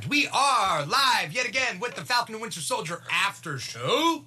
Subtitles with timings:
[0.00, 4.24] And we are live yet again with the Falcon and Winter Soldier after show.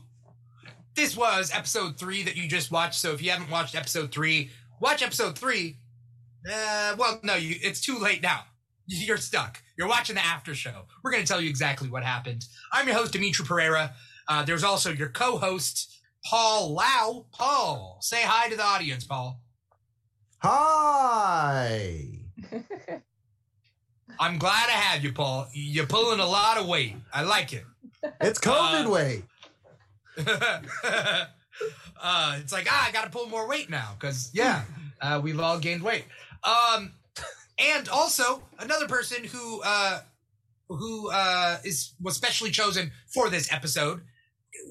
[0.94, 3.00] This was episode three that you just watched.
[3.00, 5.80] So if you haven't watched episode three, watch episode three.
[6.48, 8.42] Uh, well, no, you, it's too late now.
[8.86, 9.64] You're stuck.
[9.76, 10.84] You're watching the after show.
[11.04, 12.46] We're going to tell you exactly what happened.
[12.72, 13.94] I'm your host, Dimithri Perera.
[14.28, 15.92] Uh, there's also your co-host,
[16.24, 17.26] Paul Lao.
[17.32, 19.42] Paul, say hi to the audience, Paul.
[20.44, 22.20] Hi.
[24.20, 25.48] I'm glad I have you, Paul.
[25.54, 26.96] You're pulling a lot of weight.
[27.14, 27.64] I like it.
[28.22, 29.24] It's COVID Uh, weight.
[32.02, 34.64] uh, it's like ah, I got to pull more weight now because yeah,
[35.02, 36.06] uh, we've all gained weight.
[36.44, 36.94] Um,
[37.60, 40.02] and also another person who uh,
[40.70, 44.02] who uh, is was specially chosen for this episode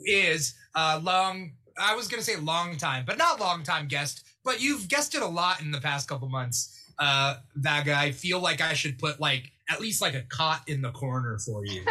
[0.04, 1.52] is uh, long.
[1.78, 4.24] I was gonna say long time, but not long time guest.
[4.44, 6.76] But you've guessed it a lot in the past couple months.
[6.98, 10.82] Uh, Vaga, I feel like I should put like at least like a cot in
[10.82, 11.84] the corner for you.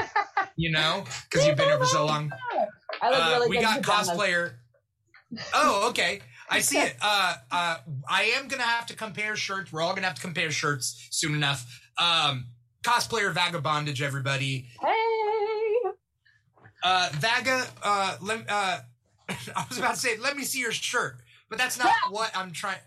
[0.55, 2.31] you know, because you've been here for so long.
[3.01, 4.53] Uh, really we got cosplayer.
[5.53, 6.21] Oh, okay.
[6.49, 6.95] I see it.
[7.01, 7.77] Uh, uh,
[8.09, 9.71] I am gonna have to compare shirts.
[9.71, 11.65] We're all gonna have to compare shirts soon enough.
[11.97, 12.47] Um,
[12.83, 14.67] cosplayer vagabondage, everybody.
[14.81, 15.91] Hey,
[16.83, 17.67] Uh, Vaga.
[17.81, 18.79] Uh, lem, uh,
[19.29, 21.17] I was about to say, let me see your shirt,
[21.49, 22.79] but that's not what I'm trying.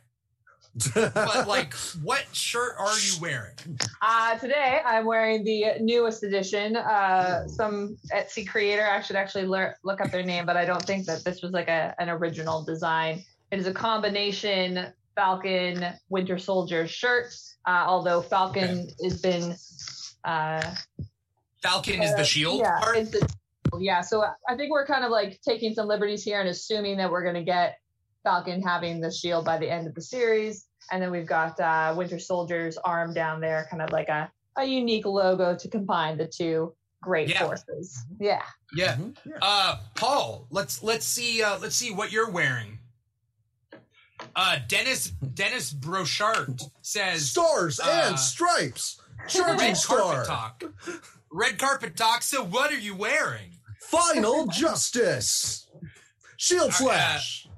[0.95, 3.55] But like, what shirt are you wearing?
[4.03, 6.77] uh, today I'm wearing the newest edition.
[6.77, 8.87] Uh, some Etsy creator.
[8.87, 11.53] I should actually lear- look up their name, but I don't think that this was
[11.53, 13.23] like a, an original design.
[13.51, 17.33] It is a combination Falcon Winter Soldier shirt.
[17.67, 19.55] Uh, although Falcon has been
[20.25, 20.75] uh,
[21.63, 22.97] Falcon is the shield yeah, part.
[22.97, 23.33] it's the-
[23.79, 24.01] yeah.
[24.03, 27.23] So I think we're kind of like taking some liberties here and assuming that we're
[27.23, 27.79] going to get
[28.25, 31.95] Falcon having the shield by the end of the series, and then we've got uh,
[31.97, 36.27] Winter Soldier's arm down there, kind of like a a unique logo to combine the
[36.27, 37.41] two great Yeah.
[37.45, 38.05] forces.
[38.21, 38.43] Yeah.
[38.75, 38.97] Yeah.
[39.27, 39.33] Yeah.
[39.43, 42.79] Uh, Paul, let's let's see uh, let's see what you're wearing.
[44.35, 49.01] Uh, Dennis Dennis Brochard says Stars Uh, and stripes.
[49.29, 49.99] Charging red star.
[50.25, 50.65] carpet talk.
[51.33, 52.23] Red carpet talk.
[52.23, 53.53] So what are you wearing?
[53.81, 55.69] Final justice.
[56.37, 57.49] Shield Uh, slash.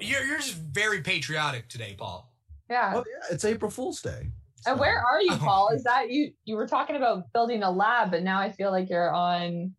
[0.00, 2.32] You're you're just very patriotic today, Paul.
[2.70, 2.92] Yeah.
[2.96, 4.28] oh yeah, it's April Fool's Day.
[4.66, 5.38] And where are you, Oh.
[5.38, 5.68] Paul?
[5.74, 6.32] Is that you?
[6.44, 9.72] You were talking about building a lab, but now I feel like you're on.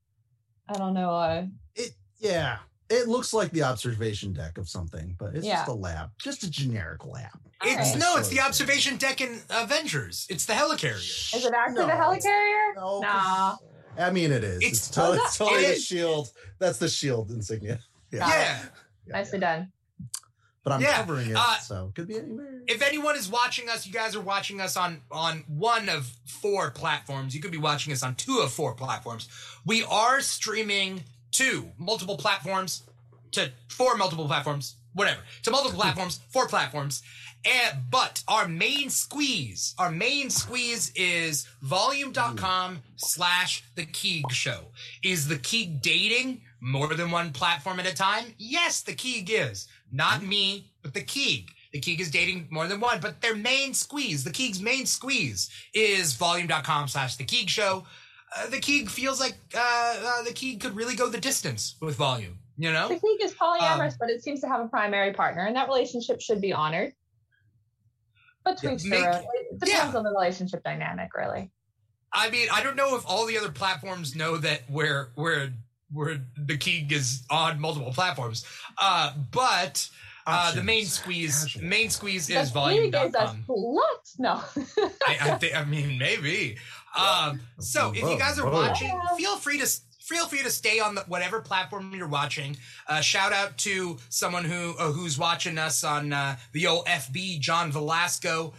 [0.68, 1.12] I don't know.
[1.12, 2.58] Uh, It yeah.
[2.90, 5.58] It looks like the observation deck of something, but it's Yeah.
[5.58, 7.30] just a lab, just a generic lab.
[7.64, 8.00] It's Alright.
[8.00, 10.26] no, it's the observation deck in Avengers.
[10.28, 11.36] It's the helicarrier.
[11.36, 12.76] is it actually No, the helicarrier?
[12.78, 13.58] No, Nah.
[13.98, 14.58] I mean it is.
[14.58, 15.86] It's- It's, totally, it's totally it the is.
[15.86, 16.32] shield.
[16.58, 17.80] That's the shield insignia.
[18.12, 18.28] Yeah.
[18.28, 18.60] Yeah.
[19.06, 19.56] Yeah, Nicely yeah.
[19.58, 19.72] done.
[20.64, 22.62] But I'm Yeah, covering it, uh, so it could be anywhere.
[22.68, 26.72] If anyone is watching us, you guys are watching us on on one of four
[26.72, 27.34] platforms.
[27.34, 29.30] You could be watching us on two of four platforms.
[29.66, 32.84] We are streaming to multiple platforms,
[33.32, 37.02] to four multiple platforms, whatever, to multiple platforms, four platforms.
[37.46, 44.66] And but our main squeeze, our main squeeze is volume.com slash the Keeg show.
[45.04, 48.26] Is the Keeg dating more than one platform at a time?
[48.38, 49.70] Yes, the Keeg is.
[49.92, 51.50] Not me, but the Keeg.
[51.74, 55.50] The Keeg is dating more than one, but their main squeeze, the Keeg's main squeeze
[55.74, 57.86] is volume.com slash the Keeg show.
[58.36, 59.60] Uh, the Keeg feels like uh,
[60.04, 62.88] uh, the Keeg could really go the distance with volume, you know?
[62.88, 65.68] The Keeg is polyamorous, Um, but it seems to have a primary partner, and that
[65.68, 66.94] relationship should be honored.
[68.44, 69.98] But Yeah, tweaks make- the, it depends yeah.
[69.98, 71.52] on the relationship dynamic, really.
[72.12, 75.54] I mean, I don't know if all the other platforms know that where where
[75.92, 78.46] where the Keeg is on multiple platforms.
[78.78, 79.90] Uh, but
[80.28, 81.64] uh, the main squeeze Casual.
[81.64, 83.46] main squeeze The is Keeg is a volume.com.
[83.48, 84.20] slut.
[84.20, 84.42] No.
[85.08, 86.58] I, I think I mean maybe.
[86.98, 88.68] Um, so if you guys are Whoa, whoa.
[88.68, 89.68] watching, feel free to
[90.02, 92.58] feel free to stay on the, whatever platform you're watching.
[92.88, 97.40] Uh, shout out to someone who uh, who's watching us on uh, the old FB,
[97.40, 98.54] John Velasco.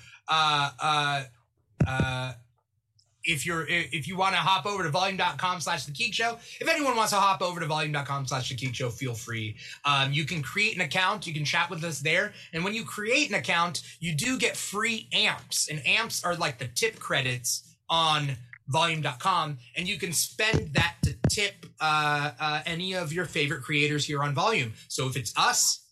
[3.25, 6.69] If you're if you want to hop over to volume.com slash the Geek Show, if
[6.69, 9.57] anyone wants to hop over to volume.com slash the Geek Show, feel free.
[9.85, 12.85] Um, you can create an account, you can chat with us there, and when you
[12.85, 17.77] create an account, you do get free amps, and amps are like the tip credits
[17.89, 18.37] on
[18.69, 24.07] volume.com, and you can spend that to tip uh, uh, any of your favorite creators
[24.07, 24.73] here on Volume.
[24.89, 25.85] So if it's us,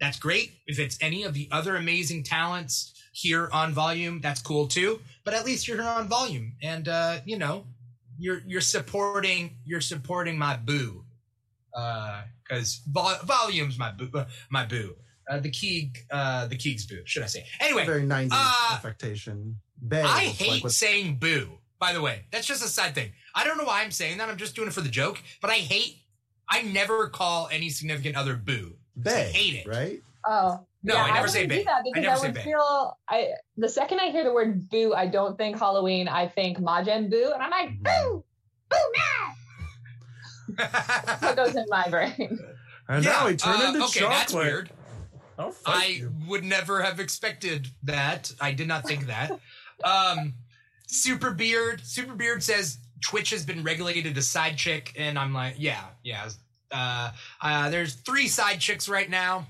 [0.00, 0.52] that's great.
[0.66, 5.00] If it's any of the other amazing talents here on Volume, that's cool too.
[5.26, 7.64] But at least you're here on Volume, and uh, you know,
[8.16, 11.04] you're you're supporting you're supporting my boo,
[11.72, 14.94] because vol- Volume's my boo, uh, my boo.
[15.28, 17.44] Uh, the Keeg, uh, the Keeg's boo, should I say?
[17.60, 19.56] Anyway, Very 90s uh, affectation.
[19.88, 21.58] Bay, I hate like with- saying boo.
[21.80, 23.10] By the way, that's just a side thing.
[23.34, 24.28] I don't know why I'm saying that.
[24.28, 25.20] I'm just doing it for the joke.
[25.42, 25.96] But I hate.
[26.48, 28.76] I never call any significant other boo.
[28.96, 29.32] Bay.
[29.34, 29.68] hate it.
[29.68, 30.00] Right?
[30.24, 30.64] Oh.
[30.86, 31.62] No, yeah, I never wouldn't say do bae.
[31.64, 32.42] that I because never I, say would bae.
[32.42, 36.06] feel I the second I hear the word boo, I don't think Halloween.
[36.08, 37.82] I think Majin Boo, and I'm like Mhm.
[37.82, 38.24] boo,
[38.70, 39.32] boo, nah.
[41.20, 42.38] What goes in my brain?
[42.88, 44.16] And now he turned uh, into okay, chocolate.
[44.16, 44.70] that's weird.
[45.40, 46.12] I'll I you.
[46.28, 48.32] would never have expected that.
[48.40, 49.32] I did not think that.
[49.82, 50.34] Um,
[50.86, 51.80] Super Beard.
[51.84, 56.28] Super Beard says Twitch has been regulated to side chick, and I'm like, yeah, yeah.
[56.70, 57.10] Uh,
[57.42, 59.48] uh, there's three side chicks right now,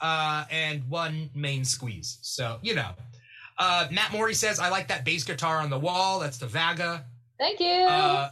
[0.00, 2.18] uh, and one main squeeze.
[2.22, 2.90] So you know.
[3.58, 6.20] Uh, Matt Morey says, I like that bass guitar on the wall.
[6.20, 7.06] That's the Vaga.
[7.38, 7.86] Thank you.
[7.88, 8.28] Uh,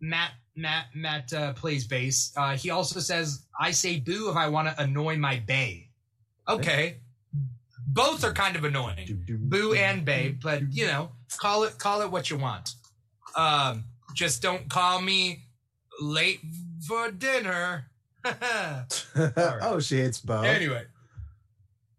[0.00, 2.32] Matt Matt Matt uh, plays bass.
[2.36, 5.88] Uh, he also says, "I say boo if I want to annoy my bay."
[6.48, 6.98] Okay,
[7.88, 12.10] both are kind of annoying, boo and bay, but you know, call it call it
[12.10, 12.70] what you want.
[13.36, 13.84] Um,
[14.14, 15.44] just don't call me
[16.00, 16.40] late
[16.86, 17.90] for dinner.
[19.62, 20.44] oh, she hates both.
[20.44, 20.84] Anyway,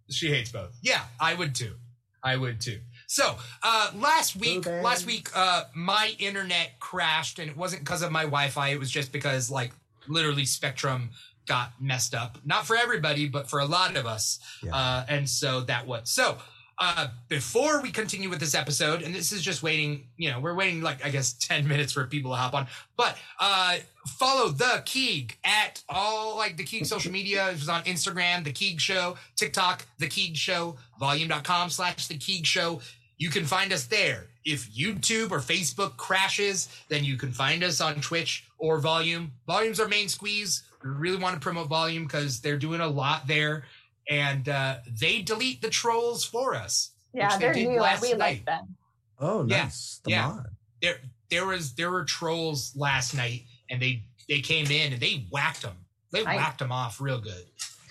[0.09, 0.77] she hates both.
[0.81, 1.75] Yeah, I would too.
[2.23, 2.79] I would too.
[3.07, 8.11] So uh, last week, last week, uh, my internet crashed, and it wasn't because of
[8.11, 8.69] my Wi-Fi.
[8.69, 9.71] It was just because, like,
[10.07, 11.11] literally, Spectrum
[11.47, 12.37] got messed up.
[12.45, 14.39] Not for everybody, but for a lot of us.
[14.61, 14.75] Yeah.
[14.75, 16.37] Uh, and so that was so.
[16.79, 20.53] Uh, before we continue with this episode, and this is just waiting, you know, we're
[20.53, 22.67] waiting like I guess ten minutes for people to hop on.
[22.95, 23.77] But uh,
[24.07, 27.49] follow the Keeg at all like the Keeg social media.
[27.49, 32.45] It was on Instagram, the Keeg Show, TikTok, the Keeg Show, volume.com slash the Keeg
[32.45, 32.81] Show.
[33.17, 34.27] You can find us there.
[34.45, 39.31] If YouTube or Facebook crashes, then you can find us on Twitch or Volume.
[39.47, 40.63] Volume's our main squeeze.
[40.83, 43.65] We really want to promote Volume because they're doing a lot there.
[44.09, 46.91] And uh, they delete the trolls for us.
[47.13, 47.79] yeah, which they they're did new.
[47.81, 48.19] last We night.
[48.19, 48.75] like them.
[49.19, 49.99] Oh, Yeah, nice.
[50.05, 50.27] The yeah.
[50.27, 50.45] mod.
[50.81, 50.97] There,
[51.29, 55.61] there was there were trolls last night, and they they came in and they whacked
[55.63, 55.75] them.
[56.11, 56.37] They Nice.
[56.37, 57.43] whacked them off real good.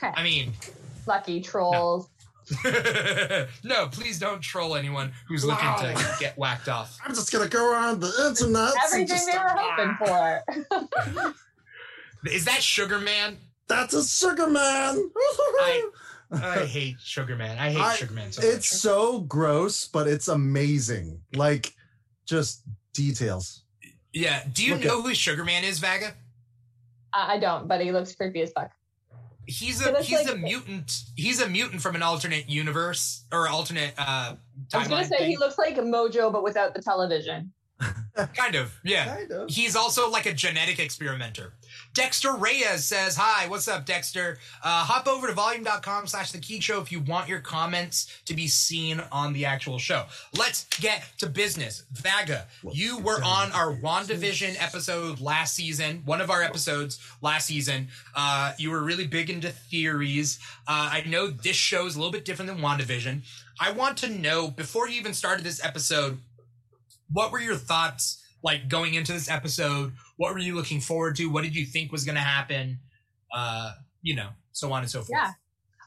[0.02, 0.52] I mean,
[1.06, 2.08] Lucky trolls.
[3.64, 6.96] no, please don't troll anyone who's looking to get whacked off.
[7.04, 8.70] I'm just gonna go around the internet.
[8.70, 9.96] and Everything just- they were hoping
[11.24, 11.34] for.
[12.30, 13.36] Is that Sugar Man?
[13.68, 15.10] That's a sugar man.
[15.16, 15.90] I-
[16.32, 17.58] I hate Sugar Man.
[17.58, 18.80] I hate I- Sugar Man so it's much.
[18.80, 21.20] so gross, but it's amazing.
[21.34, 21.72] Like
[22.26, 22.62] just
[22.94, 23.62] details.
[24.12, 24.42] Yeah.
[24.52, 26.14] Do you Look know who Sugar Man is, Vaga?
[27.12, 28.70] I I don't, but he looks creepy as fuck.
[29.48, 30.92] He's a he's like- a mutant.
[31.14, 34.34] He's a mutant from an alternate universe or alternate uh
[34.74, 35.30] I was gonna say thing.
[35.30, 37.52] he looks like Mojo, but without the television.
[38.34, 38.78] kind of.
[38.82, 39.16] Yeah.
[39.16, 39.50] Kind of.
[39.50, 41.52] He's also like a genetic experimenter.
[41.94, 44.38] Dexter Reyes says, Hi, what's up, Dexter?
[44.62, 48.34] Uh, hop over to volume.com slash the Keeg Show if you want your comments to
[48.34, 50.04] be seen on the actual show.
[50.36, 51.84] Let's get to business.
[51.92, 53.76] Vaga, you were on our.
[53.86, 57.88] WandaVision episode last season, one of our episodes last season.
[58.14, 60.38] Uh, you were really big into theories.
[60.66, 63.22] Uh, I know this show is a little bit different than WandaVision.
[63.60, 66.18] I want to know, before you even started this episode,
[67.10, 69.92] what were your thoughts like going into this episode?
[70.16, 71.26] What were you looking forward to?
[71.26, 72.78] What did you think was going to happen?
[73.34, 73.72] Uh,
[74.02, 75.10] you know, so on and so forth.
[75.10, 75.32] Yeah.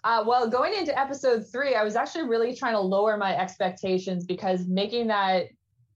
[0.03, 4.25] Uh, well, going into episode three, I was actually really trying to lower my expectations
[4.25, 5.47] because making that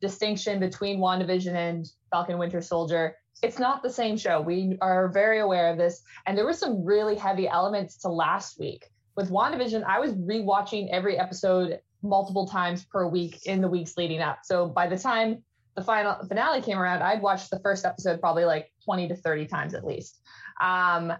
[0.01, 4.41] distinction between WandaVision and Falcon Winter Soldier, it's not the same show.
[4.41, 6.01] We are very aware of this.
[6.25, 8.85] And there were some really heavy elements to last week.
[9.15, 14.21] With WandaVision, I was rewatching every episode multiple times per week in the weeks leading
[14.21, 14.39] up.
[14.43, 15.43] So by the time
[15.75, 19.45] the final finale came around, I'd watched the first episode probably like 20 to 30
[19.47, 20.19] times at least.
[20.61, 21.13] Um,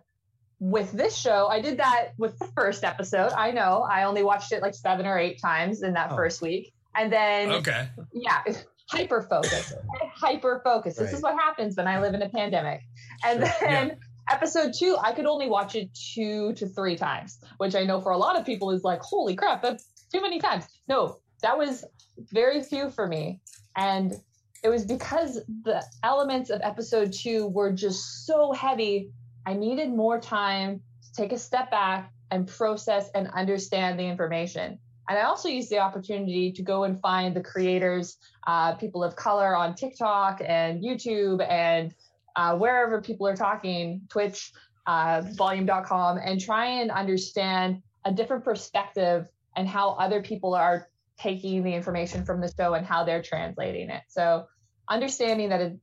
[0.59, 3.31] with this show, I did that with the first episode.
[3.31, 6.15] I know I only watched it like seven or eight times in that Oh.
[6.15, 6.73] first week.
[6.95, 7.89] And then, Okay.
[8.13, 8.43] yeah,
[8.89, 9.73] hyper focus,
[10.15, 10.95] hyper focus.
[10.97, 12.81] This is what happens when I live in a pandemic.
[13.25, 13.53] And Sure.
[13.67, 13.97] then
[14.31, 18.11] episode two, I could only watch it two to three times, which I know for
[18.11, 20.65] a lot of people is like, holy crap, that's too many times.
[20.87, 21.83] No, that was
[22.31, 23.39] very few for me.
[23.75, 24.15] And
[24.63, 29.11] it was because the elements of episode two were just so heavy.
[29.45, 34.79] I needed more time to take a step back and process and understand the information.
[35.09, 38.17] And I also used the opportunity to go and find the creators,
[38.47, 41.93] uh, people of color on TikTok and YouTube and
[42.37, 44.53] uh, wherever people are talking, Twitch,
[44.87, 51.63] uh, volume.com, and try and understand a different perspective and how other people are taking
[51.63, 54.01] the information from the show and how they're translating it.
[54.07, 54.45] So
[54.89, 55.79] understanding that it,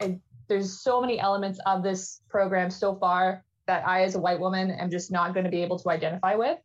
[0.00, 4.40] it, there's so many elements of this program so far that I, as a white
[4.40, 6.58] woman, am just not going to be able to identify with.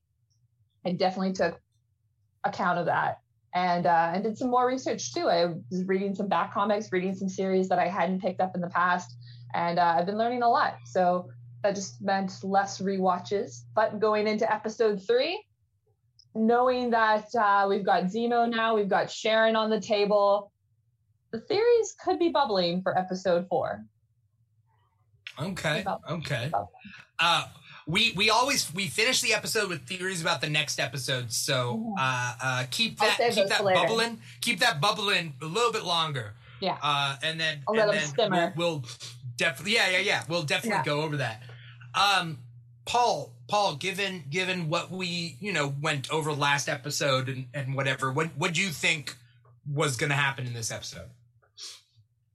[0.85, 1.59] I definitely took
[2.43, 3.19] account of that
[3.53, 5.27] and uh, and did some more research too.
[5.27, 8.61] I was reading some back comics, reading some series that I hadn't picked up in
[8.61, 9.15] the past,
[9.53, 10.77] and uh, I've been learning a lot.
[10.85, 11.29] So
[11.63, 13.63] that just meant less rewatches.
[13.75, 15.43] But going into episode three,
[16.35, 20.51] knowing that uh, we've got Zemo now, we've got Sharon on the table,
[21.31, 23.83] the theories could be bubbling for episode four.
[25.41, 25.85] Okay.
[26.09, 26.51] Okay.
[27.19, 27.45] Uh,
[27.87, 31.31] we we always we finish the episode with theories about the next episode.
[31.31, 31.93] So Mhm.
[31.97, 34.21] uh, uh, keep that keep that bubbling.
[34.41, 36.35] Keep that bubbling a little bit longer.
[36.59, 36.77] Yeah.
[36.81, 38.83] Uh, and then I'll and then we'll, we'll
[39.37, 40.83] definitely yeah yeah yeah we'll definitely Yeah.
[40.83, 41.41] go over that.
[41.95, 42.39] Um,
[42.85, 48.11] Paul Paul, given given what we you know went over last episode and and whatever,
[48.11, 49.15] what what do you think
[49.67, 51.09] was going to happen in this episode?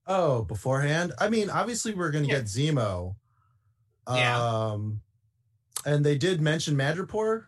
[0.07, 1.13] Oh, beforehand?
[1.19, 2.37] I mean, obviously we're gonna Yeah.
[2.41, 3.15] get Zemo.
[4.09, 4.43] Yeah.
[4.43, 5.01] Um
[5.87, 7.45] and they did mention Madripoor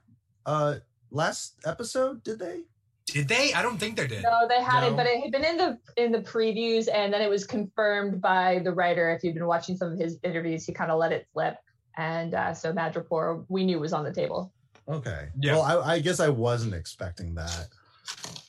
[0.46, 0.76] uh
[1.11, 2.62] last episode, did they?
[3.06, 3.52] Did they?
[3.52, 4.23] I don't think they did.
[4.23, 4.88] No, they had No.
[4.88, 8.20] it, but it had been in the in the previews, and then it was confirmed
[8.20, 9.11] by the writer.
[9.11, 11.56] If you've been watching some of his interviews, he kind of let it slip,
[11.96, 14.52] and uh, so Madripoor we knew was on the table.
[14.88, 15.28] Okay.
[15.40, 15.54] Yeah.
[15.56, 17.68] Well, I, I guess I wasn't expecting that.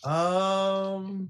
[0.07, 1.29] Um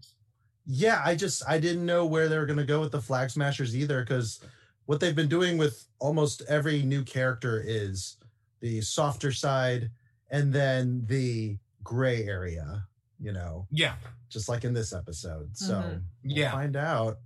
[0.65, 3.75] yeah, I just I didn't know where they were gonna go with the flag smashers
[3.75, 4.41] either, because
[4.85, 8.17] what they've been doing with almost every new character is
[8.59, 9.89] the softer side
[10.29, 12.83] and then the gray area,
[13.19, 13.95] you know, Yeah.
[14.29, 15.55] just like in this episode.
[15.57, 16.01] So Mhm.
[16.25, 16.51] we'll Yeah.
[16.51, 17.19] find out.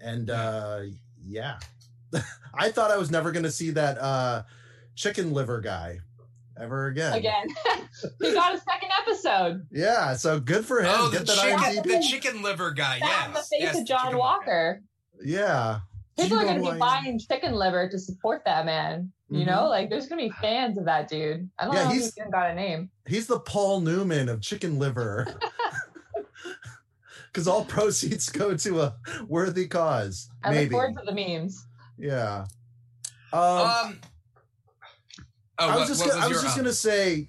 [0.00, 0.82] And uh
[1.20, 1.58] yeah.
[2.54, 4.42] I thought I was never gonna see that uh
[4.94, 5.98] chicken liver guy
[6.60, 7.12] ever again.
[7.14, 7.46] Again,
[8.22, 9.66] he got a second episode.
[9.70, 10.86] Yeah, so good for him.
[10.90, 12.00] Oh, the Get that chicken, IMDb.
[12.00, 12.98] the chicken liver guy.
[13.00, 14.82] That's Yes, the face yes, of John chicken- Walker.
[15.22, 15.80] Yeah.
[16.18, 16.78] People are going to be who I am.
[16.78, 19.12] buying chicken liver to support that man.
[19.28, 19.46] You Mhm.
[19.48, 21.50] know, like there's going to be fans of that dude.
[21.58, 22.88] I don't Yeah, know if he's- he's even got a name.
[23.06, 25.26] He's the Paul Newman of chicken liver.
[27.32, 28.94] Because all proceeds go to a
[29.28, 30.30] worthy cause.
[30.42, 30.70] I look Maybe.
[30.70, 31.66] forward to the memes.
[31.98, 32.46] Yeah.
[33.32, 34.00] Um, Um.
[35.58, 37.28] Oh, I was what- just gonna, I was just um, gonna say,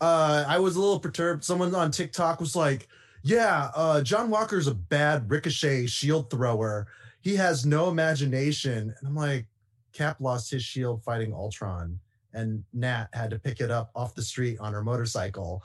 [0.00, 1.42] uh, I was a little perturbed.
[1.44, 2.88] Someone on TikTok was like,
[3.22, 6.86] "Yeah, uh, John Walker's a bad ricochet shield thrower.
[7.20, 9.46] He has no imagination." And I'm like,
[9.94, 11.98] Cap lost his shield fighting Ultron,
[12.34, 15.62] and Nat had to pick it up off the street on her motorcycle.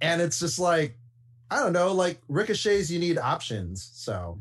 [0.00, 0.96] And it's just like,
[1.50, 3.90] I don't know, like ricochets, you need options.
[3.92, 4.38] So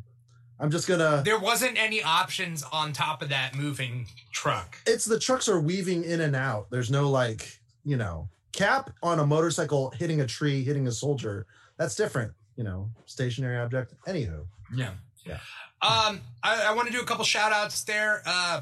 [0.59, 1.21] I'm just gonna.
[1.25, 4.77] There wasn't any options on top of that moving truck.
[4.85, 6.69] it's the trucks are weaving in and out.
[6.69, 11.45] There's no like, you know, cap on a motorcycle hitting a tree, hitting a soldier.
[11.77, 13.93] That's different, you know, stationary object.
[14.07, 14.45] Anywho.
[14.75, 14.91] Yeah.
[15.25, 15.39] Yeah.
[15.81, 18.21] Um, I, I want to do a couple shout outs there.
[18.25, 18.61] Uh,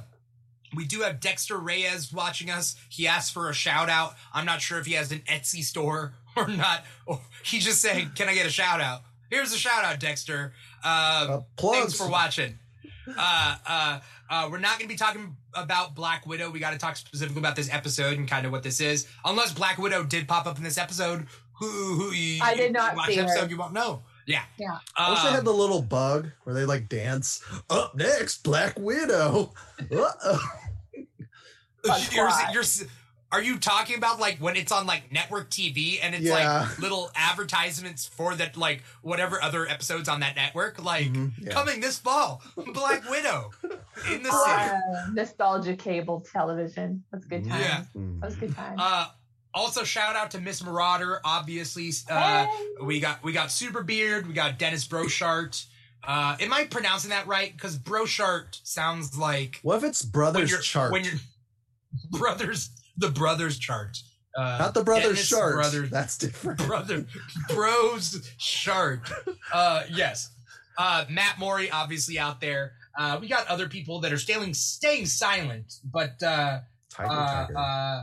[0.73, 2.75] we do have Dexter Reyes watching us.
[2.89, 4.15] He asked for a shout out.
[4.33, 6.85] I'm not sure if he has an Etsy store or not.
[7.05, 10.53] Or he's just saying, "Can I get a shout out?" Here's a shout out, Dexter.
[10.83, 12.57] Uh, Uh, thanks for watching.
[13.17, 16.49] Uh, uh, uh, we're not going to be talking about Black Widow.
[16.51, 19.07] We got to talk specifically about this episode and kind of what this is.
[19.25, 21.25] Unless Black Widow did pop up in this episode,
[21.59, 23.29] who who you, I did not watch see the her.
[23.29, 24.03] episode, you won't know.
[24.27, 24.77] Yeah, Yeah.
[24.95, 27.43] I wish they Um, had the little bug where they like dance.
[27.69, 29.53] Up next, Black Widow.
[29.91, 30.39] Uh-oh.
[31.83, 32.53] Bug you're, squad.
[32.53, 32.63] you're,
[33.31, 36.61] are you talking about like when it's on like network TV and it's Yeah.
[36.67, 41.51] like little advertisements for that like whatever other episodes on that network like Mhm, yeah.
[41.53, 42.41] coming this fall
[42.73, 43.51] Black Widow
[44.09, 44.51] in the city.
[44.51, 44.79] Uh,
[45.13, 47.03] nostalgia cable television.
[47.11, 47.59] That's good time.
[47.61, 47.83] Yeah.
[47.95, 48.19] Mm.
[48.19, 48.75] That was good time.
[48.77, 49.07] Uh,
[49.53, 51.19] also shout out to Miss Marauder.
[51.23, 52.65] Obviously, uh, Hey.
[52.81, 55.65] we got we got Super Beard, we got Dennis Brochart.
[56.03, 57.51] Uh, am I pronouncing that right?
[57.53, 60.91] Because Brochart sounds like What if it's when Brothers you're Chart?
[60.91, 61.13] when you're
[62.11, 63.97] brothers the brothers chart.
[64.37, 65.55] Uh, Not the Brothers Chart.
[65.55, 66.57] Brothers That's different.
[66.65, 67.05] brother
[67.49, 69.01] bros chart.
[69.53, 70.29] Uh yes.
[70.77, 72.71] Uh matt maury obviously out there.
[72.97, 77.57] Uh we got other people that are staying staying silent but uh Tiger, uh, tiger.
[77.57, 78.01] uh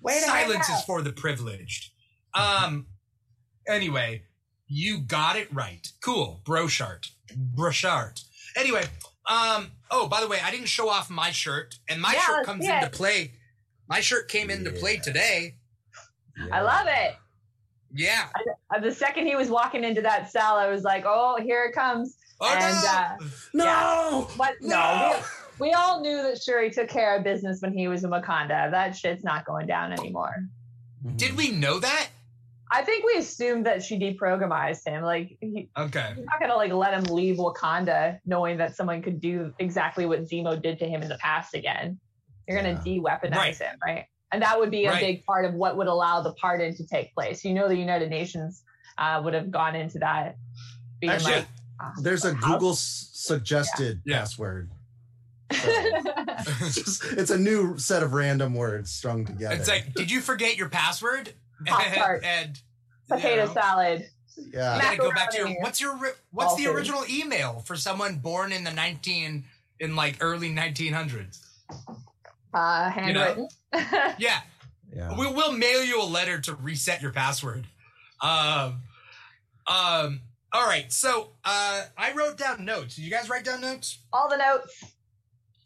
[0.00, 1.90] Way silence is for the privileged.
[2.34, 2.86] Um
[3.68, 4.22] anyway
[4.66, 5.86] you got it right.
[6.02, 6.40] Cool.
[6.44, 7.06] Brochart
[7.54, 8.22] brochart
[8.56, 8.82] anyway
[9.28, 12.46] um oh by the way i didn't show off my shirt and my Yeah, shirt
[12.46, 13.32] comes see into play
[13.88, 15.02] my shirt came into play Yeah.
[15.02, 15.54] today
[16.52, 17.16] I love it.
[17.94, 18.28] yeah
[18.74, 21.72] Uh, the second he was walking into that cell, I was like, "Oh, here it
[21.74, 22.74] comes." oh and
[23.54, 24.28] no uh, no.
[24.36, 24.54] what?
[24.60, 25.20] No,
[25.58, 28.70] we, we all knew that Shuri took care of business when he was in Wakanda.
[28.70, 30.34] That shit's not going down anymore.
[31.16, 32.08] did we know that
[32.70, 35.02] I think we assumed that she deprogramized him.
[35.02, 39.20] Like he, okay he's not gonna like let him leave Wakanda, knowing that someone could
[39.20, 41.98] do exactly what Zemo did to him in the past again.
[42.48, 43.56] You're gonna de-weaponize Right.
[43.56, 44.06] him, right?
[44.32, 45.00] And that would be a Right.
[45.00, 47.44] big part of what would allow the pardon to take place.
[47.44, 48.62] You know, the United Nations
[48.98, 50.36] uh, would have gone into that.
[51.00, 51.46] Being Actually, like,
[51.80, 54.18] uh, There's a how- Google suggested Yeah.
[54.20, 54.70] password.
[55.50, 59.54] It's, just, it's a new set of random words strung together.
[59.56, 61.32] It's like, did you forget your password?
[61.66, 62.22] Pop-Tart.
[62.24, 62.60] and
[63.08, 64.08] potato you know, salad.
[64.36, 64.76] yeah.
[64.76, 65.98] You gotta go back to your what's your
[66.30, 69.44] what's the original email for someone born in the nineteen
[69.80, 71.44] in like early nineteen hundreds?
[72.54, 73.48] Uh, handwritten.
[74.18, 74.40] Yeah,
[74.94, 75.16] Yeah.
[75.18, 77.66] we will mail you a letter to reset your password.
[78.20, 78.82] Um,
[79.66, 80.20] um.
[80.50, 82.96] All right, so uh, I wrote down notes.
[82.96, 83.98] Did you guys write down notes?
[84.14, 84.82] All the notes.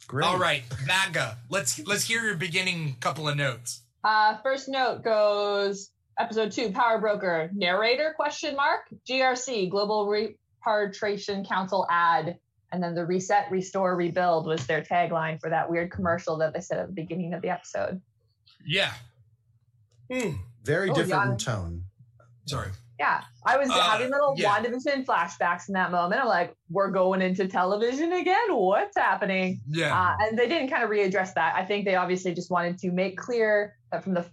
[0.09, 0.27] Great.
[0.27, 1.39] All right, Vaga.
[1.49, 3.83] Let's let's hear your beginning couple of notes.
[4.03, 11.87] Uh, first note goes episode two, Power Broker narrator question mark GRC Global Repatriation Council
[11.89, 12.39] ad,
[12.73, 16.61] and then the reset, restore, rebuild was their tagline for that weird commercial that they
[16.61, 18.01] said at the beginning of the episode.
[18.67, 18.93] Yeah.
[20.11, 20.31] Hmm.
[20.65, 21.55] Very Oh, different in Jan.
[21.57, 21.85] tone.
[22.47, 22.71] Sorry.
[22.99, 24.55] Yeah, I was Uh, having little yeah.
[24.57, 26.21] WandaVision flashbacks in that moment.
[26.21, 28.55] I'm like, we're going into television again.
[28.55, 29.61] What's happening?
[29.67, 29.99] Yeah.
[29.99, 31.55] Uh, and they didn't kind of readdress that.
[31.57, 34.25] I think they obviously just wanted to make clear that from the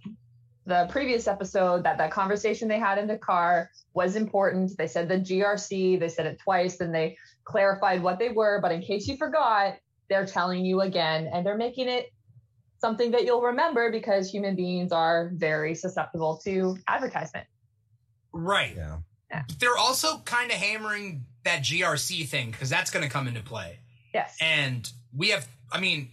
[0.66, 4.70] the previous episode that that conversation they had in the car was important.
[4.76, 8.60] They said the GRC, they said it twice, and they clarified what they were.
[8.60, 9.76] But in case you forgot,
[10.08, 12.12] they're telling you again, and they're making it
[12.80, 17.46] something that you'll remember because human beings are very susceptible to advertisement.
[18.32, 18.74] right.
[18.76, 19.42] Yeah.
[19.60, 23.78] They're also kind of hammering that GRC thing because that's going to come into play.
[24.12, 24.36] Yes.
[24.40, 26.10] And we have, I mean,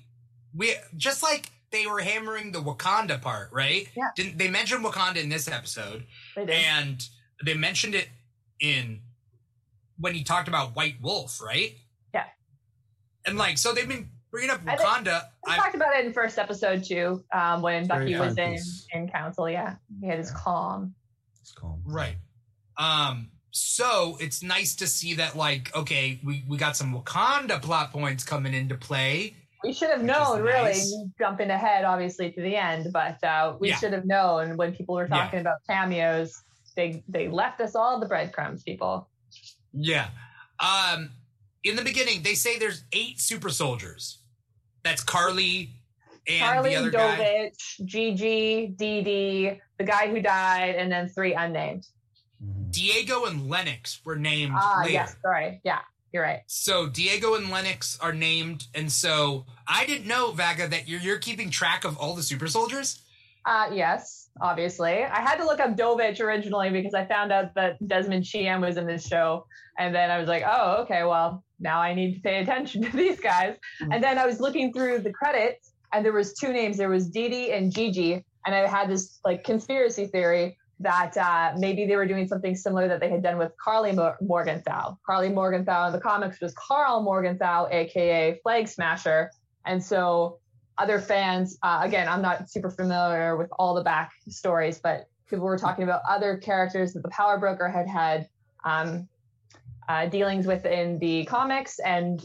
[0.56, 3.90] we just like they were hammering the Wakanda part, right?
[3.96, 4.10] Yeah.
[4.16, 6.06] Didn't they mentioned Wakanda in this episode?
[6.36, 6.56] They did.
[6.56, 7.04] And
[7.44, 8.10] they mentioned it
[8.60, 9.02] in
[10.00, 11.76] when he talked about White Wolf, right?
[12.14, 12.26] Yeah.
[13.26, 15.24] And like, so they've been bringing up I think- Wakanda.
[15.46, 18.44] We I, talked about it in first episode too, um, when Very Bucky was in,
[18.46, 18.88] timepiece.
[18.94, 19.50] in council.
[19.50, 19.76] Yeah.
[20.02, 20.38] He had his Yeah.
[20.44, 20.96] calm.
[21.42, 21.82] It's calm.
[21.86, 22.18] Right.
[22.78, 27.92] Um, so it's nice to see that, like, okay, we, we got some Wakanda plot
[27.92, 29.34] points coming into play.
[29.64, 33.56] We should have Which is known, really, jumping ahead, obviously, to the end, but uh,
[33.60, 33.78] we Yeah.
[33.78, 35.18] should have known when people were Yeah.
[35.24, 36.44] talking about cameos.
[36.76, 39.10] They they left us all the breadcrumbs, people.
[39.74, 40.10] Yeah.
[40.60, 41.12] Um,
[41.64, 44.20] in the beginning, they say there's eight super soldiers.
[44.84, 45.72] That's Karli
[46.28, 47.52] and Charlie the other guy.
[47.84, 51.88] Gigi, Dee Dee, the guy who died, and then three unnamed.
[52.44, 52.72] Mhm.
[52.72, 54.92] Diego and Lennox were named Ah, later.
[54.94, 55.60] yes, sorry.
[55.64, 55.80] Yeah,
[56.14, 56.42] you're right.
[56.48, 61.20] So Diego and Lennox are named, and so I didn't know Vaga that you're you're
[61.20, 63.02] keeping track of all the super soldiers.
[63.46, 65.04] Uh, yes, obviously.
[65.04, 68.78] I had to look up Dovich originally because I found out that Desmond Chiam was
[68.78, 69.46] in this show.
[69.78, 72.96] And then I was like, oh, okay, well, now I need to pay attention to
[72.96, 73.58] these guys.
[73.92, 76.78] And then I was looking through the credits and there was two names.
[76.78, 78.24] There was Didi and Gigi.
[78.46, 82.88] And I had this like conspiracy theory that uh, maybe they were doing something similar
[82.88, 84.98] that they had done with Karli Mor- Morgenthau.
[85.06, 89.32] Karli Morgenthau in the comics was Carl Morgenthau, aka Flag Smasher.
[89.66, 90.40] And so
[90.78, 95.46] other fans, uh, again, I'm not super familiar with all the back stories, but people
[95.46, 98.30] were talking about other characters that the Power Broker had had
[98.64, 99.08] um,
[99.90, 101.80] uh, dealings with in the comics.
[101.80, 102.24] And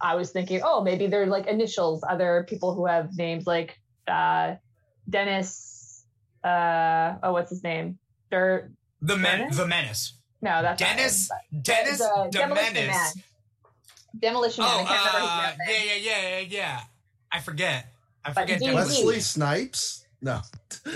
[0.00, 4.56] I was thinking, oh, maybe they're like initials, other people who have names like uh,
[5.08, 6.04] Dennis,
[6.44, 7.98] uh, oh, what's his name?
[8.30, 8.70] Dirt.
[9.00, 13.16] The men, the menace, No, that's Dennis, but Dennis the the Demolition Menace.
[13.16, 13.24] Man.
[14.20, 14.72] Demolition Man.
[14.72, 16.80] Oh, I can't remember uh, his yeah, yeah, yeah, yeah, yeah.
[17.32, 17.91] I forget.
[18.24, 18.60] I But forget.
[18.60, 18.88] D- Dennis.
[18.88, 20.06] Wesley Snipes?
[20.20, 20.40] No.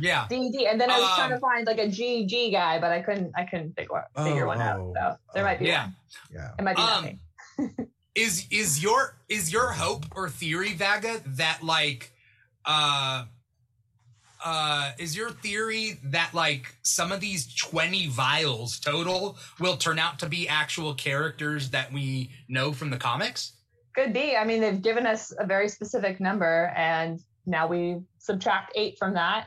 [0.00, 0.26] Yeah.
[0.28, 3.00] DD, and then I was trying to Um, find like a GG guy, but I
[3.00, 3.30] couldn't.
[3.36, 4.80] I couldn't figure figure Oh, one out.
[4.80, 5.84] oh, So there might be Yeah.
[5.84, 5.96] one.
[6.32, 6.50] Yeah.
[6.58, 7.18] It might be Um,
[7.56, 7.88] nothing.
[8.16, 12.12] is is your is your hope or theory vaga that like
[12.64, 13.26] uh
[14.44, 20.18] uh is your theory that like some of these 20 vials total will turn out
[20.18, 23.52] to be actual characters that we know from the comics
[23.94, 24.36] Could be.
[24.36, 29.14] I mean, they've given us a very specific number, and now we subtract eight from
[29.14, 29.46] that.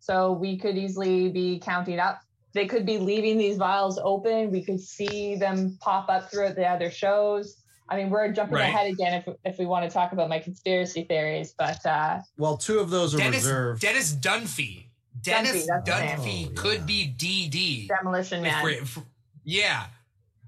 [0.00, 2.20] So we could easily be counting up.
[2.54, 4.50] They could be leaving these vials open.
[4.50, 7.56] We could see them pop up throughout the other shows.
[7.88, 8.64] I mean, we're jumping Right.
[8.68, 12.56] ahead again if if we want to talk about my conspiracy theories, but uh, Well,
[12.56, 13.82] two of those are dennis reserved.
[13.82, 14.86] dennis dunphy
[15.20, 16.86] dennis Dunphy, that's his dunphy Oh, could yeah.
[16.86, 18.62] be dd Demolition Man.
[18.64, 18.98] we're- if-
[19.44, 19.86] yeah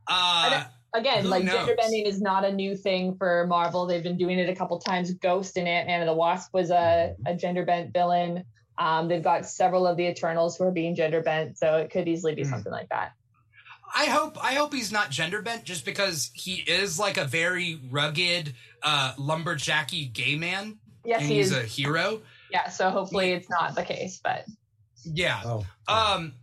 [0.09, 1.55] uh again, Who like knows?
[1.55, 3.87] gender bending is not a new thing for Marvel.
[3.87, 5.13] They've been doing it a couple times.
[5.15, 8.45] Ghost in Ant Man and the Wasp was a, a gender bent villain.
[8.79, 12.09] Um, they've got several of the Eternals who are being gender bent, so it could
[12.09, 12.51] easily be Hmm.
[12.51, 13.13] something like that.
[13.95, 17.81] I hope I hope he's not gender bent just because he is like a very
[17.91, 21.57] rugged uh lumberjacky gay man Yes, and he he's is.
[21.57, 22.21] a hero.
[22.51, 24.45] yeah, so hopefully it's not the case, but
[25.05, 25.41] Yeah.
[25.45, 25.65] oh.
[25.89, 26.35] Um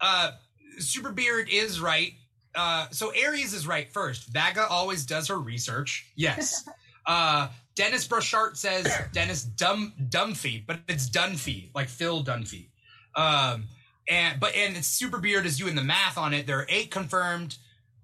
[0.00, 0.32] uh
[0.80, 2.12] Superbeard is right.
[2.54, 4.26] Uh, so Aries is right first.
[4.32, 6.10] Vaga always does her research.
[6.16, 6.68] Yes.
[7.06, 12.66] uh, Dennis Brochart says Dennis Dum Dumfee, but it's Dunphy, like Phil Dunphy.
[13.14, 13.68] Um,
[14.08, 16.46] and but and it's Superbeard is doing the math on it.
[16.46, 17.56] There are eight confirmed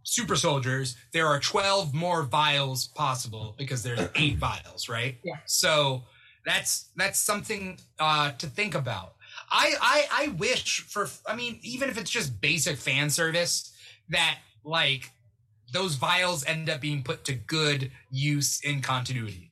[0.05, 0.97] super soldiers.
[1.13, 5.17] There are twelve more vials possible because there's eight vials, right?
[5.25, 5.39] Yeah.
[5.47, 6.05] So
[6.47, 9.15] that's that's something uh, to think about.
[9.51, 13.74] I, I I wish for I mean even if it's just basic fan service
[14.11, 15.11] that like
[15.73, 19.51] those vials end up being put to good use in continuity.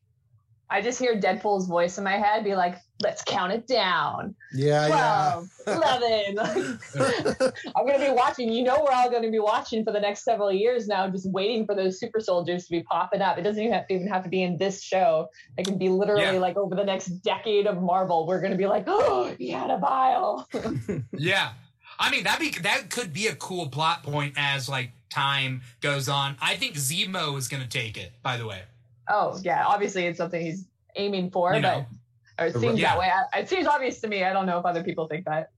[0.70, 4.34] I just hear Deadpool's voice in my head be like, let's count it down.
[4.54, 6.38] Yeah, 12, 11.
[7.76, 8.50] I'm going to be watching.
[8.50, 11.30] You know, we're all going to be watching for the next several years now, just
[11.30, 13.36] waiting for those super soldiers to be popping up.
[13.36, 15.28] It doesn't even have to, even have to be in this show.
[15.58, 16.32] It can be literally Yeah.
[16.38, 18.26] like over the next decade of Marvel.
[18.26, 20.48] We're going to be like, oh, he had a vial.
[21.18, 21.50] Yeah.
[21.98, 26.08] I mean that be that could be a cool plot point as like time goes
[26.08, 26.36] on.
[26.40, 28.12] I think Zemo is going to take it.
[28.22, 28.62] By the way,
[29.08, 29.64] oh, yeah.
[29.66, 31.86] Obviously, it's something he's aiming for, You but know.
[32.38, 32.90] or it seems yeah.
[32.94, 33.10] that way.
[33.36, 34.24] It seems obvious to me.
[34.24, 35.50] I don't know if other people think that.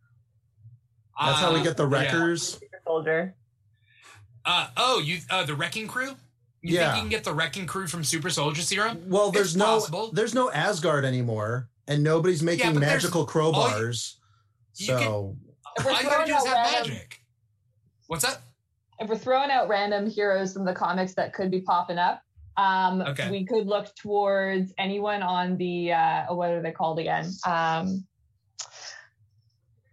[1.21, 1.97] That's how we Uh, get the yeah.
[1.97, 2.55] wreckers.
[2.55, 3.35] Super soldier.
[4.45, 6.17] Uh, oh, you uh, the Wrecking Crew.
[6.61, 6.87] You Yeah.
[6.93, 9.09] think you can get the Wrecking Crew from Super Soldier Serum?
[9.09, 10.11] Well, there's It's no possible.
[10.13, 14.15] there's no Asgard anymore, and nobody's making but there's- magical crowbars.
[14.77, 15.44] you so can- If we're
[15.79, 17.21] All you gotta throwing do is out have random- magic.
[18.07, 18.43] What's up?
[19.01, 22.23] if we're throwing out random heroes from the comics that could be popping up,
[22.57, 23.29] um, Okay.
[23.31, 27.29] we could look towards anyone on the uh, what are they called again?
[27.45, 28.07] Um,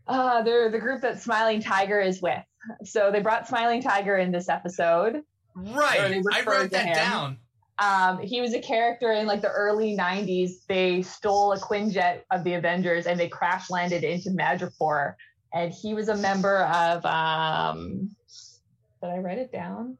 [0.07, 2.43] uh, they're the group that Smiling Tiger is with.
[2.83, 5.23] So they brought Smiling Tiger in this episode.
[5.55, 6.21] Right.
[6.33, 6.93] I wrote that him.
[6.95, 7.37] down.
[7.79, 10.65] Um, he was a character in like the early 90s.
[10.67, 15.15] They stole a Quinjet of the Avengers and they crash landed into Madripoor.
[15.53, 18.09] And he was a member of um
[19.01, 19.97] did I write it down?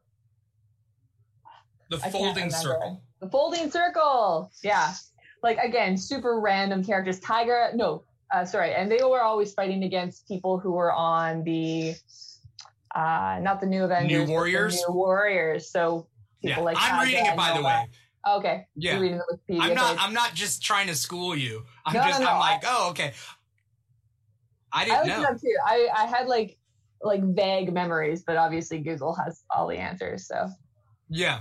[1.90, 3.02] The I folding circle.
[3.20, 4.50] The folding circle.
[4.62, 4.92] Yeah.
[5.42, 7.18] Like again, super random characters.
[7.20, 8.74] Tiger, no, uh, sorry.
[8.74, 11.94] And they were always fighting against people who were on the
[12.94, 14.28] uh not the new Avengers.
[14.28, 14.74] new Warriors?
[14.88, 15.70] New Warriors.
[15.70, 16.06] So
[16.40, 16.50] Yeah.
[16.50, 17.88] people like I'm reading it by the way.
[18.38, 18.66] Okay.
[18.76, 18.92] Yeah.
[18.92, 19.96] You're reading the Wikipedia I'm not.
[20.00, 21.64] I'm not just trying to school you.
[21.84, 23.12] I'm No, no, just no, I'm I- like, oh, okay.
[24.72, 25.56] I I didn't I looked it up too.
[25.66, 26.58] I, I had like
[27.02, 30.26] like vague memories, but obviously Google has all the answers.
[30.26, 30.48] So
[31.08, 31.40] Yeah.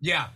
[0.00, 0.28] Yeah.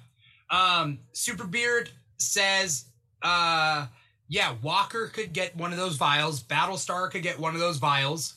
[0.51, 2.87] Um Superbeard says
[3.23, 3.87] uh
[4.29, 8.35] yeah, Walker could get one of those vials, Battlestar could get one of those vials.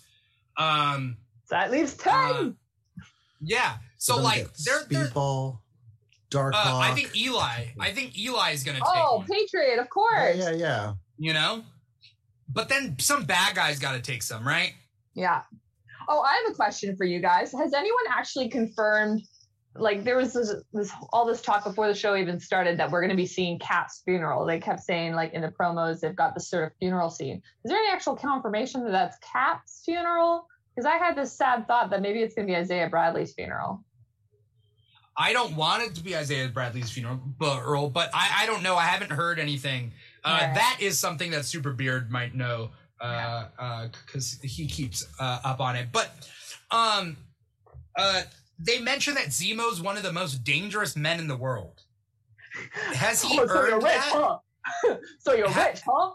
[0.57, 2.13] Um so that leaves ten.
[2.13, 2.51] uh,
[3.41, 3.75] yeah.
[3.97, 5.59] So then we like get they're, they're Speedball,
[6.29, 7.67] Dark uh, I think Eli.
[7.79, 9.27] I think Eli is gonna take oh, one.
[9.27, 10.37] Patriot, of yeah, course.
[10.37, 10.93] yeah, yeah.
[11.17, 11.63] You know?
[12.55, 14.73] But then some bad guys gotta take some, right?
[15.13, 15.43] Yeah.
[16.07, 17.51] Oh, I have a question for you guys.
[17.51, 19.21] Has anyone actually confirmed?
[19.77, 23.01] Like, there was this, this all this talk before the show even started that we're
[23.01, 24.45] going to be seeing Cap's funeral.
[24.45, 27.41] They kept saying, like in the promos, they've got this sort of funeral scene.
[27.65, 30.47] Is there any actual confirmation that that's Cap's funeral?
[30.73, 33.83] Because I had this sad thought that maybe it's going to be Isaiah Bradley's funeral.
[35.17, 38.63] I don't want it to be Isaiah Bradley's funeral, but Earl, but I, I don't
[38.63, 38.75] know.
[38.75, 39.93] I haven't heard anything.
[40.25, 40.55] Uh, Alright.
[40.55, 45.59] That is something that Super Beard might know because uh, because he keeps uh, up
[45.59, 45.87] on it.
[45.91, 46.09] But
[46.71, 47.15] um,
[47.97, 48.23] uh,
[48.59, 51.81] they mentioned that Zemo's one of the most dangerous men in the world.
[52.93, 54.39] Has he Oh, so you're earned rich, that?
[54.83, 54.95] huh?
[55.19, 56.11] so you're Ha- rich, huh?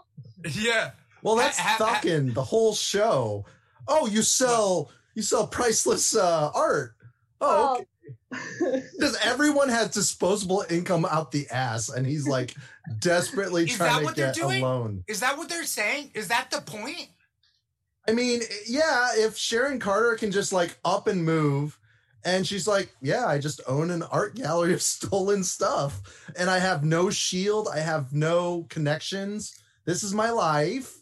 [0.59, 0.91] Yeah.
[1.21, 3.45] Well, that's Ha- ha- ha- fucking the whole show.
[3.87, 6.95] Oh, you sell you sell priceless uh, art.
[7.39, 7.85] Oh, okay.
[8.99, 12.55] Does everyone has disposable income out the ass, and he's like
[12.99, 14.63] desperately Is that trying to what they're get doing?
[14.63, 15.03] a loan?
[15.07, 16.11] Is that what they're saying?
[16.13, 17.07] Is that the point?
[18.07, 21.77] I mean, yeah, if Sharon Carter can just like up and move,
[22.23, 26.01] and she's like, yeah, I just own an art gallery of stolen stuff,
[26.37, 29.57] and I have no shield, I have no connections.
[29.85, 30.97] This is my life.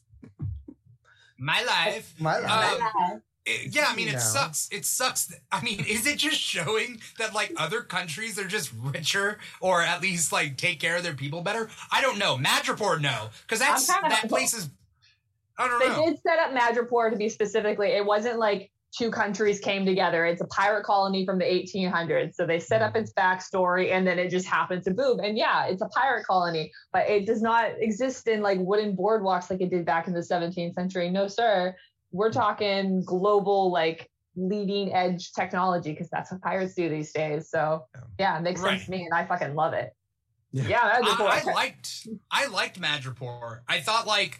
[1.37, 2.13] My life.
[2.19, 2.81] My life.
[2.81, 4.19] Um, It- yeah, I mean, You it know.
[4.19, 4.69] sucks.
[4.71, 5.25] It sucks.
[5.25, 9.81] that- I mean, is it just showing that like other countries are just richer, or
[9.81, 11.69] at least like take care of their people better?
[11.91, 12.37] I don't know.
[12.37, 14.69] Madripoor, no, because that's I'm that place is.
[15.57, 16.05] I don't they know.
[16.05, 17.89] They did set up Madripoor to be specifically.
[17.89, 20.25] It wasn't like two countries came together.
[20.25, 22.33] It's a pirate colony from the 1800s.
[22.33, 23.01] So they set up mm.
[23.01, 25.19] its backstory, and then it just happened to boom.
[25.19, 29.49] And yeah, it's a pirate colony, but it does not exist in like wooden boardwalks
[29.49, 31.09] like it did back in the 17th century.
[31.09, 31.75] No, sir.
[32.11, 37.49] We're talking global, like leading edge technology because that's what pirates do these days.
[37.49, 37.85] So
[38.19, 38.71] yeah, it makes Right.
[38.71, 39.93] sense to me, and I fucking love it.
[40.51, 40.67] Yeah.
[40.67, 41.29] Yeah, I, Madripoor.
[41.49, 42.07] I liked.
[42.31, 43.59] I liked Madripoor.
[43.67, 44.39] I thought like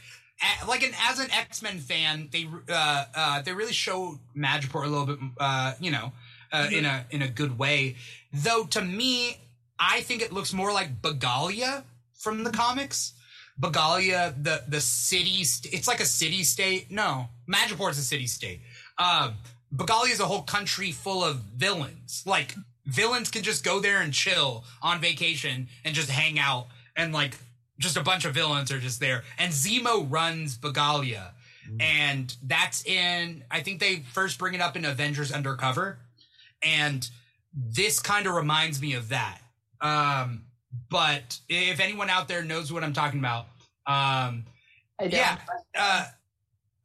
[0.68, 4.88] like an as an X Men fan, they uh, uh, they really show Madripoor a
[4.88, 6.14] little bit, uh, you know,
[6.52, 7.96] uh, in a in a good way.
[8.34, 9.38] Though to me,
[9.78, 11.84] I think it looks more like Bagalia
[12.16, 13.14] from the comics.
[13.60, 16.90] Bagalia, the the city, st- it's like a city state.
[16.92, 18.62] No, Madripoor is a city state.
[18.98, 19.36] Um,
[19.76, 22.24] Bagalia is a whole country full of villains.
[22.26, 27.14] Like villains can just go there and chill on vacation and just hang out and
[27.14, 27.38] like
[27.80, 29.24] just a bunch of villains are just there.
[29.38, 31.32] And Zemo runs Bagalia.
[31.80, 36.00] And that's in I think they first bring it up in Avengers Undercover.
[36.64, 37.08] And
[37.54, 39.40] this kind of reminds me of that.
[39.80, 40.46] Um
[40.90, 43.48] but if anyone out there knows what I'm talking about,
[43.88, 44.46] um
[45.02, 45.38] Yeah.
[45.78, 46.06] uh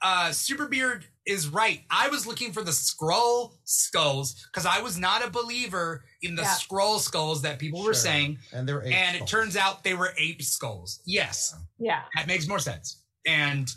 [0.02, 1.80] uh Superbeard is right.
[1.90, 6.42] I was looking for the scroll skulls because I was not a believer in the
[6.42, 6.52] Yeah.
[6.54, 8.38] scroll skulls that people were saying.
[8.52, 11.00] And there were eight and it turns out they were ape skulls.
[11.06, 12.02] Yes, yeah.
[12.14, 13.02] that makes more sense.
[13.26, 13.70] And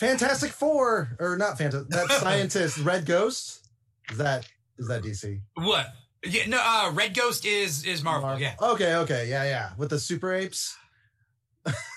[0.00, 3.68] Fantastic Four, or not Fantastic, that scientist, Red Ghost.
[4.10, 5.40] Is that is that DC?
[5.54, 5.86] what?
[6.24, 8.22] Yeah, no, uh, Red Ghost is is Marvel.
[8.28, 8.42] Marvel.
[8.42, 8.54] Yeah.
[8.60, 9.70] Okay, okay, yeah, yeah.
[9.76, 10.76] With the super apes.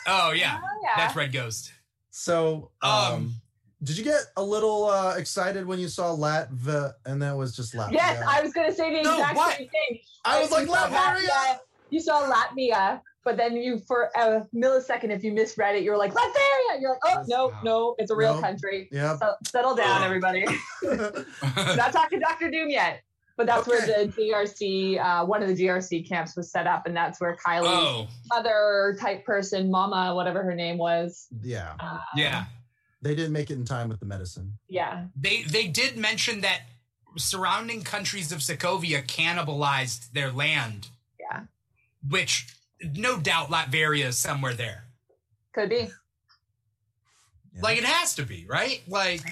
[0.07, 0.89] Oh yeah, Oh, yeah.
[0.97, 1.71] that's Red Ghost.
[2.11, 3.35] So, um, Um,
[3.83, 7.73] did you get a little uh, excited when you saw Latva, and that was just
[7.73, 7.93] Latvia?
[7.93, 9.57] Yes, I was gonna say the No, exact what?
[9.57, 9.99] same thing.
[10.25, 11.27] I was like, Latvia.
[11.27, 11.57] saw
[11.89, 15.97] You saw Latvia, but then you, for a millisecond, if you misread it, you were
[15.97, 16.79] like, Latveria!
[16.79, 17.53] You're like, oh, no, Wow.
[17.63, 18.41] no, it's a real No.
[18.41, 18.87] country.
[18.91, 20.03] Yeah, So, settle down, Ugh.
[20.03, 20.45] everybody.
[21.75, 23.01] Not talking Doctor Doom yet.
[23.41, 26.95] But that's where the GRC, uh, one of the GRC camps was set up, and
[26.95, 31.27] that's where Kylie's oh mother type person, Mama, whatever her name was.
[31.41, 32.45] yeah, uh, yeah.
[33.01, 34.59] they didn't make it in time with the medicine.
[34.69, 35.05] Yeah.
[35.19, 36.61] They they did mention that
[37.17, 40.89] surrounding countries of Sokovia cannibalized their land.
[41.19, 41.45] Yeah.
[42.07, 42.45] Which
[42.95, 44.83] no doubt Latveria is somewhere there.
[45.55, 45.75] Could be.
[47.55, 47.61] Yeah.
[47.63, 48.83] Like it has to be, right?
[48.87, 49.23] Like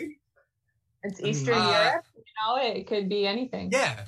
[1.04, 2.06] It's Eastern Uh, Europe.
[2.48, 3.70] Know, it could be anything.
[3.72, 4.06] yeah.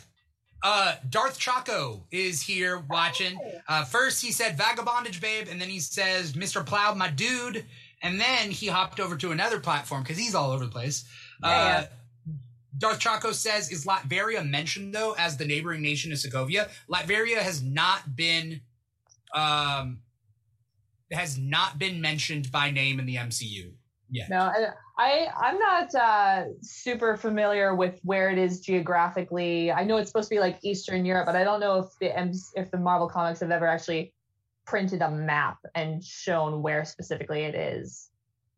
[0.64, 3.40] Uh Darth Chaco is here watching.
[3.68, 6.64] Uh first he said vagabondage babe and then he says Mr.
[6.66, 7.66] Plow my dude
[8.04, 11.04] and then he hopped over to another platform cuz he's all over the place.
[11.44, 11.86] Yeah, uh
[12.78, 16.70] Darth Chaco says, is Latveria mentioned though as the neighboring nation of Sokovia?
[16.90, 18.62] Latveria has not been
[19.34, 20.02] um
[21.12, 23.74] has not been mentioned by name in the MCU
[24.12, 24.30] yet.
[24.30, 29.72] No, I, I I'm not uh, super familiar with where it is geographically.
[29.72, 32.12] I know it's supposed to be like Eastern Europe, but I don't know if the
[32.56, 34.14] if the Marvel comics have ever actually
[34.66, 38.10] printed a map and shown where specifically it is.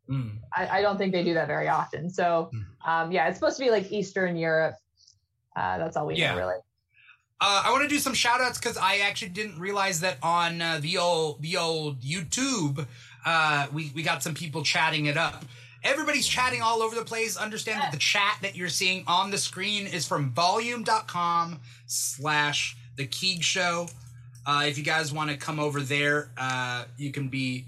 [0.10, 0.40] Mm.
[0.56, 2.10] I, I don't think they do that very often.
[2.10, 2.90] So, Hmm.
[2.92, 4.76] um, yeah, it's supposed to be like Eastern Europe.
[5.56, 6.34] Uh, that's all we Yeah.
[6.34, 6.56] know, really.
[7.40, 10.62] Uh, I want to do some shout outs because I actually didn't realize that on
[10.62, 12.86] uh, the old the old YouTube,
[13.26, 15.46] uh, we, we got some people chatting it up.
[15.84, 17.36] Everybody's chatting all over the place.
[17.36, 23.06] Understand that the chat that you're seeing on the screen is from volume.com slash the
[23.06, 23.88] Keeg Show.
[24.46, 27.66] Uh, if you guys want to come over there, uh, you can be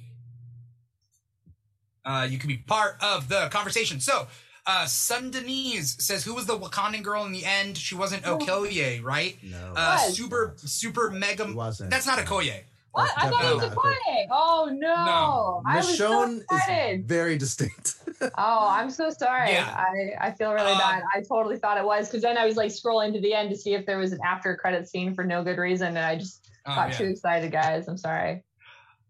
[2.06, 4.00] uh, you can be part of the conversation.
[4.00, 4.28] So,
[4.68, 7.78] uh, Sun Denise says, "Who was the Wakandan girl in the end?
[7.78, 9.38] She wasn't Okoye, right?
[9.44, 11.48] No, Uh, super, super mega.
[11.50, 11.90] it wasn't.
[11.90, 12.62] That's not Okoye.
[12.96, 13.12] What?
[13.18, 13.98] I thought it was Definitely not.
[14.08, 14.28] Okoye.
[14.32, 15.06] Oh no!
[15.06, 15.62] No.
[15.66, 17.02] I was so excited.
[17.02, 17.96] is very distinct.
[18.38, 19.52] Oh, I'm so sorry.
[19.52, 19.70] Yeah.
[19.78, 21.04] I, I feel really Uh, bad.
[21.14, 23.58] I totally thought it was because then I was like scrolling to the end to
[23.58, 26.48] see if there was an after credit scene for no good reason, and I just
[26.66, 26.98] Oh, got yeah.
[26.98, 27.90] too excited, guys.
[27.90, 28.44] I'm sorry.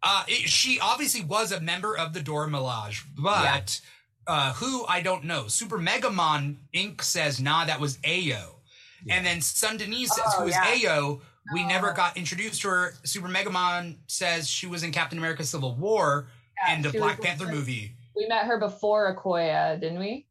[0.02, 3.80] Uh, it- she obviously was a member of the Dora Milaje, but
[4.28, 5.48] uh, who I don't know.
[5.48, 7.04] Super Megamon Inc.
[7.04, 8.56] says, "Nah, that was Ayo."
[9.08, 10.66] And then Sun Denise says, Oh, "Who is yeah.
[10.66, 11.22] Ayo?"
[11.54, 11.68] We Oh.
[11.68, 12.94] never got introduced to her.
[13.04, 16.28] Super Megamon says she was in Captain America: Civil War
[16.68, 17.96] Yeah, and the Black Panther movie.
[18.16, 20.26] We met her before Okoye, didn't we?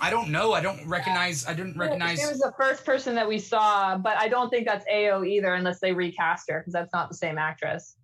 [0.00, 0.52] I don't know.
[0.52, 1.46] I don't recognize.
[1.46, 2.20] I didn't recognize.
[2.20, 5.54] She was the first person that we saw, but I don't think that's Ayo either,
[5.54, 7.96] unless they recast her because that's not the same actress.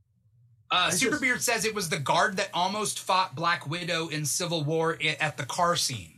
[0.71, 4.65] Uh, I just- says it was the guard that almost fought Black Widow in Civil
[4.65, 6.12] War at the car scene.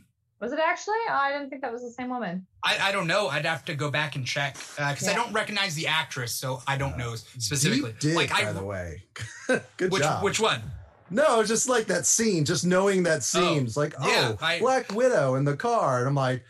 [0.45, 0.93] Was it actually?
[1.09, 2.45] Oh, I didn't think that was the same woman.
[2.63, 3.29] I, I don't know.
[3.29, 5.15] I'd have to go back and check because I Yeah.
[5.17, 7.91] don't recognize the actress, so I don't know specifically.
[7.93, 9.01] Deep dig, like by I, the way.
[9.77, 10.23] Good which job.
[10.23, 10.61] which one?
[11.09, 13.63] No, just like that scene, just knowing that scene.
[13.63, 15.99] It's like, oh, Yeah, I- Black Widow in the car.
[15.99, 16.43] And I'm like,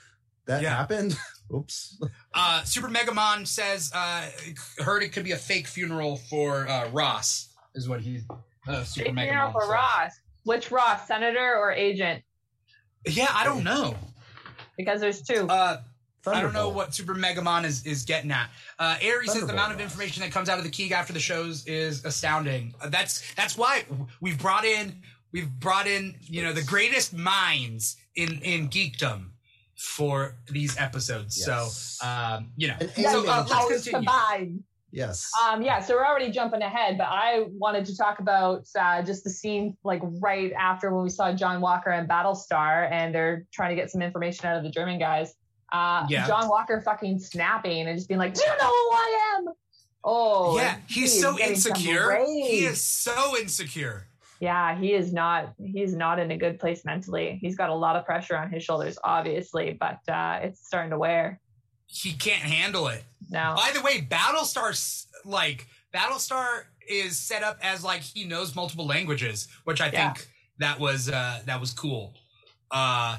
[0.46, 0.76] that Yeah.
[0.76, 1.18] happened?
[1.54, 2.02] Oops.
[2.34, 4.30] Uh, Super Megamon says uh,
[4.84, 7.48] heard it could be a fake funeral for uh, Ross.
[7.76, 8.24] Is what he.
[8.68, 9.24] Uh, Super Fake Megamon.
[9.28, 9.70] funeral for says.
[9.70, 10.12] Ross.
[10.44, 12.24] Which Ross, senator or agent?
[13.08, 13.96] Yeah, I don't know.
[14.78, 15.48] Because there's two.
[15.50, 15.82] Uh,
[16.28, 18.50] I don't know what Super Megamon is, is getting at.
[18.80, 21.20] Uh, Aries says the amount of information that comes out of the Keeg after the
[21.20, 22.74] shows is astounding.
[22.82, 23.86] Uh, that's that's why
[24.22, 29.30] we've brought in we've brought in you know the greatest minds in in geekdom
[29.76, 31.38] for these episodes.
[31.38, 32.00] Yes.
[32.02, 33.46] So um, you know, And so Amy uh, Mann.
[33.48, 33.92] let's continue.
[33.92, 34.64] combined.
[34.96, 35.30] Yes.
[35.44, 39.26] Um, yeah, so we're already jumping ahead, but I wanted to talk about uh, just
[39.26, 43.76] the scene like right after when we saw John Walker and Battlestar, and they're trying
[43.76, 45.36] to get some information out of the German guys.
[45.74, 46.26] Uh, Yeah.
[46.28, 49.46] John Walker fucking snapping and just being like, "Do you know who I am?"
[50.06, 52.24] Oh, yeah, and he's he so is getting some insecure.
[52.26, 54.08] He is so insecure.
[54.40, 55.54] Yeah, he is not.
[55.62, 57.38] He's not in a good place mentally.
[57.42, 60.98] He's got a lot of pressure on his shoulders, obviously, but uh, it's starting to
[60.98, 61.42] wear
[61.88, 63.04] He can't handle it.
[63.30, 63.56] now.
[63.56, 69.48] By the way, Battlestar like Battlestar is set up as like he knows multiple languages,
[69.64, 70.14] which I Yeah.
[70.14, 70.28] think
[70.60, 72.14] that was uh that was cool.
[72.72, 73.18] Uh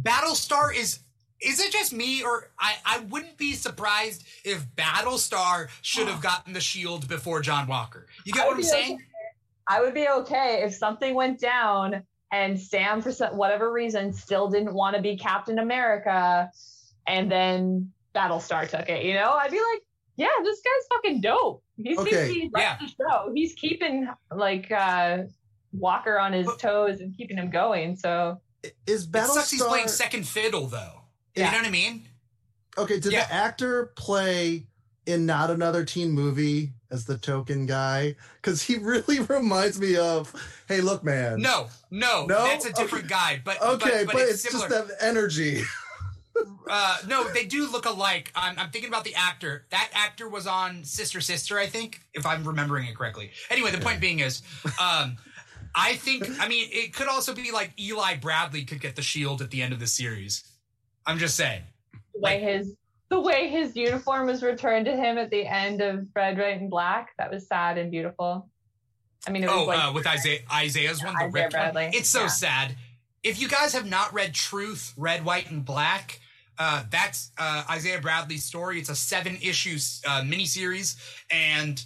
[0.00, 1.00] Battlestar is
[1.40, 6.52] is it just me or I I wouldn't be surprised if Battlestar should have gotten
[6.52, 8.06] the shield before John Walker.
[8.24, 8.94] You get what I'm saying?
[8.94, 9.04] okay.
[9.66, 14.48] I would be okay if something went down and Sam, for some, whatever reason, still
[14.48, 16.50] didn't want to be Captain America,
[17.06, 19.04] and then Battlestar took it.
[19.04, 19.82] You know, I'd be like,
[20.16, 21.62] yeah, this guy's fucking dope.
[21.76, 22.26] He seems Okay.
[22.28, 22.76] to be Yeah.
[22.80, 23.32] the show.
[23.34, 25.18] He's keeping like uh,
[25.72, 27.96] Walker on his But- toes and keeping him going.
[27.96, 28.40] So
[28.86, 31.02] Is It sucks he's playing second fiddle though.
[31.34, 31.46] Yeah.
[31.46, 32.08] You know what I mean?
[32.78, 32.98] okay?
[33.00, 33.26] Did Yeah.
[33.26, 34.66] the actor play
[35.06, 38.14] in not another teen movie as the token guy?
[38.36, 40.32] Because he really reminds me of.
[40.68, 41.40] Hey, look, man.
[41.42, 42.44] No, no, No?
[42.44, 43.42] that's a different guy.
[43.44, 45.62] But Okay, but, but, it's, it's, just that energy.
[46.68, 48.32] Uh, no, they do look alike.
[48.34, 49.66] I'm, I'm thinking about the actor.
[49.70, 53.30] That actor was on Sister Sister, I think, if I'm remembering it correctly.
[53.50, 54.42] Anyway, the point being is,
[54.80, 55.16] um,
[55.74, 59.42] I think, I mean, it could also be like Eli Bradley could get the shield
[59.42, 60.44] at the end of the series.
[61.06, 61.62] I'm just saying.
[62.14, 62.74] the way his
[63.10, 66.70] the way his uniform was returned to him at the end of Red, White, and
[66.70, 68.48] Black, that was sad and beautiful.
[69.26, 71.72] I mean, it was Oh, like uh, with Isaiah, Isaiah's one, the Isaiah ripped one.
[71.72, 72.26] Bradley, It's so yeah.
[72.28, 72.76] sad.
[73.22, 76.20] If you guys have not read Truth, Red, White, and Black,
[76.58, 78.78] uh, that's uh, Isaiah Bradley's story.
[78.78, 80.96] It's a seven issue uh, miniseries,
[81.30, 81.82] and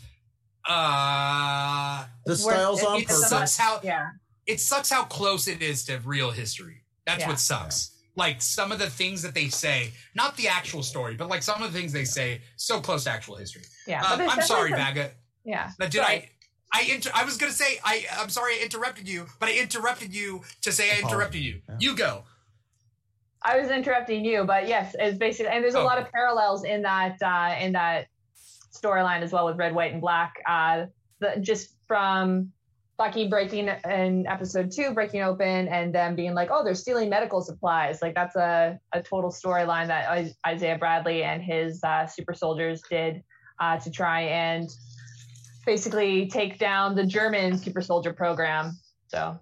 [0.68, 3.28] uh, The style's on it- it purpose.
[3.28, 4.10] sucks how yeah.
[4.46, 6.82] it sucks how close it is to real history.
[7.06, 7.28] That's Yeah.
[7.28, 7.92] what sucks.
[8.16, 11.62] Like some of the things that they say, not the actual story, but like some
[11.62, 13.62] of the things they say, so close to actual history.
[13.86, 15.14] Yeah, Um, I'm sorry, definitely Vaga.
[15.44, 16.14] Yeah, But did Sorry.
[16.16, 16.80] I?
[16.80, 18.04] I inter- I was gonna say I.
[18.18, 21.62] I'm sorry I interrupted you, but I interrupted you to say I interrupted you.
[21.66, 21.76] yeah.
[21.80, 22.24] You go.
[23.42, 25.84] I was interrupting you, but yes, it's basically, and there's a Oh.
[25.84, 28.06] lot of parallels in that uh, in that
[28.72, 30.34] storyline as well with Red, White, and Black.
[30.46, 30.86] Uh,
[31.20, 32.52] the, just from
[32.96, 37.40] Bucky breaking in episode two, breaking open, and them being like, "Oh, they're stealing medical
[37.40, 42.82] supplies." Like that's a a total storyline that Isaiah Bradley and his uh, super soldiers
[42.90, 43.22] did
[43.60, 44.68] uh, to try and
[45.64, 48.76] basically take down the German super soldier program.
[49.08, 49.38] So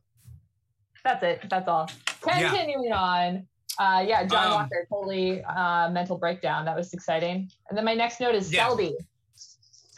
[1.04, 1.46] that's it.
[1.48, 1.88] That's all.
[2.26, 2.50] Yeah.
[2.50, 3.46] Continuing on.
[3.78, 6.64] Uh, yeah, John Um, Walker, totally uh, mental breakdown.
[6.64, 7.50] That was exciting.
[7.68, 8.66] And then my next note is Yeah.
[8.68, 8.94] Selby.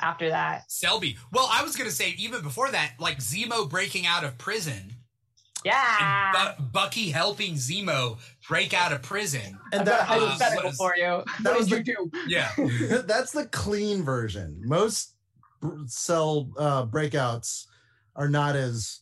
[0.00, 1.16] After that, Selby.
[1.32, 4.92] Well, I was gonna say even before that, like Zemo breaking out of prison
[5.64, 8.16] yeah, and Bu- Bucky helping Zemo
[8.48, 9.58] break out of prison.
[9.72, 11.24] and I've got a that was, hypothetical was- for you.
[11.42, 12.20] that what was did the- you do?
[12.28, 12.52] Yeah.
[13.06, 14.60] that's the clean version.
[14.64, 15.14] Most
[15.86, 17.64] cell uh, breakouts
[18.14, 19.00] are not as.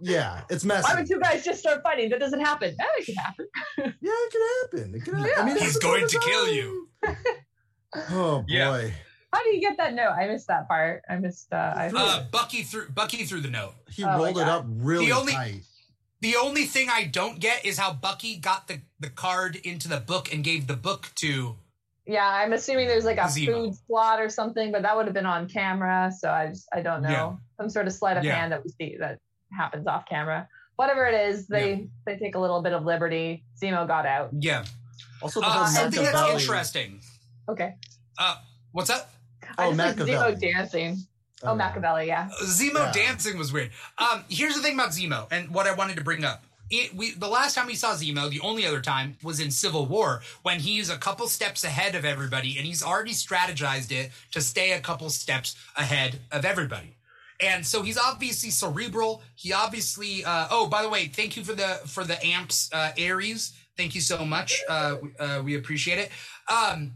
[0.00, 0.84] Yeah, it's messy.
[0.92, 2.08] Why would you guys just start fighting?
[2.10, 2.74] That doesn't happen.
[2.78, 3.46] That could happen.
[4.02, 4.94] Yeah, it could happen.
[4.94, 5.32] It could happen.
[5.38, 6.88] I mean, He's going to kill you.
[8.10, 8.44] Oh boy.
[8.48, 8.88] Yeah.
[9.32, 10.10] How do you get that note?
[10.12, 11.02] I missed that part.
[11.08, 11.52] I missed.
[11.52, 13.74] Uh, I, Uh, Bucky threw Bucky threw the note.
[13.90, 15.60] He Oh rolled it up really The only- tight.
[16.20, 19.98] The only thing I don't get is how Bucky got the, the card into the
[20.00, 21.56] book and gave the book to.
[22.06, 23.46] yeah, I'm assuming there's like a Zemo.
[23.46, 26.12] food plot or something, but that would have been on camera.
[26.16, 27.08] So I just I don't know.
[27.08, 27.32] Yeah.
[27.58, 28.34] Some sort of sleight of Yeah.
[28.36, 29.18] hand that we see that
[29.56, 30.48] happens off camera.
[30.76, 33.44] Whatever it is, they they take a little bit of liberty.
[33.60, 34.30] Zemo got out.
[34.38, 34.64] Yeah.
[35.22, 37.00] Also, the Uh, whole something that's Machiavelli- interesting.
[37.48, 37.74] Okay.
[38.18, 38.36] Uh,
[38.72, 39.10] what's up?
[39.58, 40.96] I Oh, just like Zemo dancing.
[41.42, 41.56] Oh, Oh, yeah.
[41.56, 42.28] Machiavelli, yeah.
[42.44, 42.92] Zemo Yeah.
[42.92, 43.70] dancing was weird.
[43.98, 46.44] Um, here's the thing about Zemo, and what I wanted to bring up.
[46.70, 49.86] It, we the last time we saw Zemo, the only other time was in Civil
[49.86, 54.40] War when he's a couple steps ahead of everybody, and he's already strategized it to
[54.40, 56.94] stay a couple steps ahead of everybody.
[57.42, 59.22] And so he's obviously cerebral.
[59.34, 60.24] He obviously.
[60.24, 63.52] Uh, oh, by the way, thank you for the for the amps, uh, Aries.
[63.76, 64.60] Thank you so much.
[64.68, 66.10] Uh, we- uh, we appreciate it.
[66.52, 66.92] Um,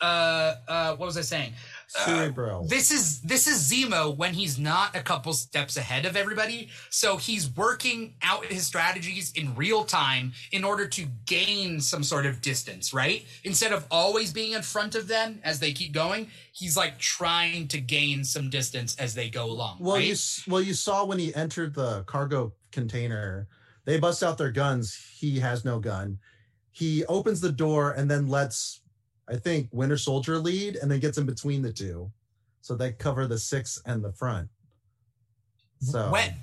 [0.00, 1.52] uh, uh, what was I saying?
[1.98, 6.68] Uh, This is this is Zemo when he's not a couple steps ahead of everybody.
[6.90, 12.26] So he's working out his strategies in real time in order to gain some sort
[12.26, 13.24] of distance, right?
[13.44, 17.66] Instead of always being in front of them as they keep going, he's like trying
[17.68, 19.78] to gain some distance as they go along.
[19.80, 20.04] well, right?
[20.04, 20.16] you
[20.46, 23.48] well you saw when he entered the cargo container,
[23.84, 24.96] they bust out their guns.
[25.18, 26.18] He has no gun.
[26.70, 28.79] He opens the door and then lets,
[29.30, 32.10] I think, Winter Soldier lead, and then gets in between the two,
[32.60, 34.48] so they cover the six and the front.
[35.80, 36.34] So when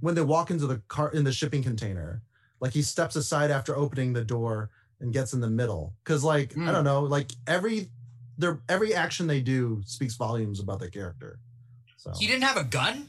[0.00, 2.22] when they walk into the car in the shipping container,
[2.60, 5.94] like he steps aside after opening the door and gets in the middle.
[6.04, 6.68] Cause like, Hmm.
[6.68, 7.88] I don't know, like every
[8.38, 11.38] their every action they do speaks volumes about their character.
[11.96, 13.08] So he didn't have a gun,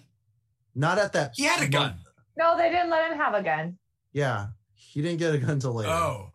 [0.76, 1.96] not at that he had a gun.
[2.38, 3.78] No, they didn't let him have a gun.
[4.14, 4.48] Yeah.
[4.74, 5.92] He didn't get a gun till later.
[5.92, 6.31] Oh,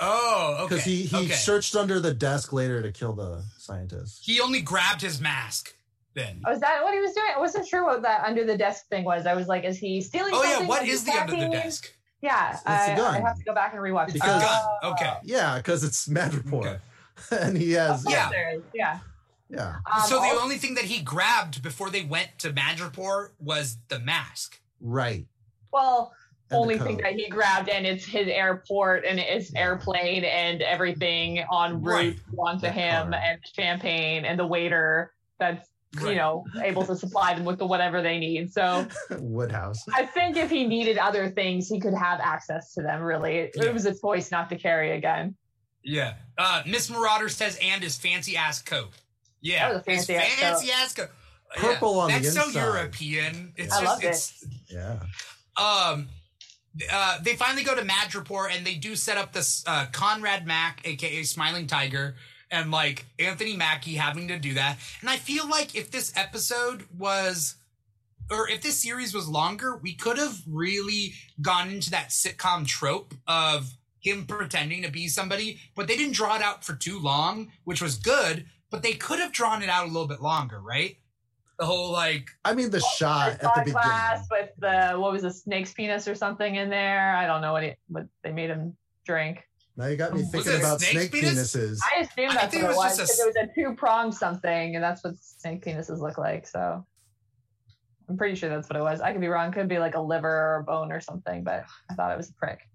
[0.00, 0.68] oh, okay.
[0.68, 1.28] Because he, he okay.
[1.32, 4.20] searched under the desk later to kill the scientist.
[4.24, 5.74] He only grabbed his mask
[6.14, 6.40] then.
[6.46, 7.26] Was that what he was doing?
[7.36, 9.26] I wasn't sure what that under the desk thing was.
[9.26, 10.62] I was like, is he stealing Oh something?
[10.62, 11.92] yeah, what Was he is the under the desk?
[12.20, 13.14] Yeah, It's a I, gun.
[13.14, 14.12] I have to go back and rewatch.
[14.12, 14.78] Because- A gun.
[14.82, 14.90] Oh.
[14.92, 15.12] Okay.
[15.22, 16.66] Yeah, because it's Madripoor.
[16.66, 16.78] Okay.
[17.30, 18.30] and he has Yeah.
[18.74, 18.98] yeah.
[19.48, 19.76] yeah.
[19.86, 23.98] Um, so the only thing that he grabbed before they went to Madripoor was the
[24.00, 24.60] mask.
[24.80, 25.26] Right.
[25.72, 26.17] well, And the
[26.52, 29.60] only thing that he grabbed, and it's his airport and his Yeah.
[29.60, 32.18] airplane and everything on route Right.
[32.38, 33.20] onto That him, car.
[33.22, 35.68] and champagne and the waiter that's
[36.02, 38.52] you know able to supply them with the whatever they need.
[38.52, 38.86] So
[39.18, 39.84] Woodhouse.
[39.94, 43.00] I think if he needed other things, he could have access to them.
[43.02, 43.64] Really, it, Yeah.
[43.64, 45.34] it was a choice not to carry a gun.
[45.82, 46.14] Yeah.
[46.36, 48.90] Uh, Miss Marauder says, and his fancy ass coat.
[49.40, 49.68] Yeah.
[49.68, 51.08] That was a his fancy ass fancy ass coat.
[51.56, 51.62] Yeah.
[51.62, 52.60] Purple on the That's so.
[52.60, 53.54] European.
[53.56, 54.08] It's I just, loved it.
[54.08, 54.98] it's, Yeah.
[55.56, 56.08] um,
[56.92, 60.80] uh, they finally go to Madripoor and they do set up this uh, Conrad Mack,
[60.84, 62.16] aka Smiling Tiger,
[62.50, 64.78] and like Anthony Mackie having to do that.
[65.00, 67.56] And I feel like if this episode was,
[68.30, 73.14] or if this series was longer, we could have really gone into that sitcom trope
[73.26, 77.50] of him pretending to be somebody, but they didn't draw it out for too long,
[77.64, 78.46] which was good.
[78.70, 80.98] But they could have drawn it out a little bit longer, right?
[81.58, 83.72] The whole like I mean, the shot at the Shot beginning.
[83.72, 87.16] glass with the what was a snake's penis or something in there.
[87.16, 89.42] I don't know what it, what they made him drink.
[89.76, 91.56] Now you got me thinking about snake's snake penis?
[91.56, 91.78] penises.
[91.96, 93.50] I assume I that's think what it it was was just a because it was
[93.50, 96.46] a two pronged something, and that's what snake penises look like.
[96.46, 96.84] So
[98.08, 99.00] I'm pretty sure that's what it was.
[99.00, 99.50] I could be wrong.
[99.50, 102.30] Could be like a liver or a bone or something, but I thought it was
[102.30, 102.67] a prick.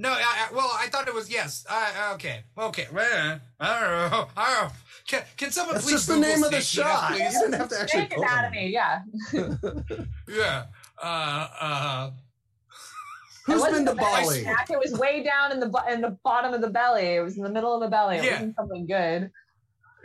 [0.00, 0.14] No, I,
[0.48, 1.66] I, well, I thought it was yes.
[1.68, 2.86] Uh, okay, okay.
[2.92, 4.28] Well, I don't know.
[4.36, 4.72] I don't know.
[5.08, 7.12] Can, can someone That's please just the Google name of the snake penis, shot.
[7.12, 7.98] You didn't have to actually.
[8.00, 8.28] Snake put one.
[8.28, 9.00] anatomy, yeah.
[10.28, 10.64] Yeah.
[11.02, 14.42] Uh, uh, It Who's wasn't been to the belly Bali?
[14.42, 17.16] snack, It was way down in the in the bottom of the belly.
[17.16, 18.18] It was in the middle of the belly.
[18.18, 18.32] It Yeah.
[18.34, 19.30] wasn't something good.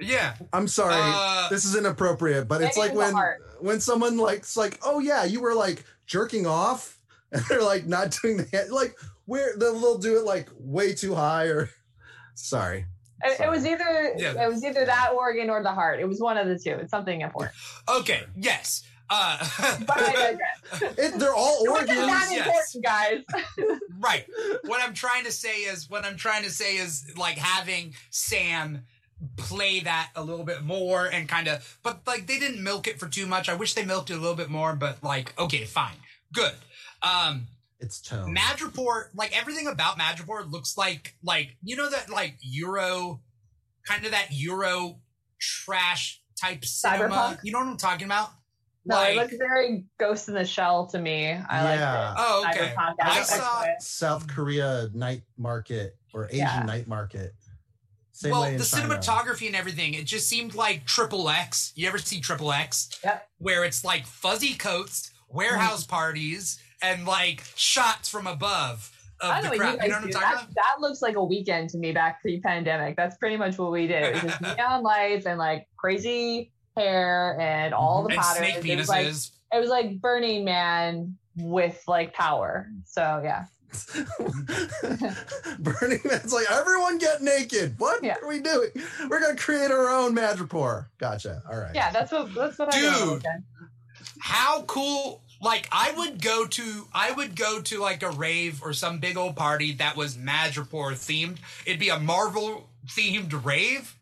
[0.01, 0.35] yeah.
[0.53, 0.95] I'm sorry.
[0.97, 3.41] Uh, this is inappropriate, but it's like when heart.
[3.59, 6.97] when someone like's like, oh yeah, you were like jerking off,
[7.33, 10.93] and they're like not doing the hand, like where they'll they'll do it like way
[10.93, 11.69] too high or.
[12.35, 12.85] Sorry.
[13.23, 14.43] It, it was either Yeah.
[14.43, 15.99] it was either that organ or the heart.
[15.99, 16.71] It was one of the two.
[16.71, 17.53] It's something important.
[17.87, 18.23] okay.
[18.35, 18.83] Yes.
[19.09, 19.37] Uh,
[19.85, 20.11] But I
[20.71, 20.97] digress.
[20.97, 22.31] It, they're all It wasn't organs.
[22.31, 22.73] yes.
[22.75, 23.77] important, guys.
[23.99, 24.25] right.
[24.65, 28.83] What I'm trying to say is, what I'm trying to say is, like having Sam
[29.37, 32.99] play that a little bit more and kind of, but like they didn't milk it
[32.99, 33.47] for too much.
[33.47, 35.95] I wish they milked it a little bit more, but like, okay, fine,
[36.33, 36.53] good.
[37.03, 37.47] Um,
[37.83, 38.33] It's tone.
[38.35, 43.21] Madripoor, like everything about Madripoor looks like like you know that like Euro,
[43.85, 44.99] kind of that Euro
[45.39, 47.09] trash type cinema.
[47.13, 47.39] Cyberpunk?
[47.43, 48.29] You know what I'm talking about?
[48.85, 51.31] No, it like, looks very Ghost in the Shell to me.
[51.31, 52.11] I like Yeah.
[52.11, 52.15] it.
[52.19, 52.73] oh okay.
[52.75, 53.65] Cyberpunk I aspect saw.
[53.79, 56.63] South Korea night market or Asian Yeah.
[56.63, 57.33] night market.
[58.11, 58.95] Same well, the China.
[58.95, 61.73] cinematography and everything, it just seemed like Triple X.
[61.75, 62.89] You ever see Triple X?
[63.03, 63.27] Yep.
[63.39, 65.37] Where it's like fuzzy coats, mm-hmm.
[65.37, 69.83] warehouse parties, and like shots from above of I don't the know what crowd.
[69.83, 70.11] you You know guys what I'm do.
[70.13, 70.55] talking That, about?
[70.55, 72.95] that looks like a weekend to me back pre-pandemic.
[72.97, 74.03] That's pretty much what we did.
[74.03, 78.37] It was just neon lights and like crazy hair and all the And patterns.
[78.53, 82.67] snake It was like it was like Burning Man with like power.
[82.85, 83.45] So yeah.
[85.59, 87.75] Burning Man's like everyone get naked.
[87.79, 88.17] What Yeah.
[88.21, 88.69] are we doing?
[89.09, 90.87] We're gonna create our own Madripoor.
[90.99, 91.41] Gotcha.
[91.49, 91.71] All right.
[91.73, 93.19] Yeah, that's what that's what I do.
[93.19, 93.25] Dude.
[94.19, 98.73] how cool like i would go to i would go to like a rave or
[98.73, 101.37] some big old party that was madripoor themed.
[101.65, 103.95] It'd be a marvel themed rave.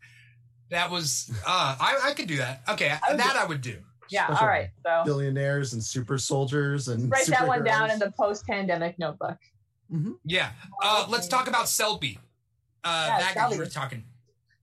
[0.70, 2.62] That was uh i, I could do that.
[2.68, 3.76] Okay I would that do- i would do.
[4.10, 4.68] Yeah, Special all right.
[4.84, 9.38] So Billionaires and super soldiers and write that one down in the post-pandemic notebook.
[10.24, 10.50] yeah
[10.82, 12.18] uh let's talk about selby.
[12.84, 14.04] Uh Yeah, that guy you were talking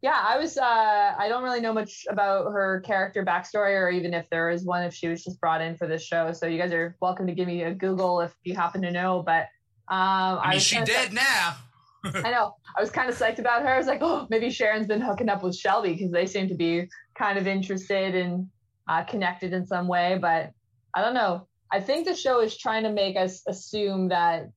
[0.01, 0.57] yeah, I was.
[0.57, 4.63] Uh, I don't really know much about her character backstory, or even if there is
[4.63, 6.31] one, if she was just brought in for this show.
[6.31, 9.23] So you guys are welcome to give me a Google if you happen to know.
[9.25, 9.43] But
[9.89, 11.57] um, I mean, she dead now.
[12.05, 12.55] I know.
[12.77, 13.67] I was kind of psyched about her.
[13.67, 16.55] I was like, oh, maybe Sharon's been hooking up with Shelby because they seem to
[16.55, 16.87] be
[17.17, 18.47] kind of interested and
[18.87, 20.17] uh, connected in some way.
[20.19, 20.51] But
[20.95, 21.47] I don't know.
[21.73, 24.49] I think the show is trying to make us assume that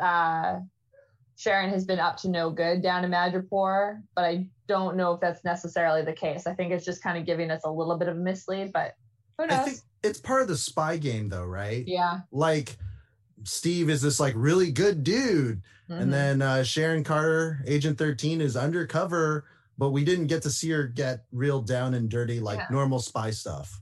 [0.00, 0.56] uh,
[1.36, 5.20] Sharon has been up to no good down in Madripoor, but I don't know if
[5.20, 6.46] that's necessarily the case.
[6.46, 8.94] I think it's just kind of giving us a little bit of a mislead, but
[9.38, 11.84] who I think it's part of the spy game, though, right?
[11.86, 12.20] yeah.
[12.30, 12.76] Like
[13.44, 16.00] Steve is this like really good dude, Mhm.
[16.00, 19.46] and then uh, Sharon Carter, Agent Thirteen, is undercover,
[19.78, 22.66] but we didn't get to see her get real down and dirty like Yeah.
[22.70, 23.80] normal spy stuff.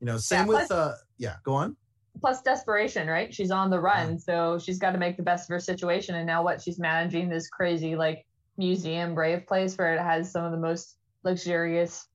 [0.00, 1.36] You know, same Yeah, with uh, yeah.
[1.42, 1.76] Go on.
[2.20, 3.32] Plus desperation, right?
[3.32, 6.14] She's on the run, so she's got to make the best of her situation.
[6.16, 10.44] And now, what she's managing this crazy like museum brave place where it has some
[10.44, 12.06] of the most luxurious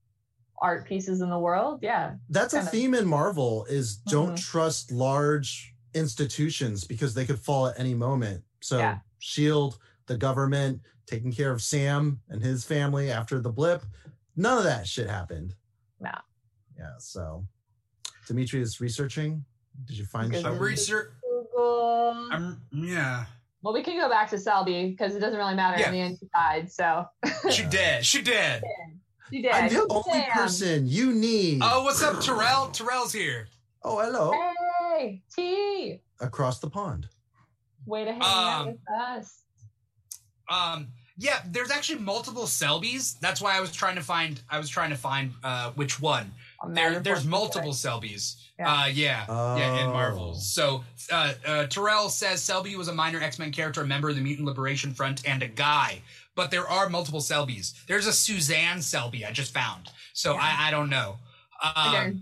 [0.61, 1.79] art pieces in the world.
[1.81, 2.71] Yeah, That's a Kinda.
[2.71, 4.39] theme in Marvel is don't Mhm.
[4.41, 8.43] trust large institutions because they could fall at any moment.
[8.61, 8.99] So Yeah.
[9.19, 9.77] Shield,
[10.07, 13.83] the government, taking care of Sam and his family after the blip,
[14.35, 15.55] none of that shit happened.
[15.99, 16.13] No.
[16.77, 16.97] Yeah.
[16.99, 17.45] So
[18.27, 19.45] Dimithri is researching.
[19.85, 20.29] Did you find?
[20.29, 20.55] Because I'm shit?
[20.55, 21.11] of- research.
[21.21, 22.29] Google.
[22.31, 23.25] I'm yeah.
[23.61, 25.87] Well, we can go back to Selby because it doesn't really matter Yeah.
[25.87, 26.17] in the end.
[26.19, 27.05] She died, so
[27.49, 28.05] She dead.
[28.05, 28.61] She dead.
[29.29, 29.51] she did.
[29.51, 30.31] I'm the only Sam.
[30.31, 31.61] person you need.
[31.63, 32.67] Oh, what's up, Terrell?
[32.71, 33.47] Terrell's here.
[33.83, 34.31] Oh, hello.
[34.97, 36.01] Hey, T.
[36.19, 37.07] Across the pond.
[37.85, 39.39] Way to hang out Um, with us.
[40.49, 43.19] Um, yeah, there's actually multiple Selbys.
[43.19, 44.41] That's why I was trying to find.
[44.49, 46.31] I was trying to find uh, which one.
[46.69, 48.35] There, there's multiple Selbys.
[48.59, 48.71] Yeah.
[48.71, 49.25] Uh, yeah,
[49.57, 49.93] yeah, in Oh.
[49.93, 50.33] Marvel.
[50.35, 54.15] So uh, uh, Terrell says Selby was a minor X Men character, a member of
[54.15, 56.01] the Mutant Liberation Front, and a guy.
[56.35, 57.73] But there are multiple Selbys.
[57.87, 59.89] There's a Suzanne Selby I just found.
[60.13, 60.41] So Yeah.
[60.59, 61.17] I, I don't know.
[61.63, 62.21] Um, Again,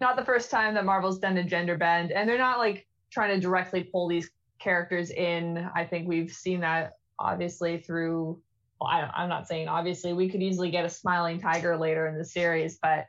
[0.00, 3.34] not the first time that Marvel's done a gender bend, and they're not like trying
[3.34, 5.68] to directly pull these characters in.
[5.74, 8.40] I think we've seen that obviously through.
[8.80, 12.16] Well, I, I'm not saying obviously we could easily get a smiling tiger later in
[12.18, 13.06] the series, but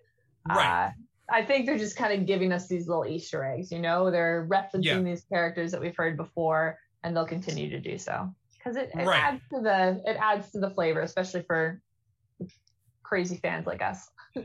[0.47, 0.87] Right.
[0.87, 0.91] uh,
[1.29, 3.71] I think they're just kind of giving us these little Easter eggs.
[3.71, 4.99] You know, they're referencing Yeah.
[4.99, 9.05] these characters that we've heard before, and they'll continue to do so because it, it
[9.05, 9.19] Right.
[9.19, 11.81] adds to the it adds to the flavor, especially for
[13.03, 14.09] crazy fans like us.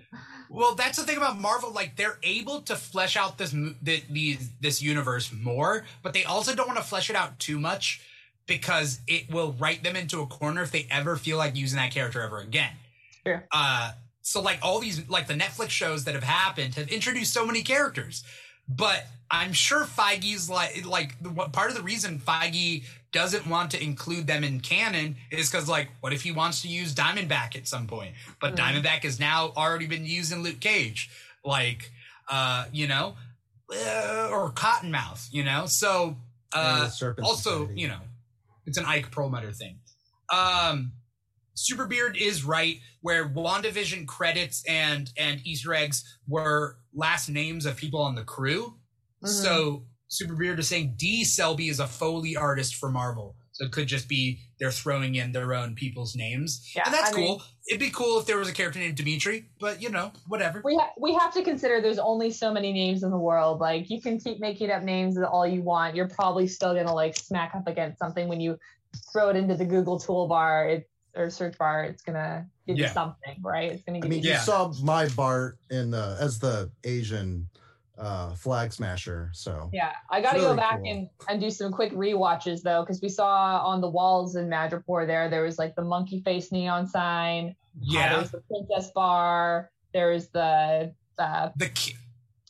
[0.53, 1.71] Well, that's the thing about Marvel.
[1.73, 6.25] Like they're able to flesh out this mo- the, the this universe more, but they
[6.25, 8.01] also don't want to flesh it out too much
[8.47, 11.93] because it will write them into a corner if they ever feel like using that
[11.93, 12.73] character ever again.
[13.25, 13.47] Sure.
[13.53, 13.93] Uh,
[14.31, 17.63] so like all these like the Netflix shows that have happened have introduced so many
[17.63, 18.23] characters,
[18.69, 23.83] but I'm sure Feige's like like the, part of the reason Feige doesn't want to
[23.83, 27.67] include them in canon is because like what if he wants to use Diamondback at
[27.67, 28.15] some point?
[28.41, 28.59] But Mhm.
[28.59, 31.11] Diamondback has now already been used in Luke Cage,
[31.45, 31.91] like
[32.29, 33.17] uh, you know,
[33.75, 35.67] uh, or Cottonmouth, you know.
[35.67, 36.17] So
[36.53, 36.89] uh,
[37.21, 37.81] also Society.
[37.81, 38.01] you know,
[38.65, 39.81] it's an Ike Perlmutter thing.
[40.33, 40.93] Um,
[41.71, 48.01] Superbeard is right where WandaVision credits and and Easter eggs were last names of people
[48.01, 48.79] on the crew.
[49.25, 49.29] Mhm.
[49.29, 53.37] So Superbeard is saying D Selby is a Foley artist for Marvel.
[53.53, 56.67] So it could just be they're throwing in their own people's names.
[56.75, 57.43] Yeah, and that's I mean- cool.
[57.69, 60.61] It'd be cool if there was a character named Dimithri, but you know, whatever.
[60.65, 63.61] we ha- we have to consider there's only so many names in the world.
[63.61, 65.95] Like you can keep making up names all you want.
[65.95, 68.59] You're probably still gonna like smack up against something when you
[69.13, 71.85] throw it into the Google toolbar it, or search bar.
[71.85, 72.87] It's gonna give Yeah.
[72.87, 73.73] you something, right?
[73.73, 74.31] It's gonna give I give mean, you.
[74.31, 74.41] you Yeah.
[74.41, 77.49] saw my Bart in the as the Asian
[77.99, 79.31] uh flag smasher.
[79.35, 80.91] So Yeah, I got to It's go back cool.
[80.91, 85.07] and, and do some quick rewatches though, because we saw on the walls in Madripoor
[85.07, 87.49] there, there was like the monkey face neon sign.
[87.49, 88.19] Uh, there Yeah.
[88.21, 89.71] was the princess bar.
[89.93, 91.97] There's the uh, The ki-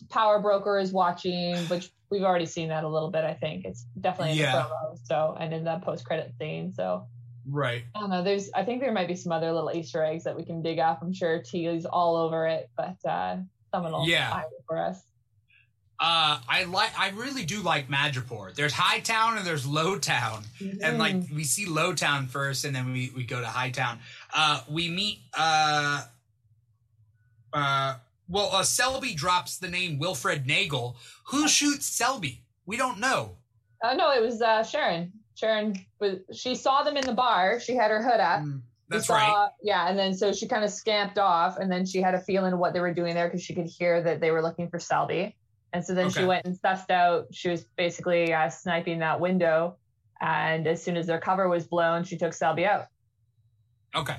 [0.09, 3.25] power broker is watching, which we've already seen that a little bit.
[3.25, 4.53] I think it's definitely in Yeah.
[4.53, 6.73] the promo, so and in the post credit scene.
[6.73, 7.07] So
[7.51, 7.83] right.
[7.95, 8.23] I don't know.
[8.23, 10.79] There's I think there might be some other little Easter eggs that we can dig
[10.79, 11.01] up.
[11.03, 13.37] I'm sure T is all over it, but uh,
[13.73, 14.31] someone will Yeah.
[14.31, 15.03] find it for us.
[16.03, 16.99] Uh, I like.
[16.99, 18.55] I really do like Madripoor.
[18.55, 20.45] There's Hightown and there's Lowtown,
[20.83, 21.35] and like Mm.
[21.35, 23.99] we see Lowtown first, and then we we go to Hightown.
[24.35, 25.19] Uh, we meet.
[25.37, 26.05] Uh,
[27.53, 27.97] uh,
[28.29, 30.97] well, uh, Selby drops the name Wilfred Nagel.
[31.27, 32.45] Who shoots Selby?
[32.65, 33.37] We don't know.
[33.83, 35.13] Oh no, it was uh, Sharon.
[35.41, 37.59] Sharon was she saw them in the bar.
[37.61, 38.41] She had her hood up.
[38.41, 39.49] Mm, That's saw- right.
[39.63, 42.53] Yeah, and then so she kind of scamped off, and then she had a feeling
[42.53, 44.79] of what they were doing there because she could hear that they were looking for
[44.79, 45.35] Selby.
[45.73, 47.27] And so then she went and sussed out.
[47.33, 49.77] She was basically uh, sniping that window,
[50.21, 52.87] and as soon as their cover was blown, she took Selby out.
[53.95, 54.17] Okay.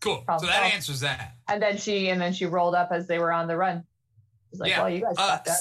[0.00, 0.18] Cool.
[0.22, 0.74] Problem so that solved.
[0.74, 1.34] answers that.
[1.48, 3.84] And then she and then she rolled up as they were on the run.
[4.50, 4.80] She's like, Yeah.
[4.82, 5.56] well, you guys Uh, fucked up.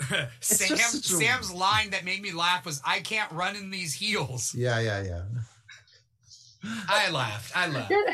[0.40, 4.54] Sam, a- Sam's line that made me laugh was, "I can't run in these heels."
[4.54, 5.22] yeah, yeah, yeah,
[6.88, 7.56] I laughed.
[7.56, 7.90] I laughed.
[7.90, 8.06] You're,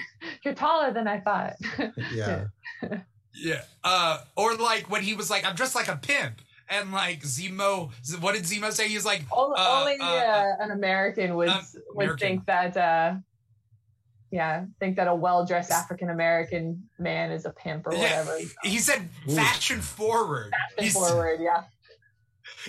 [0.45, 1.55] you're taller than I thought.
[2.13, 2.45] yeah.
[3.37, 3.63] Yeah.
[3.83, 7.91] Uh, or like when he was like, "I'm dressed like a pimp," and like Zemo,
[8.21, 8.87] what did Zemo say?
[8.87, 13.15] He's like, only Uh, only uh, uh, an American would um, would think that uh
[14.31, 18.03] yeah, think that a well dressed African American man is a pimp or Yeah.
[18.25, 18.39] whatever.
[18.63, 19.35] he said, Ooh.
[19.35, 20.53] fashion forward.
[20.77, 21.65] Fashion He's- forward, yeah.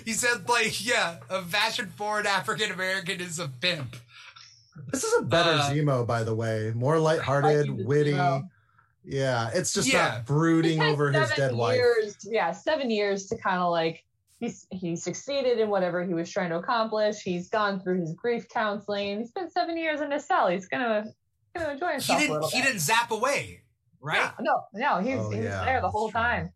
[0.03, 3.95] He said, like, yeah, a fashion forward African American is a pimp.
[4.91, 6.71] This is a better Uh, Zemo, by the way.
[6.75, 8.13] More Like lighthearted, you witty.
[8.13, 8.43] know.
[9.05, 10.07] Yeah, it's just Yeah.
[10.07, 11.79] not brooding over his seven dead wife.
[12.23, 14.03] Yeah, seven years to kind of like
[14.39, 17.21] he's he succeeded in whatever he was trying to accomplish.
[17.21, 19.19] He's gone through his grief counseling.
[19.21, 20.47] He spent seven years in a cell.
[20.49, 21.05] He's gonna
[21.55, 22.33] gonna enjoy He himself a didn't.
[22.33, 22.65] little He bit.
[22.67, 23.61] didn't zap away,
[24.01, 24.31] right?
[24.41, 26.19] No, no, he was, Oh, he was yeah, there the that's whole true.
[26.19, 26.53] time.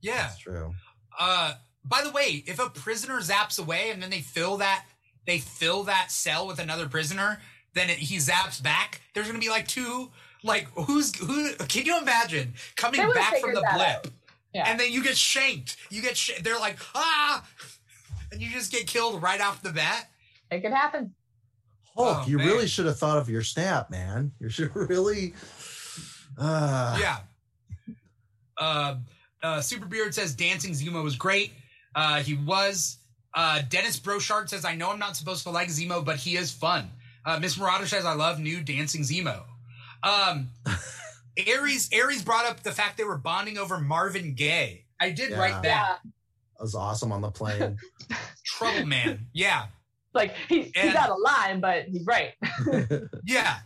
[0.00, 0.16] Yeah.
[0.22, 0.74] That's true.
[1.18, 1.54] Uh,
[1.84, 4.84] by the way, if a prisoner zaps away and then they fill that
[5.26, 7.40] they fill that cell with another prisoner,
[7.74, 9.00] then it, he zaps back.
[9.14, 10.10] There's gonna be like two.
[10.42, 11.54] Like who's who?
[11.68, 14.08] Can you imagine coming back from the blip.
[14.52, 14.68] Yeah.
[14.68, 15.76] and then you get shanked?
[15.90, 17.46] You get sh- they're like ah,
[18.32, 20.08] and you just get killed right off the bat.
[20.50, 21.14] It could happen.
[21.96, 22.46] Hulk, Oh, you man.
[22.46, 24.32] really should have thought of your snap, man.
[24.40, 25.34] You should really.
[26.38, 27.18] Uh, yeah.
[28.58, 28.96] Uh,
[29.42, 31.52] uh, Superbeard says dancing Zemo was great.
[31.94, 32.98] Uh, he was.
[33.34, 36.52] Uh, Dennis Brochard says, I know I'm not supposed to like Zemo, but he is
[36.52, 36.90] fun.
[37.24, 39.44] Uh, Miss Marauder says, I love new dancing Zemo.
[40.02, 40.48] Um,
[41.46, 44.84] Aries, Aries brought up the fact they were bonding over Marvin Gaye.
[45.00, 45.38] I did Yeah.
[45.38, 45.64] write that.
[45.64, 45.96] Yeah.
[46.58, 47.78] That was awesome on the plane.
[48.44, 49.26] Trouble man.
[49.32, 49.66] Yeah.
[50.12, 52.34] Like he, he's And- out of line, but he's right.
[53.24, 53.60] Yeah.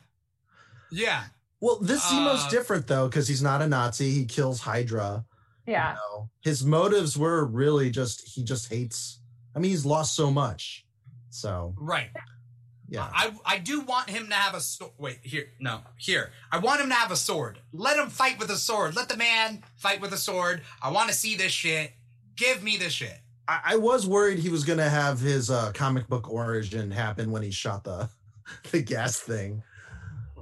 [0.93, 1.25] Yeah.
[1.61, 4.11] well, this Zemo's Uh, different though because he's not a Nazi.
[4.13, 5.25] He kills Hydra.
[5.67, 5.91] Yeah.
[5.91, 6.31] You know?
[6.43, 9.21] His motives were really just he just hates.
[9.55, 10.85] I mean, he's lost so much.
[11.31, 12.11] So Right.
[12.89, 14.93] yeah, I I do want him to have a sword.
[14.99, 16.31] Wait, here, no, here.
[16.53, 17.59] I want him to have a sword.
[17.73, 18.95] Let him fight with a sword.
[18.97, 20.63] Let the man fight with a sword.
[20.83, 21.93] I want to see this shit.
[22.37, 23.19] Give me this shit.
[23.49, 27.43] I, I was worried he was gonna have his uh, comic book origin happen when
[27.43, 28.09] he shot the
[28.71, 29.63] the gas thing.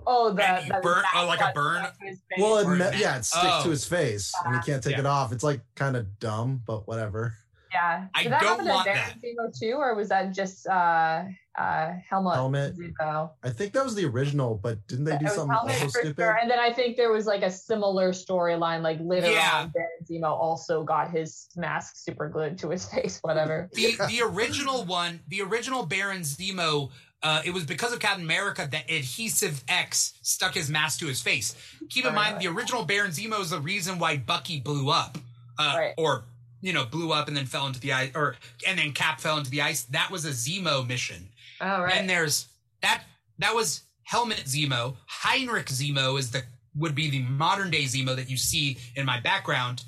[0.07, 1.83] Oh, the, And he the burn- oh, like a burn?
[1.83, 2.19] up his.
[2.39, 3.65] Well, it me- yeah, it sticks oh.
[3.65, 5.01] to his face and he can't take Yeah.
[5.01, 5.33] it off.
[5.33, 7.35] It's like kind of dumb, but whatever.
[7.73, 8.07] yeah.
[8.15, 9.23] I Did that don't happen to want Baron that.
[9.23, 11.25] Zemo too, or was that just uh,
[11.59, 12.35] uh, Helmut?
[12.37, 12.77] Helmet.
[12.79, 13.31] Zemo?
[13.43, 16.17] I think that was the original, but didn't they do something Helmut also stupid?
[16.23, 16.39] sure.
[16.41, 19.63] And then I think there was like a similar storyline, like later Yeah.
[19.65, 23.69] on, Baron Zemo also got his mask super glued to his face, whatever.
[23.73, 26.91] The the original one, the original Baron Zemo.
[27.25, 31.23] Uh, it was because of Captain America that Adhesive X stuck his mask to his
[31.23, 31.57] face.
[31.89, 35.17] Keep in Right, mind, the original Baron Zemo is the reason why Bucky blew up,
[35.59, 35.95] uh, Right.
[35.97, 36.25] or
[36.61, 39.39] you know, blew up and then fell into the ice, or and then Cap fell
[39.39, 39.85] into the ice.
[39.85, 41.29] That was a Zemo mission.
[41.61, 41.95] All right.
[41.95, 42.47] Then there's
[42.83, 43.05] that
[43.39, 44.97] that was Helmut Zemo.
[45.07, 46.43] Heinrich Zemo is the
[46.77, 49.83] would be the modern day Zemo that you see in my background.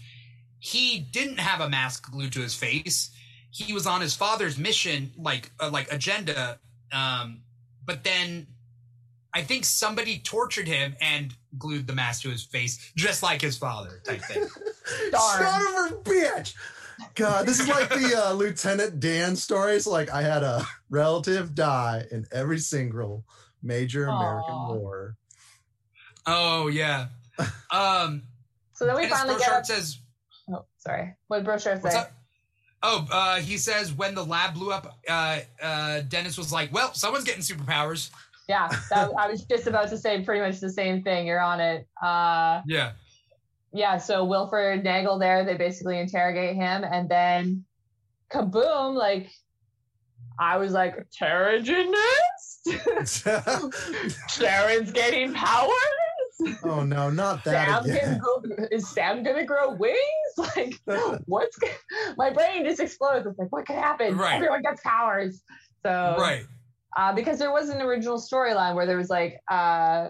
[0.58, 3.10] He didn't have a mask glued to his face.
[3.50, 6.58] He was on his father's mission, like uh, like agenda.
[6.92, 7.42] Um,
[7.84, 8.46] but then
[9.32, 13.56] I think somebody tortured him and glued the mask to his face, just like his
[13.56, 14.46] father, type thing.
[15.10, 15.44] Darn.
[15.44, 16.54] Son of a bitch!
[17.14, 19.86] God, this is like the uh, Lieutenant Dan stories.
[19.86, 23.24] Like I had a relative die in every single
[23.62, 24.72] major American Aw.
[24.74, 25.16] war.
[26.26, 27.08] oh yeah.
[27.70, 28.22] Um,
[28.72, 29.66] so then we Dennis finally get Brochard up.
[29.66, 29.98] says
[30.50, 31.14] Oh, sorry.
[31.28, 32.04] What did Brochard What's say?
[32.82, 33.08] Up?
[33.10, 36.92] Oh, uh, he says when the lab blew up, uh, uh, Dennis was like, "Well,
[36.94, 38.10] someone's getting superpowers."
[38.48, 41.26] Yeah, that, I was just about to say pretty much the same thing.
[41.26, 41.86] You're on it.
[42.00, 42.92] Uh, Yeah,
[43.72, 47.64] yeah, so Wilfred Nagel there, they basically interrogate him, and then
[48.30, 48.94] kaboom!
[48.94, 49.30] Like,
[50.38, 51.92] I was like, Terrigen?
[54.28, 55.72] Sharon's getting powers?
[56.64, 57.98] oh no, not that Sam again.
[57.98, 59.98] can go, is Sam gonna grow wings?
[60.56, 60.78] Like,
[61.26, 61.58] what's
[62.16, 63.26] my brain just explodes?
[63.26, 64.16] It's like, what could happen?
[64.16, 64.34] Right.
[64.34, 65.42] Everyone gets powers.
[65.84, 66.44] So right.
[66.96, 70.08] uh, because there was an original storyline where there was like uh,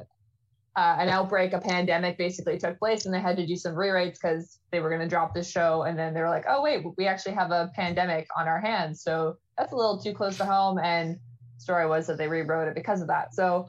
[0.76, 4.14] uh, an outbreak, a pandemic basically took place, and they had to do some rewrites
[4.20, 6.84] because they were going to drop the show, and then they were like, "Oh wait,
[6.98, 10.44] we actually have a pandemic on our hands," so that's a little too close to
[10.44, 10.78] home.
[10.78, 11.18] And
[11.58, 13.34] story was that they rewrote it because of that.
[13.34, 13.68] So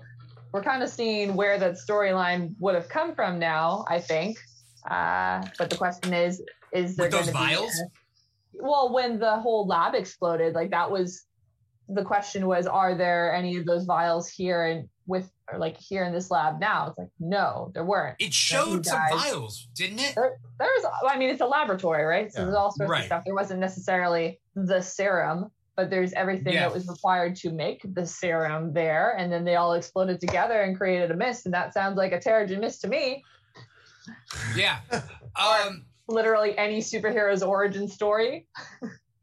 [0.52, 4.38] we're kind of seeing where that storyline would have come from now, I think.
[4.90, 6.42] Uh, but the question is,
[6.74, 7.38] is there going to be?
[7.38, 7.76] vials?
[8.54, 11.24] well, when the whole lab exploded, like that was
[11.90, 16.04] the question was, are there any of those vials here and with or like here
[16.04, 16.88] in this lab now.
[16.90, 18.18] It's like no, there weren't.
[18.20, 20.14] It showed some vials, didn't it?
[20.16, 22.32] There, there's, I mean, it's a laboratory, right?
[22.32, 22.46] So Yeah.
[22.46, 23.00] there's all sorts Right.
[23.00, 23.24] of stuff.
[23.26, 26.62] There wasn't necessarily the serum, but there's everything Yeah.
[26.68, 30.78] that was required to make the serum there, and then they all exploded together and
[30.78, 33.24] created a mist, and that sounds like a Terrigen mist to me.
[34.56, 34.80] Yeah.
[35.38, 38.48] Um, Literally any superhero's origin story.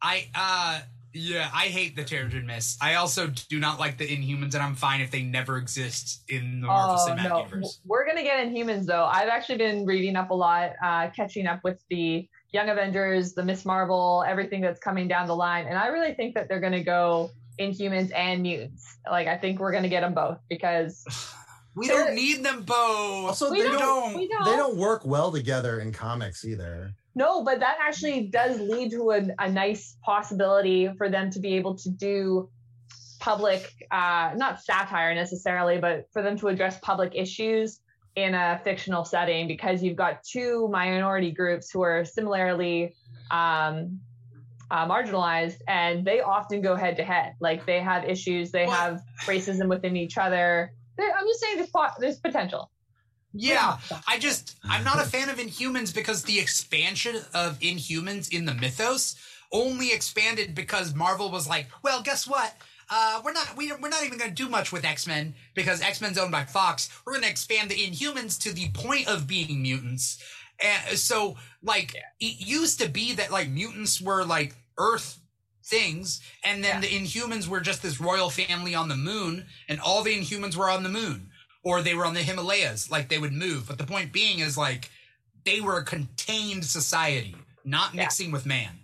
[0.00, 0.80] I uh
[1.12, 2.78] yeah, I hate the Terrigen Mist.
[2.82, 6.60] I also do not like the Inhumans, and I'm fine if they never exist in
[6.60, 7.80] the Marvel Oh Cinematic no, Universe.
[7.84, 9.04] we're gonna get Inhumans though.
[9.04, 13.44] I've actually been reading up a lot, uh, catching up with the Young Avengers, the
[13.44, 16.84] Miss Marvel, everything that's coming down the line, and I really think that they're gonna
[16.84, 18.98] go Inhumans and mutants.
[19.10, 21.04] Like I think we're gonna get them both because
[21.76, 23.26] We They're- don't need them both.
[23.30, 24.44] Also, we they don't, don't- we don't.
[24.44, 26.94] They don't work well together in comics either.
[27.16, 31.54] No, but that actually does lead to a, a nice possibility for them to be
[31.54, 32.48] able to do
[33.20, 37.80] public, uh, not satire necessarily, but for them to address public issues
[38.16, 42.94] in a fictional setting because you've got two minority groups who are similarly
[43.30, 43.98] um,
[44.70, 47.34] uh, marginalized and they often go head to head.
[47.40, 48.76] Like they have issues, they What?
[48.78, 50.72] have racism within each other.
[50.98, 52.70] I'm just saying there's, there's potential.
[53.32, 58.44] yeah, I just I'm not a fan of Inhumans because the expansion of Inhumans in
[58.44, 59.16] the mythos
[59.52, 62.54] only expanded because Marvel was like, well, guess what?
[62.90, 65.80] Uh, we're not we, we're not even going to do much with X Men because
[65.80, 66.90] X Men's owned by Fox.
[67.04, 70.22] We're going to expand the Inhumans to the point of being mutants,
[70.62, 75.18] and so like it used to be that like mutants were like Earth
[75.64, 76.88] things, and then Yeah.
[76.88, 80.70] the Inhumans were just this royal family on the moon, and all the Inhumans were
[80.70, 81.30] on the moon,
[81.62, 83.66] or they were on the Himalayas, like they would move.
[83.68, 84.90] But the point being is like
[85.44, 88.02] they were a contained society, not Yeah.
[88.02, 88.80] mixing with man.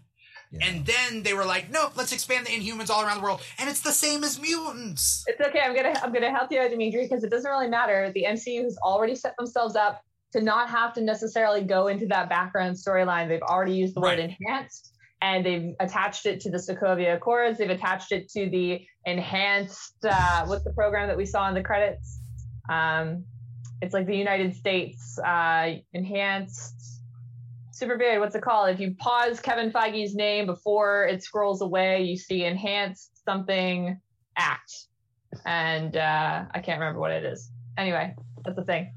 [0.52, 0.66] Yeah.
[0.66, 3.68] And then they were like, nope, let's expand the Inhumans all around the world, and
[3.70, 5.22] it's the same as mutants.
[5.28, 5.60] It's okay.
[5.60, 8.10] I'm gonna I'm gonna help you out, Dimithri, because it doesn't really matter.
[8.12, 10.02] The MCU has already set themselves up
[10.32, 13.28] to not have to necessarily go into that background storyline.
[13.28, 14.92] They've already used the word enhanced,
[15.22, 17.58] and they've attached it to the Sokovia Accords.
[17.58, 19.96] They've attached it to the enhanced.
[20.04, 22.20] Uh, what's the program that we saw in the credits?
[22.70, 23.24] Um,
[23.82, 27.02] it's like the United States uh, enhanced.
[27.72, 28.18] Super big.
[28.18, 28.70] What's it called?
[28.70, 33.98] If you pause Kevin Feige's name before it scrolls away, you see enhanced something
[34.36, 34.86] act
[35.44, 38.14] and uh, i can't remember what it is anyway
[38.44, 38.92] that's the thing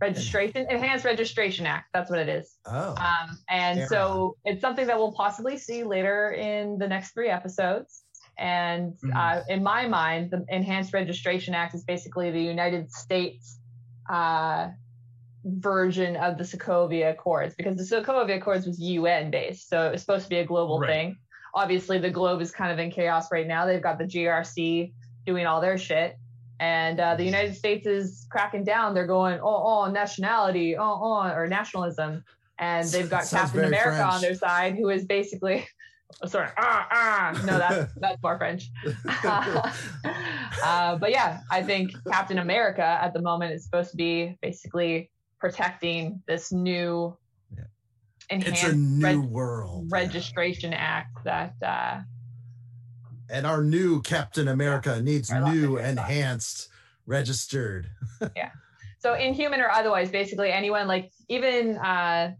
[0.00, 2.56] registration enhanced registration act that's what it is.
[2.66, 7.28] Oh, um, and so it's something that we'll possibly see later in the next three
[7.28, 8.02] episodes.
[8.38, 9.10] And Mhm.
[9.14, 13.58] uh, in my mind the enhanced registration act is basically the united states
[14.10, 14.68] uh,
[15.44, 20.00] version of the sokovia accords because the sokovia accords was un based so it was
[20.02, 20.90] supposed to be a global Right.
[20.90, 21.16] thing.
[21.54, 23.66] Obviously the globe is kind of in chaos right now.
[23.66, 24.92] They've got the grc
[25.26, 26.16] doing all their shit
[26.60, 31.32] and uh, the united states is cracking down they're going oh oh nationality oh oh
[31.34, 32.22] or nationalism
[32.58, 34.12] and they've got captain america French.
[34.14, 35.66] on their side who is basically
[36.26, 38.68] sorry ah ah no that's that's more french
[40.62, 45.10] uh, but yeah i think captain america at the moment is supposed to be basically
[45.38, 47.16] protecting this new
[47.56, 47.64] Yeah.
[48.28, 49.86] enhanced it's a new reg- world.
[49.90, 52.00] registration act that uh
[53.30, 55.84] And our new Captain America needs new it.
[55.86, 56.68] enhanced
[57.06, 57.88] registered.
[58.36, 58.50] Yeah.
[58.98, 62.32] So inhuman or otherwise basically anyone like even uh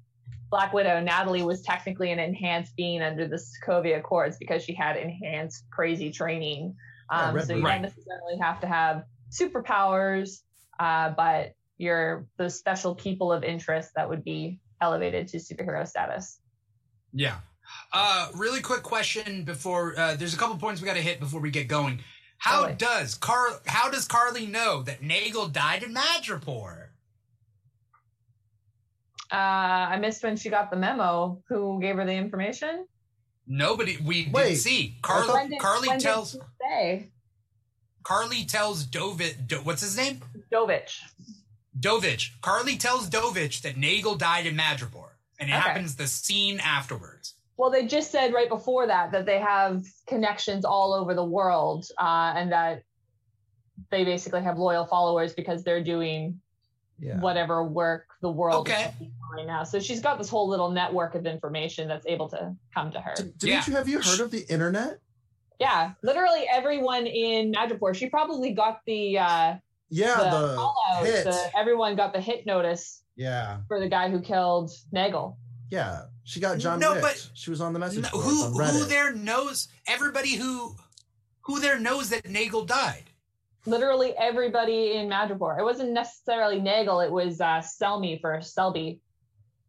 [0.50, 4.96] black widow natalie was technically an enhanced being under the sokovia accords because she had
[4.96, 6.74] enhanced crazy training
[7.10, 7.72] Yeah, um Red so you Right.
[7.74, 10.40] don't necessarily have to have superpowers
[10.78, 16.40] uh but you're those special people of interest that would be elevated to superhero status
[17.12, 17.38] Yeah.
[17.92, 21.40] Uh, really quick question before uh, there's a couple points we got to hit before
[21.40, 22.00] we get going.
[22.38, 22.76] How Totally.
[22.76, 23.60] does Car?
[23.66, 26.86] How does Karli know that Nagel died in Madripoor?
[29.32, 32.84] uh i missed when she got the memo who gave her the information
[33.52, 33.96] Nobody.
[33.96, 34.98] We Wait, did see.
[35.02, 35.32] Karli.
[35.32, 36.32] When did- Karli when did tells.
[36.32, 37.08] she say
[38.04, 39.48] Karli tells Dovich.
[39.48, 40.20] Do, what's his name?
[40.52, 40.98] Dovich.
[41.78, 42.28] Dovich.
[42.42, 45.08] Karli tells Dovich that Nagel died in Madripoor,
[45.40, 45.60] and it Okay.
[45.62, 47.34] happens the scene afterwards.
[47.60, 51.84] Well, they just said right before that that they have connections all over the world,
[51.98, 52.84] uh, and that
[53.90, 56.40] they basically have loyal followers because they're doing
[56.98, 57.20] Yeah.
[57.20, 58.84] whatever work the world Okay.
[58.86, 59.64] is doing right now.
[59.64, 63.12] So she's got this whole little network of information that's able to come to her.
[63.14, 63.64] D- Didn't Yeah.
[63.66, 64.98] you have you heard of the internet?
[65.58, 67.94] Yeah, literally everyone in Madripoor.
[67.94, 69.56] She probably got the uh,
[69.90, 71.24] Yeah, the, the, call hit.
[71.24, 75.36] The, everyone got the hit notice yeah, for the guy who killed Nagel.
[75.70, 76.02] Yeah.
[76.24, 77.02] She got John No, Wick.
[77.02, 79.68] but- she was on the message No, who on who there knows?
[79.86, 80.76] Everybody who
[81.42, 83.04] who there knows that Nagel died.
[83.66, 85.58] literally everybody in Madripoor.
[85.58, 87.00] It wasn't necessarily Nagel.
[87.00, 89.00] It was uh, Selmy first, Selby.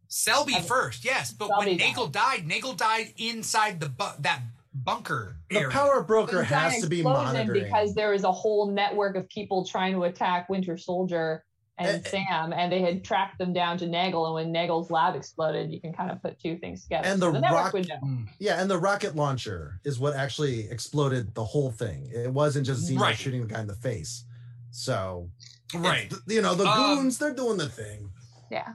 [0.08, 0.66] Selby Selby.
[0.68, 1.86] first, yes, but Selby when died.
[1.88, 4.40] Nagel died, Nagel died inside the bu- that
[4.74, 5.70] bunker The area.
[5.70, 7.64] power broker It was an has to be explosion monitoring.
[7.64, 11.44] because there was a whole network of people trying to attack Winter Soldier
[11.78, 12.08] and Eh, eh.
[12.28, 14.26] Sam, and they had tracked them down to Nagel.
[14.26, 17.08] And when Nagel's lab exploded, you can kind of put two things together.
[17.08, 17.96] And So the rocket, rock- would know.
[18.04, 18.28] Mm.
[18.38, 22.10] yeah, and the rocket launcher is what actually exploded the whole thing.
[22.12, 23.16] It wasn't just Zemo Right.
[23.18, 24.24] shooting the guy in the face.
[24.70, 25.30] So,
[25.74, 26.06] Right.
[26.06, 28.10] it's- you know, the Um, goons, they're doing the thing.
[28.50, 28.74] Yeah.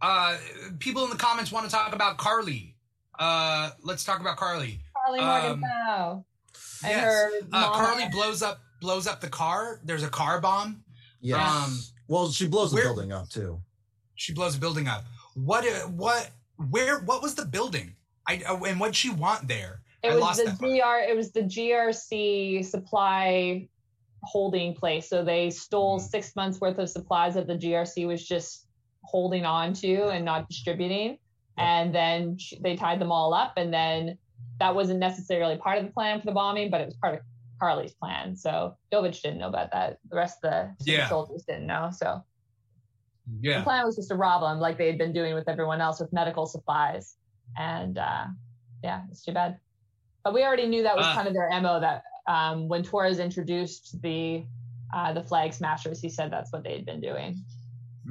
[0.00, 0.36] Uh,
[0.80, 2.76] people in the comments want to talk about Karli.
[3.18, 4.80] Uh, let's talk about Karli.
[5.06, 6.24] Karli Um, Morgenthau
[6.84, 7.04] and yes.
[7.04, 7.72] her Uh.
[7.72, 9.80] Karli blows up blows up the car.
[9.84, 10.82] There's a car bomb.
[11.20, 11.38] Yes.
[11.38, 11.78] Um,
[12.12, 13.60] well, she blows the where- building up too.
[14.14, 15.04] She blows a building up.
[15.34, 15.66] What?
[15.66, 16.30] uh, What?
[16.70, 17.00] Where?
[17.00, 17.94] What was the building?
[18.28, 19.80] I uh, and what she want there?
[20.02, 20.70] It I was lost the that part.
[20.72, 21.10] GR.
[21.10, 23.68] It was the GRC supply
[24.22, 25.08] holding place.
[25.08, 26.02] So they stole Mhm.
[26.08, 28.66] six months worth of supplies that the GRC was just
[29.04, 31.18] holding on to and not distributing.
[31.58, 33.54] And then sh- they tied them all up.
[33.56, 34.16] And then
[34.60, 37.20] that wasn't necessarily part of the plan for the bombing, but it was part of
[37.62, 38.34] Karli's plan.
[38.34, 39.98] So Dovich didn't know about that.
[40.10, 41.08] The rest of the Yeah.
[41.08, 41.90] soldiers didn't know.
[41.92, 42.24] So
[43.40, 46.00] the plan was just to rob them like they had been doing with everyone else
[46.00, 47.14] with medical supplies.
[47.56, 48.24] And uh,
[48.82, 49.58] yeah, it's too bad.
[50.24, 51.14] But we already knew that was Uh.
[51.14, 54.44] kind of their MO that um, when Torres introduced the
[54.94, 57.42] uh, the flag smashers, he said that's what they had been doing,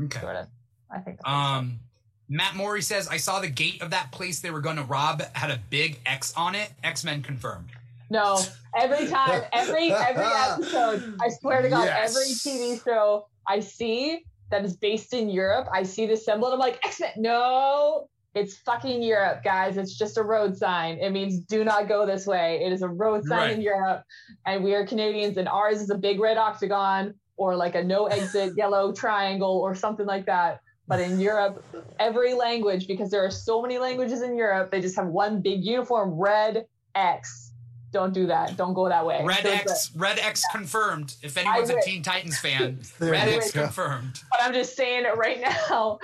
[0.06, 0.20] Okay.
[0.20, 0.48] sort of.
[0.90, 1.18] I think.
[1.18, 1.58] that's what he said.
[1.60, 1.80] Um,
[2.28, 5.22] Matt Morey says I saw the gate of that place they were going to rob
[5.34, 6.72] had a big X on it.
[6.84, 7.70] X Men confirmed.
[8.12, 8.38] No,
[8.78, 12.10] every time, every every episode, I swear to God, Yes.
[12.14, 16.56] every TV show I see that is based in Europe, I see the symbol and
[16.56, 17.12] I'm like, X Men.
[17.16, 19.78] No, it's fucking Europe, guys.
[19.78, 20.98] It's just a road sign.
[21.00, 22.62] It means do not go this way.
[22.66, 23.52] It is a road sign Right.
[23.54, 24.04] in Europe,
[24.46, 28.08] and we are Canadians, and ours is a big red octagon or like a no
[28.08, 30.60] exit yellow triangle or something like that.
[30.88, 31.64] But in Europe,
[31.98, 35.64] every language, because there are so many languages in Europe, they just have one big
[35.64, 37.51] uniform red X.
[37.92, 38.56] Don't do that.
[38.56, 39.22] Don't go that way.
[39.24, 41.16] Red So it's X, Red X confirmed.
[41.22, 41.82] If anyone's a.
[41.82, 43.64] Teen Titans fan, Red X go.
[43.64, 44.18] confirmed.
[44.32, 46.00] But I'm just saying it right now.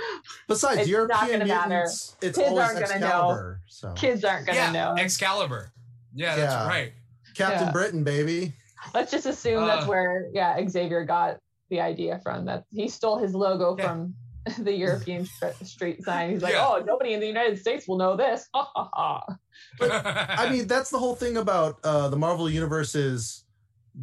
[0.47, 1.69] Besides It's not European gonna matter.
[1.69, 3.07] mutants, it's Kids aren't gonna know.
[3.07, 3.61] Excalibur.
[3.67, 4.95] So Kids aren't gonna yeah, know.
[4.97, 5.71] Excalibur.
[6.13, 6.67] Yeah, that's Yeah.
[6.67, 6.93] right.
[7.35, 7.71] Captain Yeah.
[7.71, 8.53] Britain, baby.
[8.93, 11.37] Let's just assume Uh, that's where yeah Xavier got
[11.69, 12.45] the idea from.
[12.45, 13.87] That he stole his logo Yeah.
[13.87, 14.13] from
[14.59, 15.27] the European
[15.63, 16.31] street sign.
[16.31, 16.67] He's like, Yeah.
[16.67, 18.47] oh, nobody in the United States will know this.
[18.53, 19.37] Ha ha ha.
[19.81, 23.43] I mean, that's the whole thing about uh, the Marvel universe is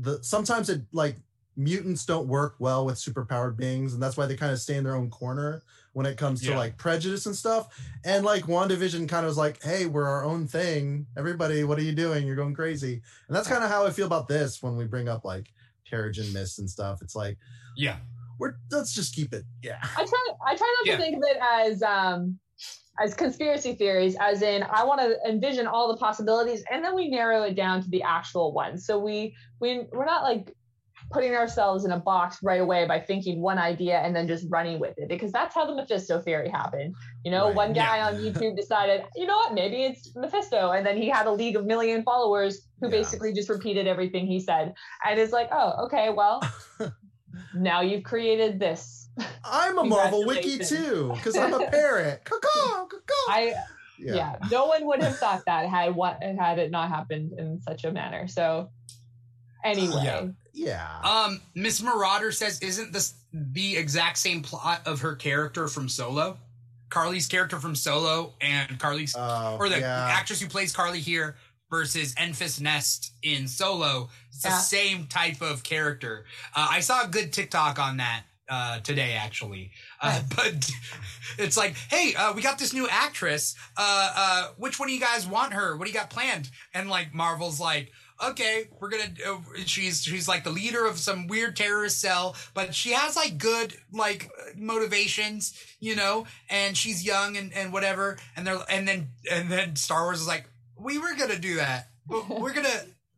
[0.00, 1.16] the sometimes it like
[1.56, 4.84] mutants don't work well with superpowered beings, and that's why they kind of stay in
[4.84, 7.80] their own corner when it comes to like prejudice and stuff.
[8.04, 11.06] And like WandaVision kind of was like, hey, we're our own thing.
[11.16, 12.26] Everybody, what are you doing?
[12.26, 13.00] You're going crazy.
[13.28, 15.52] And that's kind of how I feel about this when we bring up like
[15.88, 17.00] Terrigen Mist and stuff.
[17.00, 17.38] It's like
[17.76, 17.96] yeah.
[18.38, 19.44] We're let's just keep it.
[19.62, 19.78] Yeah.
[19.82, 20.96] I try I try not Yeah.
[20.96, 22.38] to think of it as um
[23.02, 27.08] as conspiracy theories, as in I want to envision all the possibilities, and then we
[27.08, 28.86] narrow it down to the actual ones.
[28.86, 30.54] So we we we're not like
[31.12, 34.80] putting ourselves in a box right away by thinking one idea and then just running
[34.80, 36.94] with it because that's how the Mephisto theory happened.
[37.24, 37.56] You know, Right.
[37.56, 38.06] one guy Yeah.
[38.08, 41.56] on YouTube decided, you know what, maybe it's Mephisto, and then he had a league
[41.56, 42.92] of million followers who Yeah.
[42.98, 44.72] basically just repeated everything he said,
[45.06, 46.40] and it's like, oh, okay, well,
[47.54, 49.08] now you've created this.
[49.44, 52.24] I'm a Marvel wiki too because I'm a parrot.
[52.24, 53.32] Caw-caw, caw-caw.
[53.32, 53.54] I
[53.98, 54.36] yeah.
[54.50, 57.92] no one would have thought that had what had it not happened in such a
[57.92, 58.26] manner.
[58.28, 58.70] So
[59.64, 60.26] anyway, Yeah.
[60.56, 61.00] Yeah.
[61.02, 66.38] Um, Miss Marauder says, "Isn't this the exact same plot of her character from Solo?
[66.90, 70.06] Karli's character from Solo and Karli's Oh, or the yeah.
[70.10, 71.36] actress who plays Karli here
[71.70, 74.08] versus Enfys Nest in Solo.
[74.32, 74.50] It's Yeah.
[74.50, 76.26] the same type of character.
[76.54, 79.70] Uh, I saw a good TikTok on that uh, today, actually.
[80.02, 80.70] Uh, but
[81.38, 83.54] it's like, hey, uh, we got this new actress.
[83.76, 85.76] Uh, uh, which one of you guys want her?
[85.76, 86.50] What do you got planned?
[86.74, 87.90] And like Marvel's like.
[88.24, 89.10] Okay, we're gonna.
[89.66, 93.74] She's she's like the leader of some weird terrorist cell, but she has like good
[93.92, 96.24] like motivations, you know.
[96.48, 98.16] And she's young and and whatever.
[98.36, 100.48] And they're and then and then Star Wars is like,
[100.84, 102.68] we were gonna do that, but we're gonna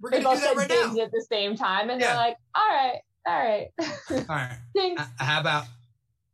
[0.00, 1.02] we're gonna do that right now.
[1.02, 2.08] at the same time, and Yeah.
[2.08, 3.68] they're like, "All right, all right,
[4.10, 4.58] All right.
[4.74, 5.02] Thanks.
[5.20, 5.64] Uh, how about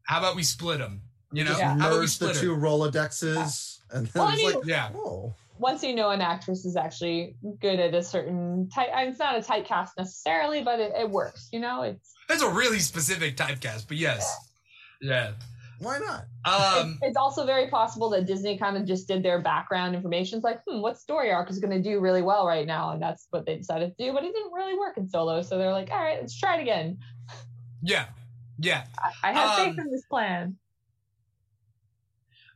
[0.04, 1.00] how about we split them?
[1.32, 1.70] You know, Just Yeah.
[1.70, 2.60] how about we merge the two her?
[2.60, 6.64] Rolodexes, and then Well, it's I mean- like, Yeah, oh, Once you know an actress
[6.64, 10.92] is actually good at a certain type, it's not a type cast necessarily, but it,
[10.96, 11.48] it works.
[11.52, 14.24] You know, it's that's a really specific typecast, but yes,
[15.00, 15.32] yeah.
[15.82, 16.24] Why not?
[16.44, 20.36] Um, it's also very possible that Disney kind of just did their background information.
[20.38, 22.92] It's like, hmm, what story arc is going to do really well right now?
[22.92, 25.42] And that's what they decided to do, but it didn't really work in solo.
[25.42, 26.98] So they're like, all right, let's try it again.
[27.82, 28.06] yeah,
[28.58, 28.84] yeah.
[28.98, 30.56] I, I have Um, faith in this plan.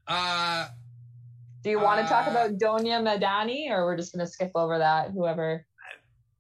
[0.07, 0.69] Uh,
[1.63, 4.53] Do you want to talk uh, about Donya Madani or we're just going to skip
[4.55, 5.11] over that?
[5.11, 5.67] Whoever.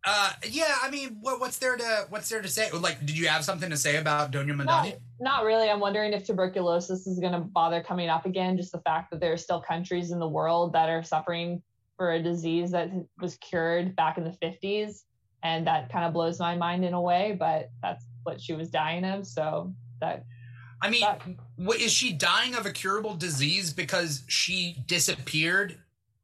[0.04, 0.76] uh, yeah.
[0.82, 2.70] I mean, what, what's there to what's there to say?
[2.70, 4.92] Like, did you have something to say about Donya Madani?
[4.92, 5.70] No, not really.
[5.70, 8.56] I'm wondering if tuberculosis is going to bother coming up again.
[8.56, 11.62] Just the fact that there are still countries in the world that are suffering
[11.96, 12.90] for a disease that
[13.20, 15.02] was cured back in the 50s.
[15.42, 18.68] And that kind of blows my mind in a way, but that's what she was
[18.68, 19.26] dying of.
[19.26, 20.24] So that,
[20.82, 21.22] I mean, that
[21.56, 25.78] what, is she dying of a curable disease because she disappeared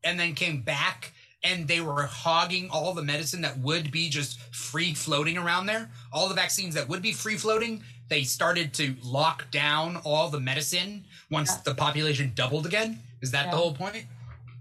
[0.04, 1.12] and then came back
[1.44, 5.90] and they were hogging all the medicine that would be just free floating around there?
[6.12, 10.40] All the vaccines that would be free floating, they started to lock down all the
[10.40, 11.62] medicine once Yeah.
[11.64, 13.00] the population doubled again?
[13.20, 14.06] Is that the whole point?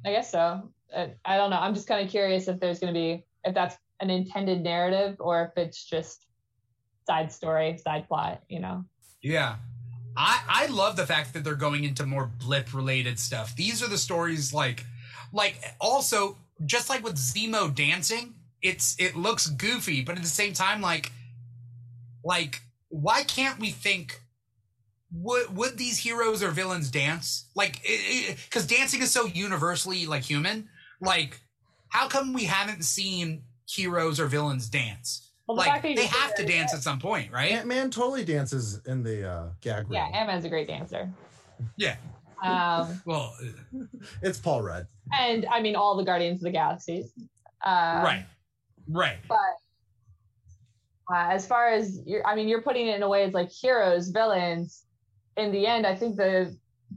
[0.06, 0.70] I guess so.
[0.96, 1.60] Uh, I don't know.
[1.60, 5.16] I'm just kind of curious if there's going to be, if that's an intended narrative
[5.20, 6.26] or if it's just
[7.08, 8.86] side story, side plot, you know?
[9.22, 9.56] Yeah.
[10.18, 13.56] I I love the fact that they're going into more blip related stuff.
[13.56, 14.86] These are the stories like
[15.32, 20.52] like also just like with Zemo dancing, it's it looks goofy, but at the same
[20.54, 21.12] time like
[22.26, 22.62] like
[22.92, 24.22] why can't we think
[25.14, 27.50] would would these heroes or villains dance?
[27.56, 27.82] Like
[28.52, 30.70] cuz dancing is so universally like human.
[31.02, 31.42] Like
[31.90, 35.32] how come we haven't seen heroes or villains dance?
[35.48, 37.52] Well, the like fact they have to that- dance at some point, right?
[37.52, 40.00] Ant Man totally dances in the uh, gag reel.
[40.00, 41.12] Yeah, Ant-Man's a great dancer.
[41.76, 41.98] Yeah.
[42.44, 43.36] Um, Well,
[44.22, 44.88] It's Paul Rudd.
[45.12, 47.12] and I mean, all the Guardians of the Galaxies.
[47.66, 48.26] Um, right,
[48.88, 49.18] right.
[49.28, 49.38] But
[51.14, 53.50] uh, as far as you're, I mean, you're putting it in a way as like
[53.52, 54.84] heroes, villains.
[55.38, 56.56] In the end, I think the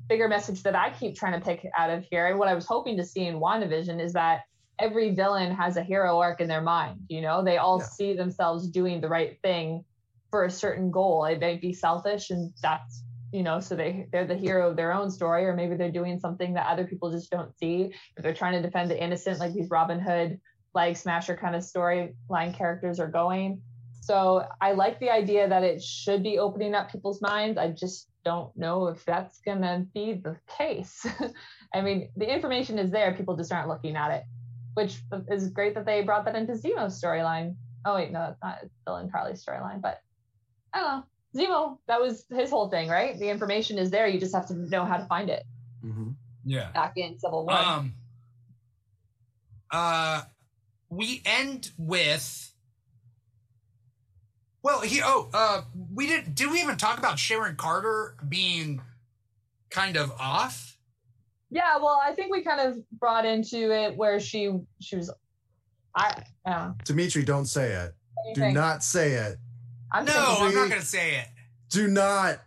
[0.08, 2.66] bigger message that I keep trying to pick out of here, and what I was
[2.66, 4.42] hoping to see in WandaVision, is that
[4.78, 7.00] every villain has a hero arc in their mind.
[7.08, 7.86] You know, they all Yeah.
[7.86, 9.84] see themselves doing the right thing
[10.30, 11.24] for a certain goal.
[11.26, 14.92] It may be selfish, and that's you know, so they they're the hero of their
[14.92, 17.92] own story, or maybe they're doing something that other people just don't see.
[18.16, 20.40] If they're trying to defend the innocent, like these Robin Hood
[20.72, 23.60] flag smasher kind of storyline characters are going.
[24.04, 27.56] So I like the idea that it should be opening up people's minds.
[27.56, 31.06] I just don't know if that's gonna be the case.
[31.74, 34.24] I mean, the information is there, people just aren't looking at it,
[34.74, 35.00] which
[35.30, 37.56] is great that they brought that into Zemo's storyline.
[37.86, 40.02] Oh wait, no, it's not it's still in Karli's storyline, but
[40.74, 41.04] I don't know.
[41.34, 43.18] Zemo, that was his whole thing, right?
[43.18, 44.06] The information is there.
[44.06, 45.44] You just have to know how to find it.
[45.80, 46.10] hmm
[46.44, 46.72] Yeah.
[46.72, 47.56] Back in Civil War.
[47.56, 47.94] Um.
[49.70, 50.22] Uh,
[50.90, 52.53] we end with.
[54.64, 55.00] Well, he.
[55.04, 55.62] Oh, uh,
[55.92, 58.80] we didn't Did we even talk about Sharon Carter being
[59.70, 60.78] kind of off?
[61.50, 64.50] Yeah, well, I think we kind of brought into it where she
[64.80, 65.12] she was.
[65.94, 66.74] I, I don't know.
[66.84, 67.94] Dimithri, don't say it.
[68.26, 68.54] Do Do think?
[68.54, 69.36] not say it.
[69.92, 71.26] I'm No, thinking, I'm not going to say it.
[71.68, 72.40] Do not.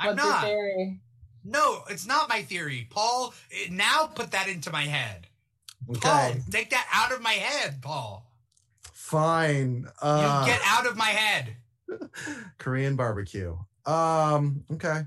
[0.00, 0.44] I'm what's your not.
[0.44, 1.00] theory?
[1.44, 3.34] No, it's not my theory, Paul.
[3.52, 5.28] eh, Now put that into my head.
[5.88, 6.00] Okay.
[6.00, 8.25] Paul, take that out of my head, Paul.
[9.10, 9.86] Fine.
[10.02, 11.56] Uh, you get out of my head.
[12.58, 13.56] Korean barbecue.
[13.84, 14.64] Um.
[14.72, 15.02] Okay.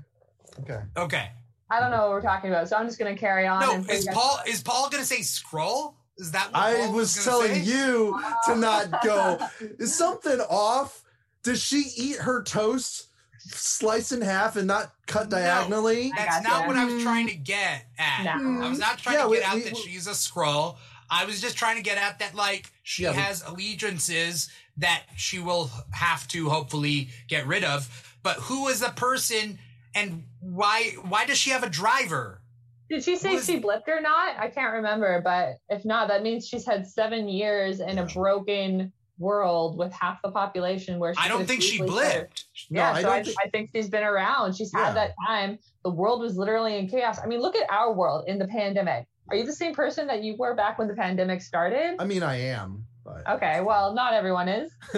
[0.60, 0.80] Okay.
[0.96, 1.30] Okay.
[1.70, 3.60] I don't know what we're talking about, so I'm just gonna carry on.
[3.60, 5.96] No, is figure- Paul is Paul going to say scroll?
[6.16, 7.70] Is that what I Paul was gonna telling say?
[7.70, 9.38] you to not go.
[9.78, 11.02] Is something off?
[11.42, 16.10] Does she eat her toast sliced in half and not cut diagonally?
[16.14, 16.48] I That's gotcha.
[16.48, 18.24] not what I was trying to get at.
[18.24, 18.64] No.
[18.64, 20.78] I was not trying Yeah, to we- get out we- that we- she's a scroll.
[21.10, 25.38] I was just trying to get at that like she Yeah, has allegiances that she
[25.38, 27.88] will have to hopefully get rid of.
[28.22, 29.58] But who is the person
[29.94, 32.40] and why why does she have a driver?
[32.88, 34.36] Did she say Who is- she blipped or not?
[34.38, 38.92] I can't remember, but if not, that means she's had seven years in a broken
[39.18, 42.44] world with half the population where she I don't think she easily could've- blipped.
[42.70, 44.54] No, yeah, I so don't I, think- I think she's been around.
[44.56, 44.86] She's Yeah.
[44.86, 45.58] had that time.
[45.84, 47.18] The world was literally in chaos.
[47.22, 49.06] I mean, look at our world in the pandemic.
[49.30, 51.96] Are you the same person that you were back when the pandemic started?
[51.98, 54.72] I mean, I am, but Okay, well, not everyone is.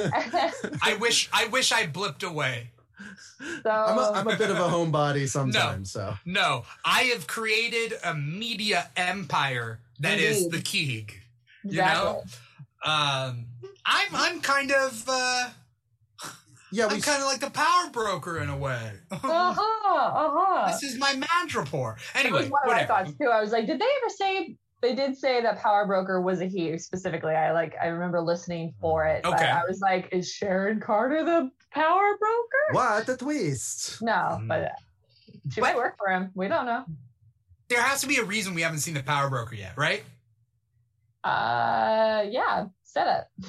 [0.82, 2.70] I wish I wish I blipped away.
[3.62, 5.90] so I'm a, I'm a bit of a homebody sometimes.
[5.90, 10.52] So No, I have created a media empire that is Indeed.
[10.58, 11.20] the Keeg.
[11.64, 12.04] You Exactly.
[12.04, 12.22] know?
[12.84, 13.46] Um
[13.84, 15.48] I'm I'm kind of uh
[16.72, 18.92] yeah, we I'm kind of like the power broker in a way.
[19.10, 20.66] Uh-huh, uh-huh.
[20.72, 21.96] this is my Madripoor.
[22.14, 23.28] That Anyway, was one of my thoughts too.
[23.28, 26.46] I was like, did they ever say they did say that Power Broker was a
[26.46, 27.34] he specifically?
[27.34, 29.22] I like I remember listening for it.
[29.22, 29.44] But Okay.
[29.48, 32.72] I was like, is Sharon Carter the Power Broker?
[32.72, 34.02] what a twist.
[34.02, 34.48] No, Mm.
[34.48, 34.72] but
[35.50, 36.30] She But- might work for him.
[36.34, 36.84] We don't know.
[37.68, 40.04] There has to be a reason we haven't seen the Power Broker yet, right?
[41.24, 43.46] Uh, yeah, set it.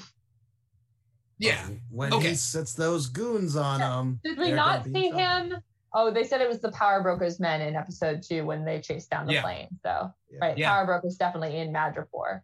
[1.44, 1.68] Yeah.
[1.90, 2.30] When Okay.
[2.30, 4.20] he sets those goons on him.
[4.24, 5.54] Did we not see in trouble.
[5.56, 5.64] him?
[5.96, 9.10] Oh, they said it was the Power Brokers men in episode two when they chased
[9.10, 9.42] down the Yeah.
[9.44, 9.68] plane.
[9.84, 10.40] So, Yeah.
[10.42, 10.70] right, Yeah.
[10.72, 12.42] Power Brokers definitely in Madripoor.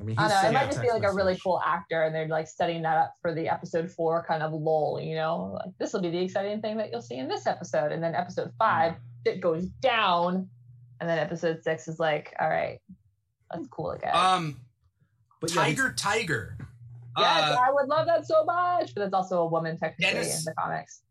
[0.00, 0.48] I mean, I don't know.
[0.48, 2.96] It might just be text like a really cool actor, and they're like setting that
[2.96, 4.98] up for the episode four kind of lull.
[5.00, 7.92] You know, like this will be the exciting thing that you'll see in this episode,
[7.92, 8.94] and then episode five
[9.26, 10.48] it goes down,
[11.00, 12.80] and then episode six is like, all right,
[13.52, 14.14] let's cool it, guys.
[14.16, 14.60] Um,
[15.40, 16.56] But yeah, Tiger Tiger.
[17.18, 20.38] Yes, Uh, I would love that so much, but that's also a woman technically Dennis-
[20.38, 21.02] in the comics.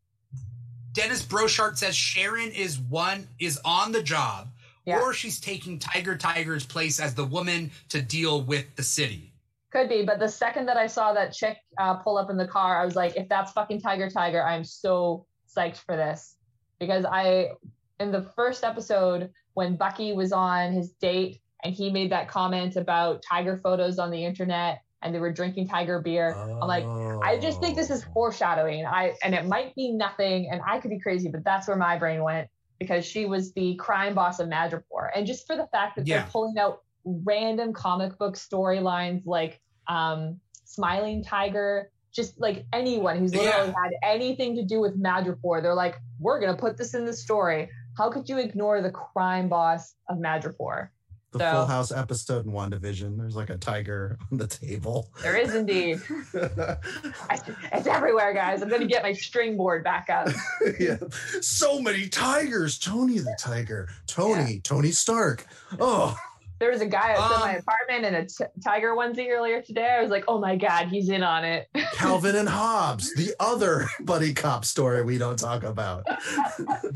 [0.94, 4.50] Dennis Brochard says Sharon is one is on the job,
[4.86, 5.00] Yeah.
[5.00, 9.34] or she's taking Tiger Tiger's place as the woman to deal with the city.
[9.72, 12.48] Could be, but the second that I saw that chick uh, pull up in the
[12.48, 16.36] car, I was like, if that's fucking Tiger Tiger, I'm so psyched for this.
[16.78, 17.52] Because I,
[18.00, 22.76] in the first episode, when Bucky was on his date and he made that comment
[22.76, 26.88] about tiger photos on the internet and they were drinking tiger beer, I'm like,
[27.24, 28.12] I just think this is Oh.
[28.14, 28.86] foreshadowing.
[28.86, 31.98] I and it might be nothing, and I could be crazy, but that's where my
[31.98, 32.48] brain went
[32.80, 36.20] because she was the crime boss of Madripoor, and just for the fact that Yeah.
[36.20, 43.34] they're pulling out random comic book storylines like um, Smiling Tiger, just like anyone who's
[43.36, 43.74] literally Yeah.
[43.84, 47.70] had anything to do with Madripoor, they're like, we're gonna put this in the story.
[47.98, 50.90] How could you ignore the crime boss of Madripoor?
[51.32, 53.18] The so- Full House episode in WandaVision.
[53.18, 55.10] There's like a tiger on the table.
[55.22, 56.00] There is indeed.
[56.36, 57.40] I,
[57.74, 58.62] it's everywhere, guys.
[58.62, 60.30] I'm gonna get my string board back up.
[60.80, 60.98] yeah.
[61.42, 62.78] So many tigers.
[62.78, 63.90] Tony the tiger.
[64.08, 64.60] Tony.
[64.62, 65.46] Tony Stark.
[65.80, 66.16] Oh,
[66.60, 69.96] There was a guy outside my Um, apartment in a t- tiger onesie earlier today.
[69.98, 71.68] I was like, oh my God, he's in on it.
[71.94, 76.06] Calvin and Hobbes, the other buddy cop story we don't talk about.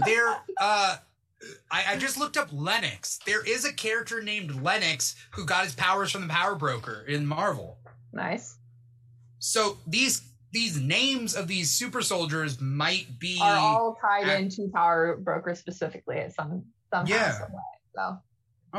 [0.05, 0.97] There, uh,
[1.71, 3.19] I, I just looked up Lennox.
[3.25, 7.25] There is a character named Lennox who got his powers from the Power Broker in
[7.25, 7.77] Marvel.
[8.13, 8.57] nice.
[9.39, 10.21] So these
[10.51, 15.53] these names of these super soldiers might be Are all tied ac- into Power Broker
[15.53, 17.31] specifically at some somehow, Yeah.
[17.33, 17.59] some way.
[17.95, 18.17] So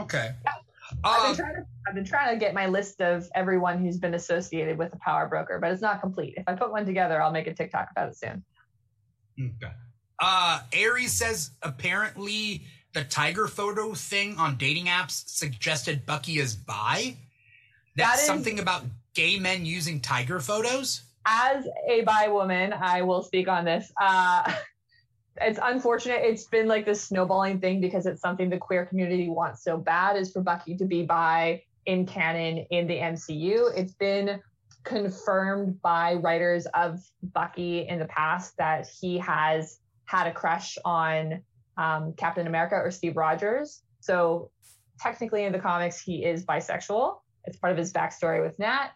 [0.00, 0.34] okay.
[1.04, 3.98] I've been Um, trying to I've been trying to get my list of everyone who's
[3.98, 6.34] been associated with the Power Broker, but it's not complete.
[6.36, 8.44] If I put one together, I'll make a TikTok about it soon.
[9.38, 9.72] Okay.
[10.20, 12.62] Uh, Aries says apparently
[12.94, 17.16] the tiger photo thing on dating apps suggested Bucky is bi.
[17.96, 21.02] That's That is- something about gay men using tiger photos.
[21.28, 23.90] as a bi woman, I will speak on this.
[24.00, 24.52] Uh,
[25.40, 26.20] it's unfortunate.
[26.22, 30.16] It's been like this snowballing thing because it's something the queer community wants so bad
[30.16, 33.76] is for Bucky to be bi in canon in the MCU.
[33.76, 34.40] It's been
[34.84, 41.42] confirmed by writers of Bucky in the past that he has had a crush on
[41.76, 43.82] um, Captain America or Steve Rogers.
[44.00, 44.50] So
[44.98, 47.18] technically in the comics, he is bisexual.
[47.44, 48.90] It's part of his backstory with Nat.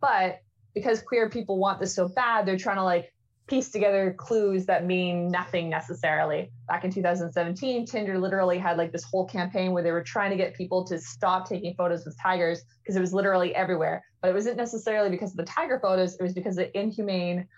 [0.00, 0.40] But
[0.74, 3.12] because queer people want this so bad, they're trying to like
[3.48, 6.50] piece together clues that mean nothing necessarily.
[6.68, 10.36] Back in 2017, Tinder literally had like this whole campaign where they were trying to
[10.36, 14.04] get people to stop taking photos with tigers because it was literally everywhere.
[14.20, 17.48] But it wasn't necessarily because of the tiger photos, it was because of the inhumane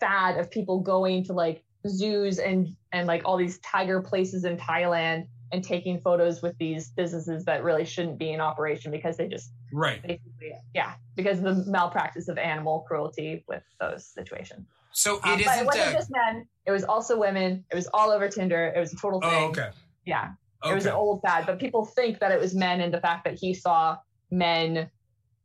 [0.00, 4.56] fad of people going to like zoos and and like all these tiger places in
[4.56, 9.28] Thailand and taking photos with these businesses that really shouldn't be in operation because they
[9.28, 10.00] just Right.
[10.02, 15.44] basically yeah because of the malpractice of animal cruelty with those situations So Um, it
[15.44, 15.66] but it isn't.
[15.66, 18.92] wasn't a, just men it was also women it was all over tinder it was
[18.92, 19.70] a total thing oh, okay.
[20.06, 20.30] yeah
[20.64, 20.72] Okay.
[20.72, 23.24] it was an old fad but people think that it was men and the fact
[23.24, 23.96] that he saw
[24.30, 24.88] men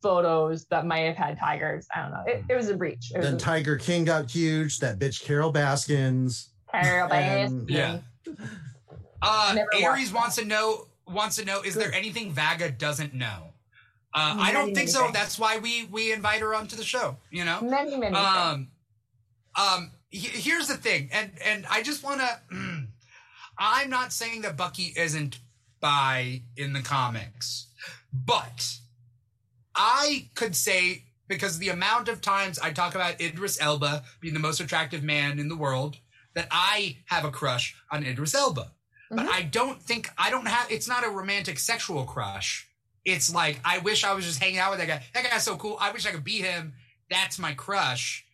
[0.02, 3.18] photos that might have had tigers i don't know it, it was a breach it
[3.18, 4.80] was Then a Tiger King got huge.
[4.80, 6.50] That bitch Carol Baskins.
[6.72, 8.00] terrible and- Yeah.
[9.22, 13.54] Uh, Aries wants to know wants to know is there anything Vaga doesn't know?
[14.14, 15.02] Uh, I don't think so.
[15.04, 15.14] things.
[15.14, 17.18] That's why we we invite her onto the show.
[17.32, 17.60] You know.
[17.62, 18.18] many many things.
[18.28, 18.68] Um,
[19.56, 19.92] um.
[20.12, 22.40] Here's the thing, and and I just want to.
[23.60, 25.38] I'm not saying that Bucky isn't
[25.82, 27.68] by in the comics,
[28.14, 28.78] but
[29.76, 34.40] I could say because the amount of times I talk about Idris Elba being the
[34.40, 35.98] most attractive man in the world,
[36.34, 38.72] that I have a crush on Idris Elba.
[39.12, 39.30] But Mhm.
[39.32, 40.72] I don't think I don't have.
[40.72, 42.68] It's not a romantic sexual crush.
[43.06, 45.04] It's like I wish I was just hanging out with that guy.
[45.14, 45.78] That guy's so cool.
[45.80, 46.74] I wish I could be him.
[47.10, 48.26] That's my crush.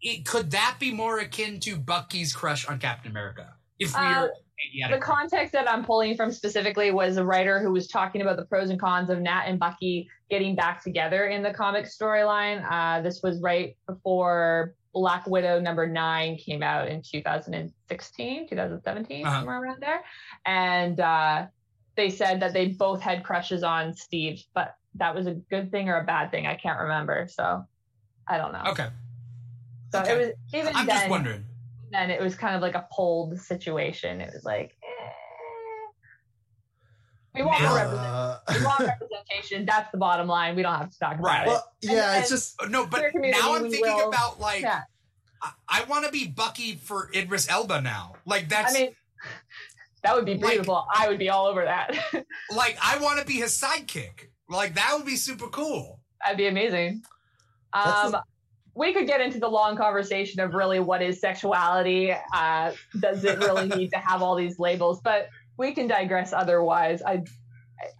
[0.00, 3.54] It could that be more akin to Bucky's crush on Captain America?
[3.78, 4.28] If we're Uh, Yeah,
[4.90, 8.44] the context that I'm pulling from specifically was a writer who was talking about the
[8.46, 12.64] pros and cons of Nat and Bucky getting back together in the comic storyline.
[12.70, 19.36] Uh, this was right before Black Widow number nine came out in 2016, 2017, Uh-huh.
[19.38, 20.04] somewhere around there.
[20.46, 21.46] And uh,
[21.96, 25.88] they said that they both had crushes on Steve, but that was a good thing
[25.88, 26.46] or a bad thing.
[26.46, 27.26] I can't remember.
[27.28, 27.64] So
[28.28, 28.62] I don't know.
[28.68, 28.88] okay.
[29.92, 30.12] So okay.
[30.12, 30.28] it was
[30.60, 31.44] even I'm then, just wondering.
[31.94, 34.20] Then it was kind of like a pulled situation.
[34.20, 35.10] It was like, eh.
[37.34, 38.14] we want more representation.
[38.14, 39.66] Uh, We want representation.
[39.66, 40.56] That's the bottom line.
[40.56, 41.46] We don't have to talk about Right.
[41.46, 41.50] it.
[41.50, 44.82] well, yeah, And- it's just Uh, No, but now I'm thinking will- about like Yeah.
[45.42, 48.14] I, I want to be Bucky for Idris Elba now.
[48.24, 48.94] Like I that's mean,
[50.02, 50.86] that would be Like- beautiful.
[50.94, 51.94] I would be all over that.
[52.54, 54.28] like I want to be his sidekick.
[54.48, 56.00] Like that would be super cool.
[56.22, 57.02] That'd be amazing.
[57.72, 58.22] Um, the-
[58.74, 62.12] we could get into the long conversation of really what is sexuality.
[62.32, 65.00] Uh, does it really need to have all these labels?
[65.00, 67.02] But we can digress otherwise.
[67.02, 67.22] I,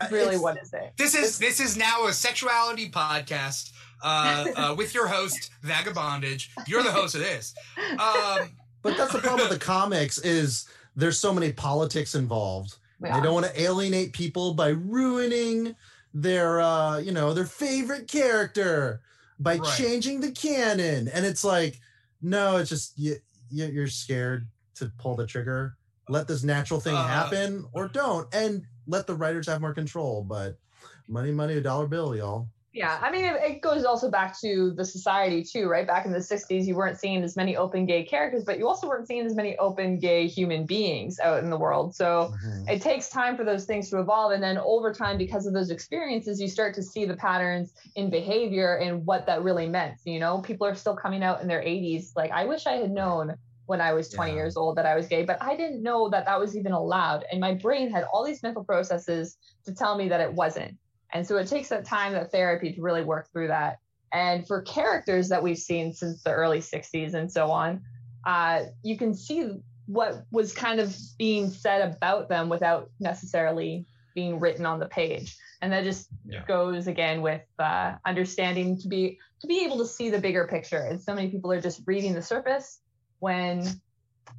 [0.01, 0.91] I really want to say.
[0.97, 3.71] This is this is now a sexuality podcast
[4.03, 6.51] uh, uh, with your host Vaga Bondage.
[6.67, 7.55] You're the host of this.
[7.93, 8.51] Um,
[8.83, 12.77] but that's the problem with the comics is there's so many politics involved.
[13.03, 13.17] Yeah.
[13.17, 15.77] They don't want to alienate people by ruining
[16.13, 19.01] their uh, you know, their favorite character
[19.45, 19.79] by Right.
[19.79, 21.07] changing the canon.
[21.09, 21.79] And it's like,
[22.21, 23.17] no, it's just you,
[23.51, 25.77] you you're scared to pull the trigger.
[26.09, 30.23] Let this natural thing Uh, happen or don't and let the writers have more control,
[30.25, 30.59] but
[31.07, 32.49] money money a dollar bill, y'all.
[32.75, 35.87] Yeah, I mean, it, it goes also back to the society too, right?
[35.87, 38.89] Back in the '60s, you weren't seeing as many open gay characters, but you also
[38.89, 41.95] weren't seeing as many open gay human beings out in the world.
[41.95, 42.69] So Mhm.
[42.69, 45.71] it takes time for those things to evolve, and then over time, because of those
[45.71, 50.01] experiences, you start to see the patterns in behavior and what that really meant.
[50.05, 52.11] You know, people are still coming out in their 80s.
[52.17, 53.37] Like, I wish I had known
[53.67, 54.35] when I was 20 Yeah.
[54.35, 57.25] years old that I was gay, but I didn't know that that was even allowed,
[57.31, 60.77] and my brain had all these mental processes to tell me that it wasn't.
[61.15, 63.79] And so it takes that time, that therapy to really work through that.
[64.13, 67.83] And for characters that we've seen since the early 60s and so on,
[68.27, 69.51] uh, you can see
[69.87, 75.37] what was kind of being said about them without necessarily being written on the page.
[75.63, 76.45] And that just Yeah.
[76.47, 80.79] goes again with uh, understanding to be to be able to see the bigger picture.
[80.79, 82.81] And so many people are just reading the surface
[83.19, 83.63] when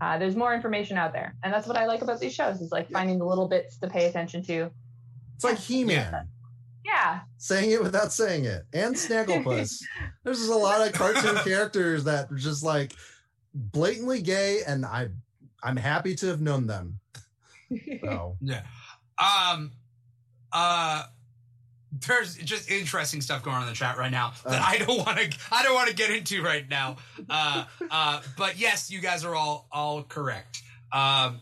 [0.02, 1.36] uh, there's more information out there.
[1.44, 3.88] And that's what I like about these shows is like finding the little bits to
[3.88, 4.72] pay attention to.
[5.36, 5.96] It's like He-Man.
[6.12, 6.24] Yeah.
[6.86, 9.82] Yeah, saying it without saying it and snagglepuss
[10.24, 12.94] there's just a lot of cartoon characters that are just like
[13.54, 15.08] blatantly gay and i
[15.64, 17.00] i'm happy to have known them
[18.02, 18.62] so Yeah.
[19.18, 19.72] Um.
[20.54, 21.04] Uh.
[22.08, 24.66] There's just interesting stuff going on in the chat right now that Uh.
[24.66, 25.38] I don't want to.
[25.52, 26.98] I don't want to get into right now.
[27.30, 27.64] Uh.
[27.90, 28.22] Uh.
[28.38, 30.62] But yes, you guys are all all correct.
[30.92, 31.40] Um.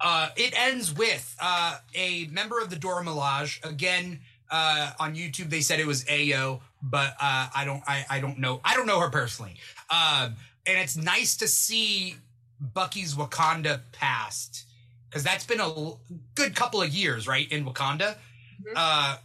[0.00, 0.30] Uh.
[0.36, 4.20] It ends with uh a member of the Dora Milaje again.
[4.50, 8.38] Uh, on YouTube, they said it was Ayo, but uh, I don't, I, I don't
[8.38, 9.54] know, I don't know her personally.
[9.90, 10.34] Um,
[10.66, 12.16] and it's nice to see
[12.60, 14.64] Bucky's Wakanda past
[15.08, 16.00] because that's been a l-
[16.34, 18.16] good couple of years, right, in Wakanda.
[18.62, 18.72] Mhm.
[18.76, 19.16] Uh,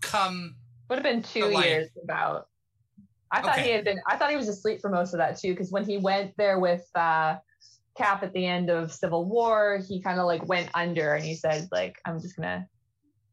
[0.00, 0.56] come,
[0.88, 2.48] Would have been two years about.
[3.32, 3.64] I thought Okay.
[3.64, 4.00] he had been.
[4.08, 6.58] I thought he was asleep for most of that too, because when he went there
[6.58, 7.36] with uh,
[7.96, 11.34] Cap at the end of Civil War, he kind of like went under, and he
[11.34, 12.66] said like, "I'm just gonna."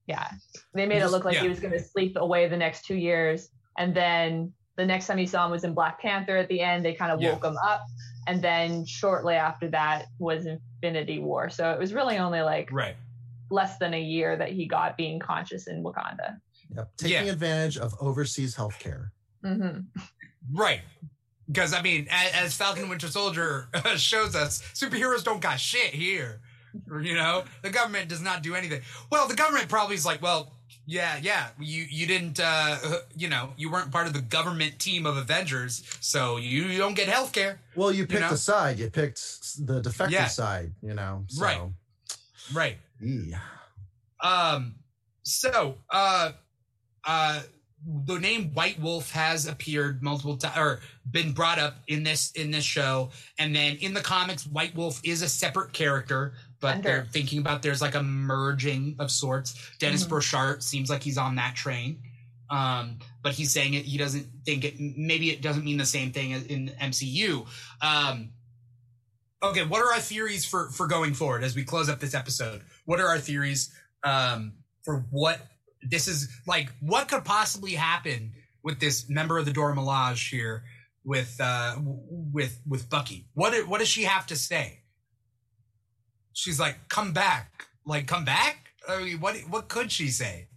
[0.07, 0.29] Yeah,
[0.73, 1.41] they made it look like yeah.
[1.43, 5.27] he was gonna sleep away the next two years, and then the next time you
[5.27, 6.85] saw him was in Black Panther at the end.
[6.85, 7.33] They kind of Yeah.
[7.33, 7.81] woke him up,
[8.27, 11.49] and then shortly after that was Infinity War.
[11.49, 12.95] So it was really only like right?
[13.49, 16.39] less than a year that he got being conscious in Wakanda.
[16.75, 16.89] yep.
[16.97, 17.31] taking Yeah.
[17.33, 19.11] advantage of overseas healthcare
[19.41, 19.79] hmm
[20.53, 20.81] Right.
[21.47, 26.41] Because I mean, as, as Falcon Winter Soldier shows us, superheroes don't got shit here.
[27.01, 28.81] You know, the government does not do anything.
[29.11, 30.53] Well, the government probably is like, well,
[30.85, 32.77] yeah, yeah, you you didn't, uh,
[33.15, 36.93] you know, you weren't part of the government team of Avengers, so you, you don't
[36.95, 37.59] get health care.
[37.75, 38.29] well you picked know?
[38.31, 39.19] a side you picked
[39.65, 40.27] the defective Yeah.
[40.27, 41.61] side you know so, Right.
[42.53, 42.77] Right.
[43.01, 43.39] yeah.
[44.21, 44.75] Um.
[45.23, 46.31] So, uh,
[47.05, 47.41] uh,
[48.05, 50.79] the name White Wolf has appeared multiple times or
[51.11, 54.99] been brought up in this in this show, and then in the comics, White Wolf
[55.03, 56.83] is a separate character, but Under.
[56.89, 59.55] they're thinking about there's like a merging of sorts.
[59.79, 60.09] Dennis Mhm.
[60.09, 62.01] Brochard seems like he's on that train.
[62.49, 63.83] Um, but he's saying it.
[63.85, 64.79] He doesn't think it.
[64.79, 67.45] Maybe it doesn't mean the same thing in MCU.
[67.81, 68.29] Um,
[69.43, 72.63] okay, what are our theories for for going forward as we close up this episode?
[72.85, 73.73] What are our theories
[74.03, 74.53] um,
[74.85, 75.45] for what
[75.81, 76.71] this is like?
[76.79, 80.63] What could possibly happen with this member of the Dora Milaje here
[81.03, 83.27] with uh, with with Bucky?
[83.33, 84.83] What what does she have to say?
[86.37, 88.69] She's like, "Come back!" Like, come back?
[88.87, 90.47] I mean, what what could she say?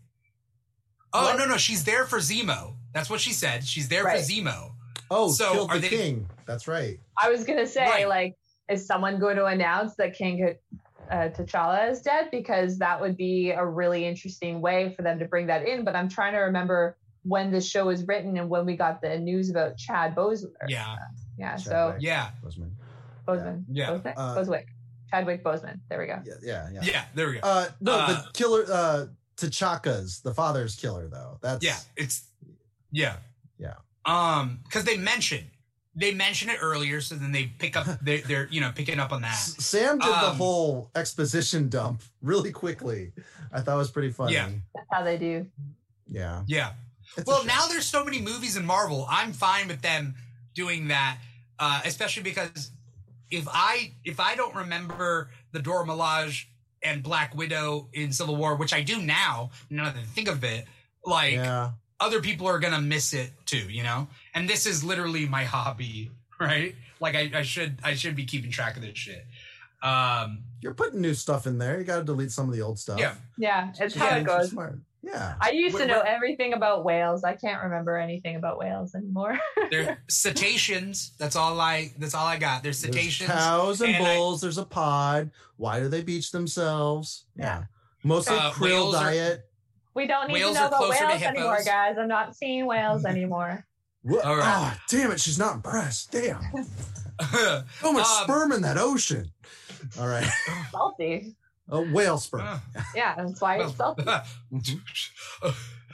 [1.12, 1.38] Oh What?
[1.38, 2.74] no no, she's there for Zemo.
[2.92, 3.64] That's what she said.
[3.64, 4.20] She's there Right.
[4.20, 4.72] for Zemo.
[5.10, 6.28] Oh, So, killed are the they- king.
[6.46, 7.00] That's right.
[7.20, 8.08] I was gonna say, Right.
[8.08, 8.36] like,
[8.68, 10.54] is someone going to announce that King
[11.10, 12.28] uh, T'Challa is dead?
[12.30, 15.84] Because that would be a really interesting way for them to bring that in.
[15.84, 19.18] But I'm trying to remember when the show was written and when we got the
[19.18, 20.52] news about Chad Boseman.
[20.68, 20.96] Yeah,
[21.36, 21.56] Yeah.
[21.56, 22.02] So Chadwick.
[22.02, 22.70] yeah, Boseman.
[23.26, 23.64] Boseman.
[23.70, 23.90] Yeah.
[23.90, 24.14] Boswick?
[24.16, 24.66] Uh, Boswick.
[25.10, 25.80] Chadwick Boseman.
[25.88, 26.20] There we go.
[26.24, 26.80] Yeah, yeah, yeah.
[26.82, 27.04] yeah.
[27.14, 27.40] There we go.
[27.42, 29.06] Uh, no, Uh, the killer, uh,
[29.36, 31.38] T'Chaka's the father's killer, though.
[31.42, 32.24] That's yeah, it's
[32.92, 33.16] yeah,
[33.58, 33.74] Yeah.
[34.04, 35.50] Um, because they mention
[35.96, 37.86] they mention it earlier, so then they pick up.
[38.02, 39.32] They're, they're you know picking up on that.
[39.32, 43.12] S- Sam did the Um, whole exposition dump really quickly.
[43.52, 44.34] I thought it was pretty funny.
[44.34, 44.48] Yeah.
[44.74, 45.46] That's how they do.
[46.08, 46.42] Yeah.
[46.46, 46.72] Yeah.
[47.16, 49.04] It's Well, now there's so many movies in Marvel.
[49.10, 50.14] I'm fine with them
[50.54, 51.18] doing that,
[51.58, 52.70] uh, especially because
[53.30, 56.46] if I if I don't remember the Dora Milaje
[56.82, 60.42] and Black Widow in Civil War, which I do now, now that I think of
[60.44, 60.66] it,
[61.04, 61.72] like yeah.
[61.98, 64.08] other people are gonna miss it too, you know.
[64.34, 66.74] And this is literally my hobby, right?
[67.00, 69.24] Like I, I should I should be keeping track of this shit.
[69.82, 71.78] Um, You're putting new stuff in there.
[71.78, 73.00] You got to delete some of the old stuff.
[73.00, 74.50] yeah, Yeah, it's how Yeah, it goes.
[74.50, 74.78] Smart.
[75.02, 75.34] Yeah.
[75.40, 77.24] I used to We're- know everything about whales.
[77.24, 79.38] I can't remember anything about whales anymore.
[79.70, 81.12] they're cetaceans.
[81.18, 81.92] That's all I.
[81.98, 82.62] That's all I got.
[82.62, 83.30] They're There's cetaceans.
[83.30, 84.40] cows and, and I- bulls.
[84.40, 85.30] There's a pod.
[85.56, 87.24] Why do they beach themselves?
[87.36, 87.64] Yeah.
[88.04, 89.44] Mostly Uh, krill whales are- diet.
[89.94, 91.96] we don't need Whales to know are about whales anymore, guys.
[91.98, 93.66] I'm not seeing whales anymore.
[94.04, 94.44] Wha- All right.
[94.46, 95.20] Ah, damn it.
[95.20, 96.12] She's not impressed.
[96.12, 96.40] Damn.
[97.80, 99.30] So much Um, sperm in that ocean.
[100.00, 100.26] All right.
[100.70, 101.36] Salty.
[101.70, 102.40] A whale sperm.
[102.42, 102.58] Uh,
[102.94, 104.04] Yeah, that's why it's salty.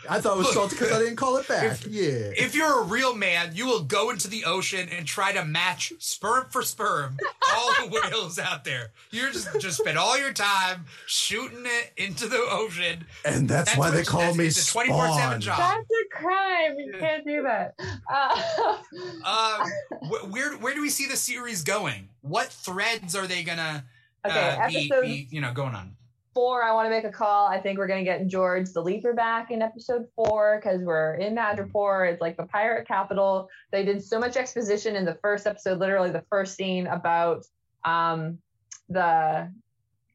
[0.09, 1.65] I thought it was salty because I didn't call it back.
[1.65, 2.31] If- yeah.
[2.36, 5.93] if you're a real man, you will go into the ocean and try to match
[5.98, 7.16] sperm for sperm
[7.53, 8.93] all the whales out there.
[9.11, 13.05] You're just just spend all your time shooting it into the ocean.
[13.24, 15.40] and that's, That's why they what- call me it's a 24/7 Spawn.
[15.40, 15.59] job.
[15.59, 16.78] That's a crime.
[16.78, 17.74] You can't do that.
[18.12, 18.77] Uh,
[19.24, 19.70] Um,
[20.09, 22.11] wh- where where do we see the series going?
[22.20, 23.85] What threads are they gonna
[24.27, 25.97] okay, uh, episode you know going on?
[26.35, 27.48] four, I want to make a call.
[27.48, 31.15] I think we're going to get George the Leaper back in episode four because we're
[31.15, 32.12] in Madripoor.
[32.12, 33.48] It's like the pirate capital.
[33.73, 37.47] They did so much exposition in the first episode, literally the first scene about
[37.85, 38.36] um,
[38.90, 39.51] the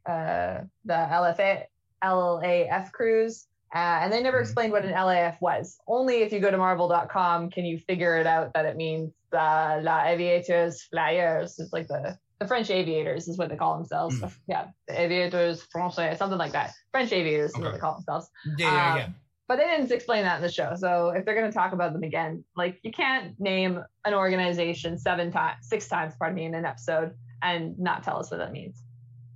[0.06, 1.64] uh, the LFA
[2.04, 3.48] LAF cruise.
[3.74, 4.42] Uh, and they never Mhm.
[4.42, 5.80] explained what an LAF was.
[5.88, 9.80] Only if you go to marvel.com can you figure it out that it means uh,
[9.82, 11.58] La Aviators Flyers.
[11.58, 14.20] It's like the, the French aviators is what they call themselves.
[14.20, 14.34] Mm.
[14.48, 16.72] Yeah, the aviators français, something like that.
[16.92, 18.30] French aviators is what they call themselves.
[18.58, 19.10] Yeah, yeah, Um, yeah.
[19.48, 20.74] But they didn't explain that in the show.
[20.76, 24.98] So if they're going to talk about them again, like you can't name an organization
[24.98, 27.12] seven times, six times, pardon me, in an episode
[27.44, 28.82] and not tell us what that means.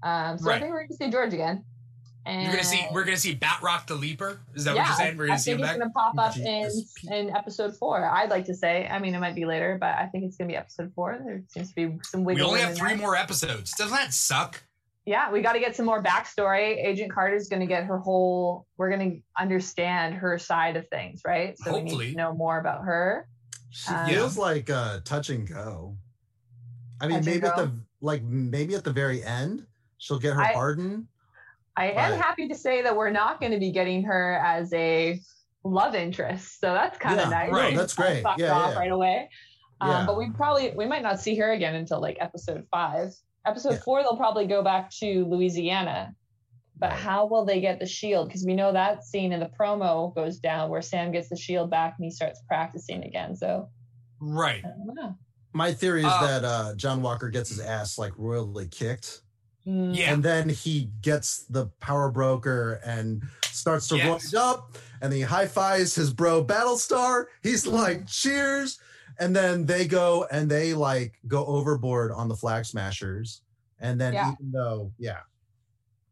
[0.02, 1.64] Um, so I think we're going to see George again.
[2.28, 4.40] And You're gonna see we're gonna see Batroc the Leaper.
[4.56, 5.16] Is that what you're saying?
[5.18, 5.80] We're gonna see him think it's back.
[5.80, 6.72] going to pop up in
[7.12, 8.04] in episode four.
[8.04, 8.88] I'd like to say.
[8.88, 11.20] I mean, it might be later, but I think it's going to be episode four.
[11.24, 12.44] There seems to be some wiggle.
[12.46, 12.98] We only have three there.
[12.98, 13.72] more episodes.
[13.78, 14.64] Doesn't that suck?
[15.08, 16.84] yeah, we got to get some more backstory.
[16.84, 18.66] Agent Carter's going to get her whole.
[18.78, 21.56] We're going to understand her side of things, right?
[21.60, 23.28] So we need to know more about her.
[23.70, 25.96] She Uh, feels like uh, touch and go.
[27.00, 27.72] I mean, Touch and maybe at the
[28.02, 29.68] like maybe at the very end
[30.00, 31.08] she'll get her I- pardon.
[31.78, 32.22] I am Right.
[32.22, 35.20] happy to say that we're not going to be getting her as a
[35.64, 37.52] love interest, so that's kind of Yeah, nice.
[37.52, 37.76] right.
[37.76, 38.24] That's great.
[38.24, 38.80] fucked Yeah, off yeah.
[38.80, 39.30] right away.
[39.82, 40.06] Um, Yeah.
[40.06, 43.14] But we probably we might not see her again until like episode five.
[43.46, 43.80] Episode Yeah.
[43.80, 46.14] four, they'll probably go back to Louisiana.
[46.78, 47.00] But Right.
[47.00, 48.28] how will they get the shield?
[48.28, 51.70] Because we know that scene in the promo goes down where Sam gets the shield
[51.70, 53.36] back and he starts practicing again.
[53.36, 53.70] So
[54.20, 54.64] Right.
[54.64, 55.16] I don't know.
[55.54, 59.22] My theory is Uh, that uh, John Walker gets his ass like royally kicked,
[59.66, 60.14] Yeah.
[60.14, 64.32] and then he gets the power broker and starts to Yes.
[64.34, 67.26] roid up, and he high fives his bro Battlestar.
[67.42, 68.80] He's like, "Cheers!"
[69.20, 73.42] And then they go and they like go overboard on the Flag Smashers,
[73.80, 74.34] and then Yeah.
[74.34, 75.20] even though, yeah,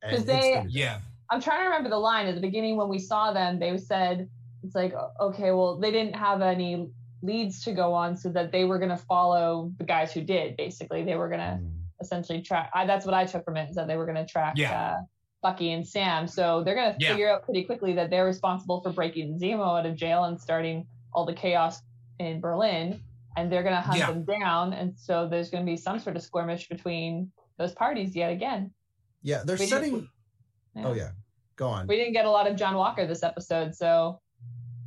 [0.01, 0.99] and 'Cause it's they- Yeah.
[1.29, 3.59] I'm trying to remember the line at the beginning when we saw them.
[3.59, 4.29] They said
[4.63, 6.89] it's like okay, well they didn't have any
[7.21, 10.57] leads to go on, so that they were going to follow the guys who did.
[10.57, 11.72] Basically, they were going to Mm.
[12.03, 12.69] Essentially track.
[12.73, 14.71] I, that's what I took from it is that they were going to track Yeah.
[14.81, 14.97] uh,
[15.41, 16.27] Bucky and Sam.
[16.27, 17.11] So they're going to Yeah.
[17.11, 20.87] figure out pretty quickly that they're responsible for breaking Zemo out of jail and starting
[21.13, 21.81] all the chaos
[22.19, 23.01] in Berlin,
[23.35, 24.11] and they're going to hunt Yeah.
[24.11, 24.73] them down.
[24.73, 28.71] And so there's going to be some sort of skirmish between those parties yet again.
[29.21, 29.93] yeah, they're We setting.
[30.75, 31.11] didn't- Oh yeah,
[31.55, 31.87] go on.
[31.87, 34.19] we didn't get a lot of John Walker this episode, so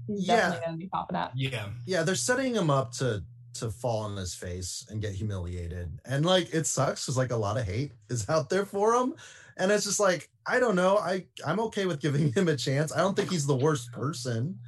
[0.06, 0.36] he's Yeah.
[0.36, 1.32] definitely going to be popping up.
[1.34, 1.68] Yeah.
[1.86, 3.22] yeah they're setting him up to
[3.60, 6.00] to fall on his face and get humiliated.
[6.04, 9.14] And like it sucks because like a lot of hate is out there for him.
[9.56, 10.98] And it's just like, I don't know.
[10.98, 12.92] I, I'm okay with giving him a chance.
[12.92, 14.58] I don't think he's the worst person.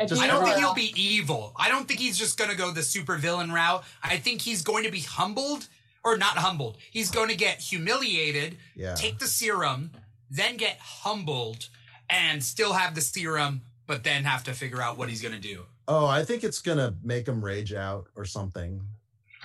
[0.00, 1.52] If Just I don't think he'll be evil.
[1.56, 3.82] I don't think he's just going to go the super villain route.
[4.02, 5.66] I think he's going to be humbled
[6.04, 6.78] or not humbled.
[6.90, 8.94] He's going to get humiliated, Yeah.
[8.94, 9.90] take the serum,
[10.30, 11.68] then get humbled
[12.08, 15.40] and still have the serum, but then have to figure out what he's going to
[15.40, 15.64] do.
[15.88, 18.80] Oh, I think it's gonna make him rage out or something.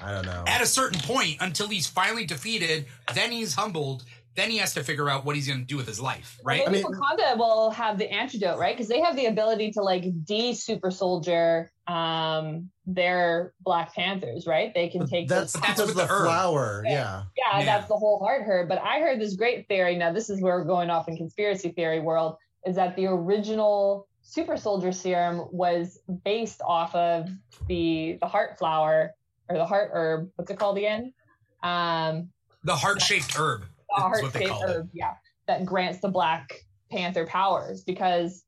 [0.02, 0.44] I don't know.
[0.48, 4.04] At a certain point, until he's finally defeated, then he's humbled,
[4.36, 6.62] then he has to figure out what he's going to do with his life, right?
[6.62, 8.76] I I mean, mean- Wakanda will have the antidote, right?
[8.76, 14.74] Because they have the ability to like de super soldier um their Black Panthers, right?
[14.74, 16.26] They can take that's this- that's with the the herb.
[16.26, 16.84] flower.
[16.86, 17.24] Yeah.
[17.38, 17.66] yeah, Yeah.
[17.66, 18.68] that's the whole heart herb.
[18.68, 19.96] But I heard this great theory.
[19.96, 22.36] Now, this is where we're going off in conspiracy theory world.
[22.66, 27.30] Is that the original super soldier serum was based off of
[27.68, 29.14] the the heart flower
[29.50, 30.32] or the heart herb?
[30.36, 31.14] What's it called again?
[31.62, 32.30] Um,
[32.64, 33.66] the heart shaped herb.
[33.96, 34.70] the heart shaped call it.
[34.70, 35.14] herb, yeah,
[35.48, 38.44] that grants the Black Panther powers because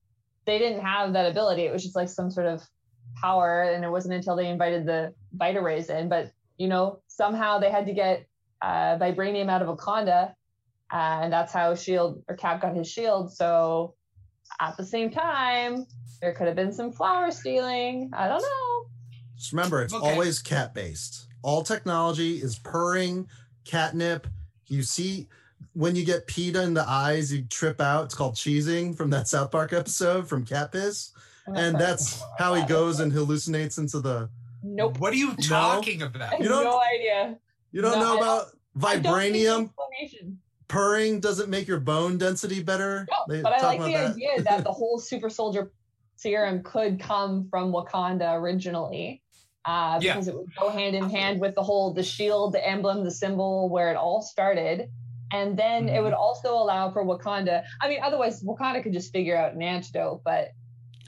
[0.46, 1.64] they didn't have that ability.
[1.64, 2.64] It was just like some sort of
[3.22, 6.10] power, and it wasn't until they invited the Vita Rays in.
[6.10, 8.28] But you know, somehow they had to get
[8.62, 10.34] uh, vibranium out of Wakanda,
[10.92, 13.34] uh, and that's how Shield or Cap got his shield.
[13.34, 13.96] So
[14.60, 15.86] at the same time,
[16.22, 18.12] there could have been some flower stealing.
[18.14, 18.86] I don't know.
[19.38, 20.10] Just remember, it's Okay.
[20.12, 21.28] always cat based.
[21.42, 23.28] All technology is purring,
[23.66, 24.28] catnip.
[24.68, 25.28] You see,
[25.74, 28.06] when you get peed in the eyes, you trip out.
[28.06, 31.12] It's called cheesing from that South Park episode from Cat Piss.
[31.48, 34.30] Oh and that's how he goes and hallucinates into the.
[34.64, 34.98] Nope.
[35.00, 36.22] What are you talking about?
[36.24, 37.38] I have You don't- no idea.
[37.72, 38.48] You don't No, know I about
[38.84, 40.40] I don't need vibranium explanation.
[40.68, 43.08] Purring doesn't make your bone density better.
[43.12, 44.12] No, They but I like the that.
[44.12, 45.72] idea that the whole super soldier
[46.16, 49.22] serum could come from Wakanda originally.
[49.66, 50.14] Uh, Yeah.
[50.14, 53.12] because it would go hand in hand with the whole the shield, the emblem, the
[53.12, 54.90] symbol where it all started.
[55.32, 56.04] And then it Mhm.
[56.04, 57.64] would also allow for Wakanda.
[57.82, 60.50] I mean, otherwise Wakanda could just figure out an antidote, but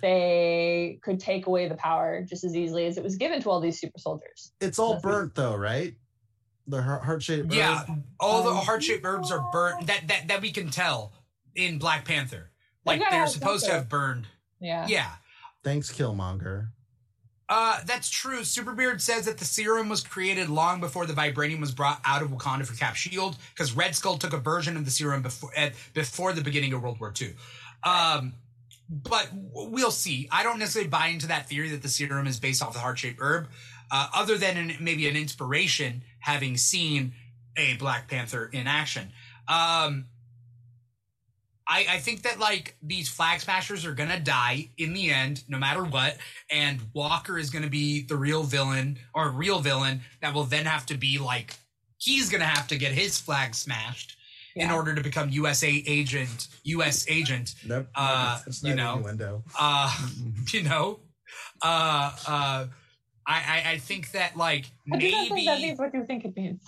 [0.01, 3.59] they could take away the power just as easily as it was given to all
[3.59, 4.51] these super soldiers.
[4.59, 5.11] It's all Nothing.
[5.11, 5.93] burnt though, right?
[6.67, 7.53] The heart shaped.
[7.53, 7.85] Yeah,
[8.19, 9.87] all the Um, heart shaped herbs are burnt.
[9.87, 11.13] That that that we can tell
[11.55, 12.51] in Black Panther.
[12.85, 14.27] Like gotta they're have supposed to have burned.
[14.59, 14.85] Yeah.
[14.87, 15.09] Yeah.
[15.63, 16.69] Thanks, Killmonger.
[17.49, 18.41] Uh, that's true.
[18.41, 22.29] Superbeard says that the serum was created long before the vibranium was brought out of
[22.29, 25.73] Wakanda for Cap Shield, because Red Skull took a version of the serum before at,
[25.93, 27.33] before the beginning of World War II.
[27.85, 28.33] Um,
[28.89, 30.27] but we'll see.
[30.31, 32.99] I don't necessarily buy into that theory that the serum is based off the heart
[32.99, 33.47] shaped herb,
[33.91, 37.13] uh, other than an, maybe an inspiration having seen
[37.55, 39.11] a Black Panther in action.
[39.47, 40.05] Um,
[41.69, 45.57] I, I think that like these flag smashers are gonna die in the end, no
[45.57, 46.17] matter what,
[46.49, 50.85] and Walker is gonna be the real villain or real villain that will then have
[50.87, 51.55] to be like
[51.97, 54.17] he's gonna have to get his flag smashed
[54.55, 57.55] in order to become USA agent, US agent.
[57.65, 57.87] Nope.
[57.95, 59.03] Uh, it's you know.
[59.59, 60.07] Uh,
[60.53, 60.99] you know,
[61.61, 62.65] uh, uh,
[63.27, 66.25] I, I I think that like I do not think that means what you think
[66.25, 66.61] it means.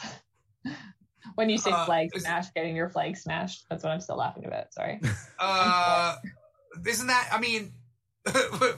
[1.36, 3.66] when you say Uh, flag smash, getting your flag smashed.
[3.70, 4.74] That's what I'm still laughing about.
[4.74, 5.00] Sorry.
[5.40, 6.16] uh,
[6.86, 7.30] isn't that?
[7.32, 7.72] I mean,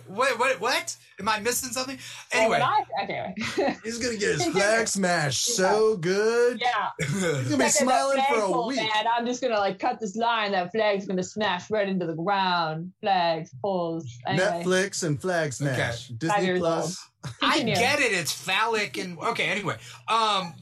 [0.07, 0.95] what what what?
[1.19, 1.97] Am I missing something?
[2.31, 2.59] Anyway.
[2.59, 3.33] Well, okay.
[3.83, 6.61] He's gonna get his flag smashed so good.
[6.61, 6.89] yeah.
[6.99, 8.77] He's gonna be smiling for a flagpole, week.
[8.77, 10.51] Man, I'm just gonna like cut this line.
[10.51, 12.91] That flag's gonna smash right into the ground.
[13.01, 14.07] Flags, poles.
[14.27, 14.45] Anyway.
[14.45, 16.07] Netflix and flag smash.
[16.07, 17.09] Five Disney Plus.
[17.41, 18.13] I get it.
[18.13, 19.45] It's phallic and okay.
[19.45, 19.75] Anyway,
[20.07, 20.53] um,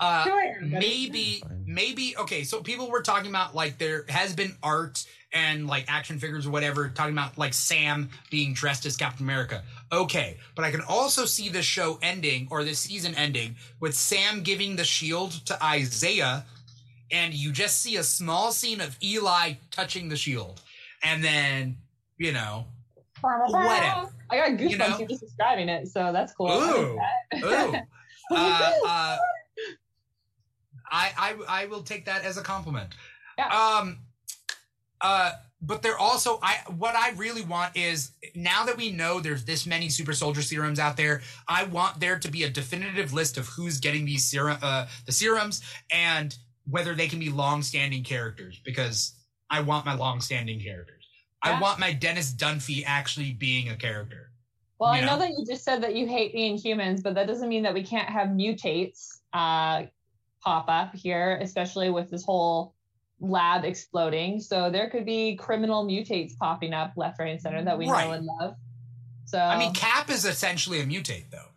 [0.00, 2.44] uh, Go maybe, maybe okay.
[2.44, 6.50] So people were talking about like there has been art and like action figures or
[6.50, 9.62] whatever talking about like Sam being dressed as Captain America.
[9.92, 14.42] Okay, but I can also see this show ending or this season ending with Sam
[14.42, 16.44] giving the shield to Isaiah,
[17.10, 20.60] and you just see a small scene of Eli touching the shield,
[21.02, 21.76] and then
[22.18, 22.66] you know
[23.20, 24.10] whatever.
[24.30, 25.06] I got goosebumps You know?
[25.08, 26.48] just describing it, so that's cool.
[26.48, 26.98] I like Ooh.
[27.40, 27.82] that.
[28.32, 28.34] Ooh.
[28.34, 29.16] uh, uh,
[30.90, 32.88] I, I I will take that as a compliment.
[33.38, 33.48] Yeah.
[33.48, 33.98] Um.
[35.00, 35.32] Uh.
[35.62, 39.66] But they're also I what I really want is now that we know there's this
[39.66, 43.48] many super soldier serums out there, I want there to be a definitive list of
[43.48, 46.36] who's getting these serum uh the serums and
[46.68, 49.14] whether they can be long-standing characters because
[49.48, 51.08] I want my long-standing characters.
[51.42, 54.30] I want my Dennis Dunphy actually being a character.
[54.78, 55.20] Well, I know know?
[55.20, 57.82] that you just said that you hate being humans, but that doesn't mean that we
[57.82, 59.84] can't have mutates uh,
[60.44, 62.74] pop up here, especially with this whole
[63.20, 64.40] lab exploding.
[64.40, 68.06] So there could be criminal mutates popping up left, right, and center that we Right.
[68.06, 68.54] know and love.
[69.24, 71.48] So I mean, Cap is essentially a mutate, though.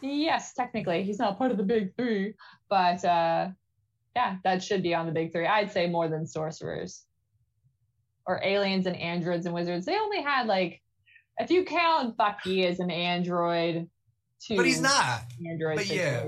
[0.00, 2.34] Yes, technically, he's not part of the big three,
[2.68, 3.48] but uh,
[4.16, 5.46] yeah, that should be on the big three.
[5.46, 7.04] I'd say more than sorcerers
[8.26, 9.86] or aliens and androids and wizards.
[9.86, 10.80] They only had like,
[11.38, 13.88] if you count Bucky as an android,
[14.40, 15.22] two But he's not.
[15.44, 15.76] android.
[15.76, 16.24] but yeah.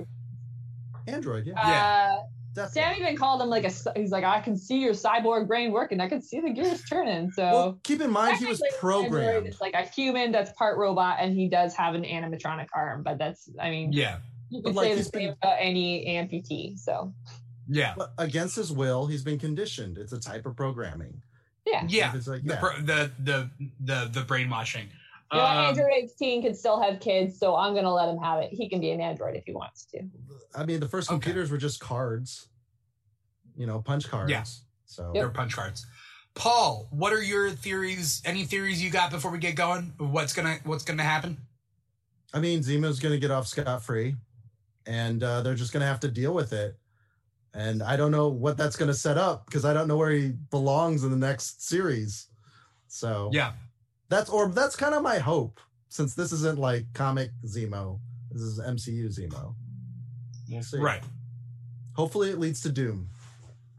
[1.06, 1.54] Android, yeah.
[1.68, 2.16] Yeah.
[2.56, 2.82] Uh, definitely.
[2.94, 3.72] Sam even called him like a.
[3.96, 6.00] He's like, I can see your cyborg brain working.
[6.00, 7.30] I can see the gears turning.
[7.32, 9.46] So well, keep in mind he was technically, android programmed.
[9.48, 13.02] is like a human that's part robot, and he does have an animatronic arm.
[13.02, 14.18] But that's, I mean, Yeah.
[14.50, 16.78] you But, could like, say the he's been- same about any amputee.
[16.78, 17.12] So
[17.68, 17.94] Yeah.
[17.96, 19.98] But against his will, he's been conditioned.
[19.98, 21.22] It's a type of programming.
[21.66, 21.84] yeah.
[21.88, 22.12] Yeah.
[22.14, 22.60] It's like, The, yeah.
[22.60, 23.50] pro- the the
[23.80, 24.88] the the brainwashing.
[25.32, 28.40] You know, Um, Android 18 can still have kids, so I'm gonna let him have
[28.40, 28.50] it.
[28.52, 30.02] He can be an android if he wants to.
[30.54, 31.16] I mean, the first Okay.
[31.16, 32.48] computers were just cards,
[33.56, 34.30] you know, punch cards.
[34.30, 34.44] Yeah.
[34.84, 35.86] So They're punch cards.
[36.34, 38.20] Paul, what are your theories?
[38.24, 39.94] Any theories you got before we get going?
[39.98, 41.38] What's gonna What's gonna happen?
[42.32, 44.16] I mean, Zemo's going to get off scot free,
[44.86, 46.76] and uh, they're just going to have to deal with it.
[47.54, 50.10] And I don't know what that's going to set up because I don't know where
[50.10, 52.26] he belongs in the next series.
[52.88, 53.52] So Yeah.
[54.08, 57.98] That's or that's kind of my hope since this isn't like comic Zemo.
[58.30, 59.54] This is MCU Zemo.
[60.50, 60.78] We'll see.
[60.78, 61.02] Right.
[61.94, 63.08] Hopefully, it leads to Doom,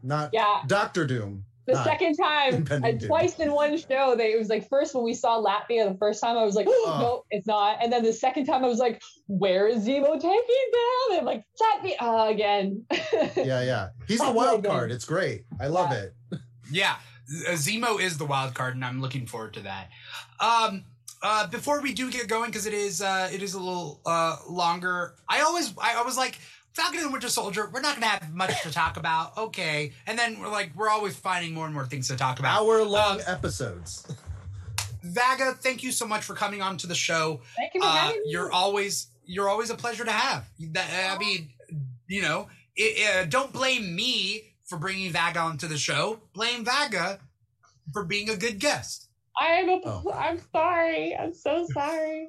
[0.02, 1.44] not Yeah, Doctor Doom.
[1.66, 3.08] the second time, impending and doom.
[3.08, 6.22] twice in one show, they it was like first when we saw Latvia the first
[6.22, 6.98] time, I was like, Oh.
[7.00, 7.82] no, it's not.
[7.82, 11.10] And then the second time, I was like, where is Zemo taking them?
[11.10, 12.84] And I'm like, Latvia uh, again.
[13.36, 13.88] Yeah, yeah.
[14.08, 14.90] He's the Oh wild card.
[14.90, 15.44] It's great.
[15.60, 15.98] I love Yeah.
[15.98, 16.14] it.
[16.72, 16.96] Yeah.
[17.28, 19.88] Z- Zemo is the wild card, and I'm looking forward to that.
[20.40, 20.84] Um,
[21.22, 24.36] uh, before we do get going, because it is uh, it is a little uh,
[24.48, 25.14] longer.
[25.28, 26.38] I always I, I was like
[26.74, 27.70] Falcon and the Winter Soldier.
[27.72, 29.36] We're not gonna have much to talk about.
[29.38, 32.60] Okay, and then we're like we're always finding more and more things to talk about.
[32.60, 34.06] Hour long Um, episodes.
[35.02, 37.40] Vaga, thank you so much for coming on to the show.
[37.56, 38.30] Thank you for Uh, having me.
[38.30, 40.48] you're always you're always a pleasure to have.
[40.72, 41.48] That, I mean,
[42.06, 46.20] you know, it, uh, don't blame me for bringing Vaga onto the show.
[46.34, 47.20] Blame Vaga
[47.92, 49.08] for being a good guest.
[49.38, 50.10] I'm a, Oh.
[50.12, 51.16] I'm sorry.
[51.16, 52.28] I'm so sorry.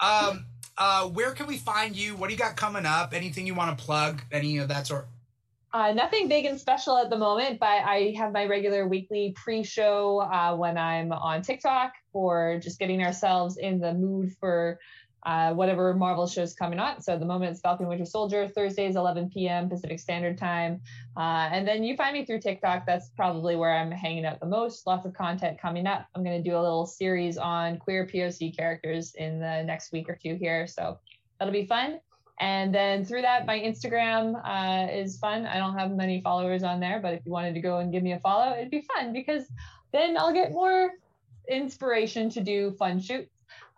[0.00, 0.46] Um,
[0.78, 2.16] uh, where can we find you?
[2.16, 3.14] What do you got coming up?
[3.14, 4.22] Anything you want to plug?
[4.32, 5.06] Any of that sort?
[5.74, 10.18] Uh, nothing big and special at the moment, but I have my regular weekly pre-show
[10.20, 14.78] uh, when I'm on TikTok for just getting ourselves in the mood for
[15.24, 17.00] uh, whatever Marvel show's coming on.
[17.00, 19.68] So at the moment it's Falcon Winter Soldier, Thursdays 11 p.m.
[19.68, 20.80] Pacific Standard Time,
[21.16, 22.86] uh, and then you find me through TikTok.
[22.86, 24.86] That's probably where I'm hanging out the most.
[24.86, 26.06] Lots of content coming up.
[26.14, 30.08] I'm going to do a little series on queer POC characters in the next week
[30.08, 30.98] or two here, so
[31.38, 32.00] that'll be fun.
[32.40, 35.46] And then through that, my Instagram uh, is fun.
[35.46, 38.02] I don't have many followers on there, but if you wanted to go and give
[38.02, 39.44] me a follow, it'd be fun because
[39.92, 40.90] then I'll get more
[41.48, 43.31] inspiration to do fun shoots.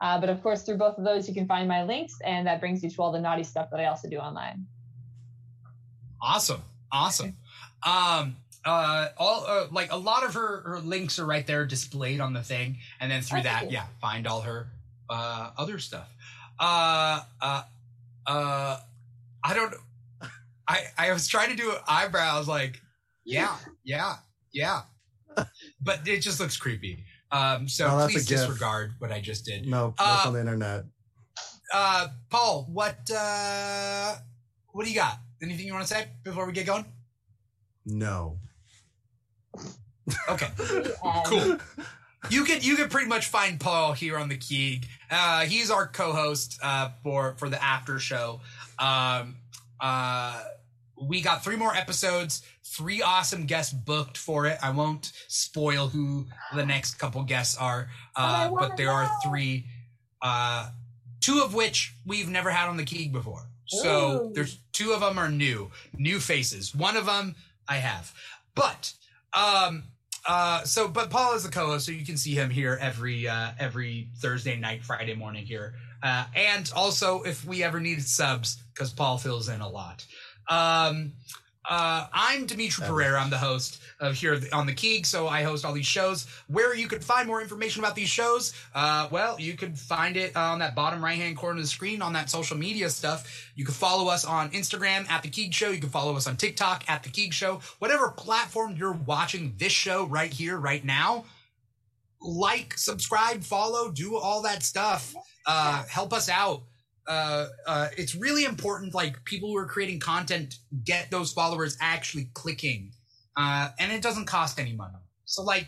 [0.05, 2.61] Uh, but of course, through both of those, you can find my links, and that
[2.61, 4.67] brings you to all the naughty stuff that I also do online.
[6.21, 6.61] Awesome,
[6.93, 7.39] awesome.
[7.87, 8.37] Um,
[8.67, 12.35] uh, all uh, like a lot of her her links are right there displayed on
[12.35, 13.71] the thing, and then through Oh, that, you.
[13.71, 14.67] yeah, find all her
[15.09, 16.09] uh other stuff.
[16.61, 17.63] Uh, uh,
[18.27, 18.77] uh,
[19.43, 19.75] I don't.
[20.69, 22.79] I I was trying to do eyebrows like,
[23.25, 24.17] yeah, yeah,
[24.53, 24.83] yeah,
[25.81, 26.99] but it just looks creepy.
[27.35, 29.66] Um, so Oh, that's please disregard what I just did.
[29.66, 30.85] No, that's Uh, on the internet.
[31.73, 34.15] Uh, Paul, what uh,
[34.73, 35.19] what do you got?
[35.43, 36.85] Anything you want to say before we get going?
[37.85, 38.39] No.
[40.28, 40.48] Okay.
[41.27, 41.59] Cool.
[42.31, 44.86] You can you can pretty much find Paul here on the Keeg.
[45.11, 48.40] Uh, he's our co-host uh, for for the after show.
[48.78, 49.36] Um,
[49.78, 50.43] uh,
[51.01, 54.59] we got three more episodes, three awesome guests booked for it.
[54.62, 59.66] I won't spoil who the next couple guests are, uh, but there are three,
[60.23, 60.71] uh,
[61.21, 63.49] two of which we've never had on the Keeg before.
[63.66, 64.33] So Ooh.
[64.35, 66.75] there's two of them are new, new faces.
[66.75, 67.35] One of them
[67.66, 68.12] I have,
[68.55, 68.93] but
[69.33, 69.85] um,
[70.27, 73.51] uh, so but Paul is the co-host, so you can see him here every uh,
[73.59, 78.93] every Thursday night, Friday morning here, uh, and also if we ever needed subs, because
[78.93, 80.05] Paul fills in a lot.
[80.49, 81.12] Um,
[81.66, 83.19] uh, I'm Dimithri Perera.
[83.19, 86.27] I'm the host of here on the Keeg, so I host all these shows.
[86.49, 90.37] Where you could find more information about these shows, uh, well, you could find it
[90.37, 93.51] on that bottom right hand corner of the screen on that social media stuff.
[93.55, 95.71] You can follow us on Instagram at the Keeg Show.
[95.71, 97.61] You can follow us on TikTok at the Keeg Show.
[97.79, 101.25] Whatever platform you're watching this show right here, right now,
[102.21, 105.15] like, subscribe, follow, do all that stuff.
[105.47, 106.62] Uh, help us out.
[107.07, 108.95] Uh, uh, it's really important.
[108.95, 112.93] Like people who are creating content get those followers actually clicking,
[113.37, 114.95] uh, and it doesn't cost any money.
[115.27, 115.67] So like,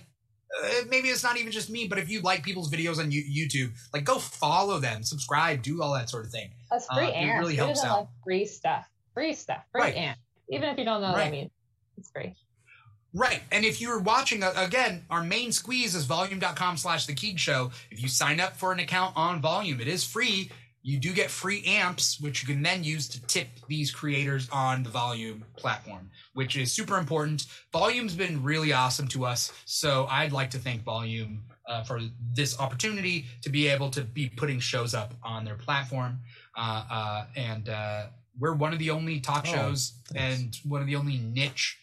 [0.64, 3.72] uh, maybe it's not even just me, but if you like people's videos on YouTube,
[3.92, 6.50] like go follow them, subscribe, do all that sort of thing.
[6.70, 7.98] That's free Uh, it really helps out.
[8.00, 8.86] like free stuff.
[9.12, 9.62] Free stuff.
[9.72, 9.94] Free Right.
[9.96, 10.18] amp.
[10.50, 11.24] Even if you don't know what Right.
[11.24, 11.50] that means,
[11.98, 12.34] it's free.
[13.12, 13.42] Right.
[13.50, 17.70] And if you're watching, again, our main squeeze is volume.com slash the Keeg Show.
[17.90, 20.50] If you sign up for an account on volume, it is free.
[20.86, 24.84] You do get free amps, which you can then use to tip these creators on
[24.84, 27.46] the volume platform, which is super important.
[27.72, 29.52] Volume's been really awesome to us.
[29.64, 32.00] So I'd like to thank Volume uh, for
[32.32, 36.20] this opportunity to be able to be putting shows up on their platform.
[36.56, 38.02] Uh, uh, and uh,
[38.38, 40.60] we're one of the only talk Oh, shows thanks.
[40.62, 41.78] and one of the only niche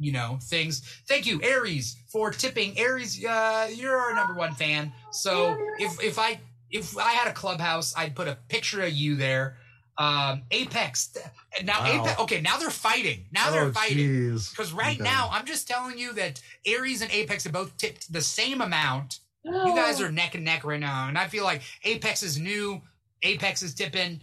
[0.00, 4.92] you know things thank you aries for tipping aries uh you're our number one fan
[5.10, 6.38] so if if i
[6.70, 9.56] if i had a clubhouse i'd put a picture of you there
[9.98, 11.16] um apex
[11.64, 12.02] now Wow.
[12.04, 15.02] apex okay now they're fighting now they're oh, fighting because right Okay.
[15.04, 19.18] now i'm just telling you that aries and apex have both tipped the same amount
[19.44, 22.80] you guys are neck and neck right now and i feel like apex is new
[23.22, 24.20] apex is tipping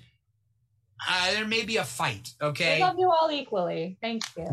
[1.09, 3.97] uh, there may be a fight okay We love you all equally.
[4.01, 4.47] Thank you.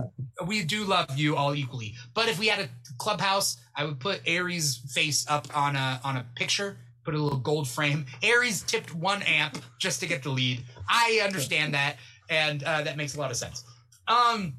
[0.45, 1.95] we do love you all equally.
[2.15, 6.17] But if we had a clubhouse, I would put Aries' face up on a on
[6.17, 8.07] a picture, put a little gold frame.
[8.23, 10.65] Aries tipped one amp just to get the lead.
[10.89, 11.97] I understand that,
[12.29, 13.65] and uh, that makes a lot of sense.
[14.09, 14.55] Um,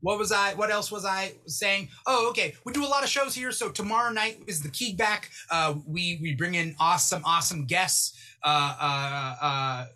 [0.00, 0.54] what was I?
[0.54, 1.88] What else was I saying?
[2.06, 2.54] Oh, okay.
[2.64, 3.52] We do a lot of shows here.
[3.52, 5.30] So tomorrow night is the Key back.
[5.50, 8.18] Uh, we we bring in awesome, awesome guests.
[8.44, 9.86] Uh, uh, uh,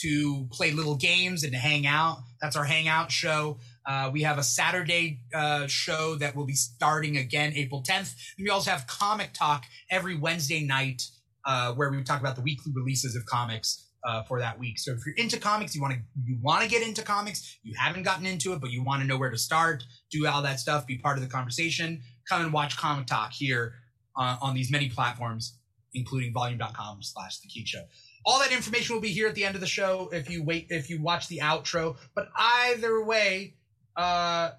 [0.00, 2.18] to play little games and to hang out.
[2.42, 3.58] That's our hangout show.
[3.86, 8.14] Uh, we have a Saturday uh, show that will be starting again April 10th.
[8.36, 11.02] And we also have Comic Talk every Wednesday night,
[11.44, 14.78] uh, where we talk about the weekly releases of comics uh, for that week.
[14.78, 17.74] So if you're into comics, you want to you want to get into comics, you
[17.78, 20.60] haven't gotten into it, but you want to know where to start, do all that
[20.60, 22.02] stuff, be part of the conversation.
[22.28, 23.74] Come and watch Comic Talk here
[24.16, 25.58] uh, on these many platforms,
[25.92, 27.84] including Volume.com/slash The Geek Show
[28.26, 30.66] all that information will be here at the end of the show if you wait
[30.70, 33.54] if you watch the outro but either way
[33.96, 34.50] uh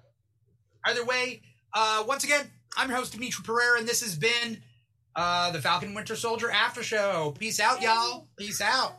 [0.86, 1.42] either way
[1.74, 4.60] uh once again i'm your host dimithri perera and this has been
[5.14, 7.34] uh the falcon winter soldier after show.
[7.38, 8.28] Peace out y'all.
[8.38, 8.98] Peace out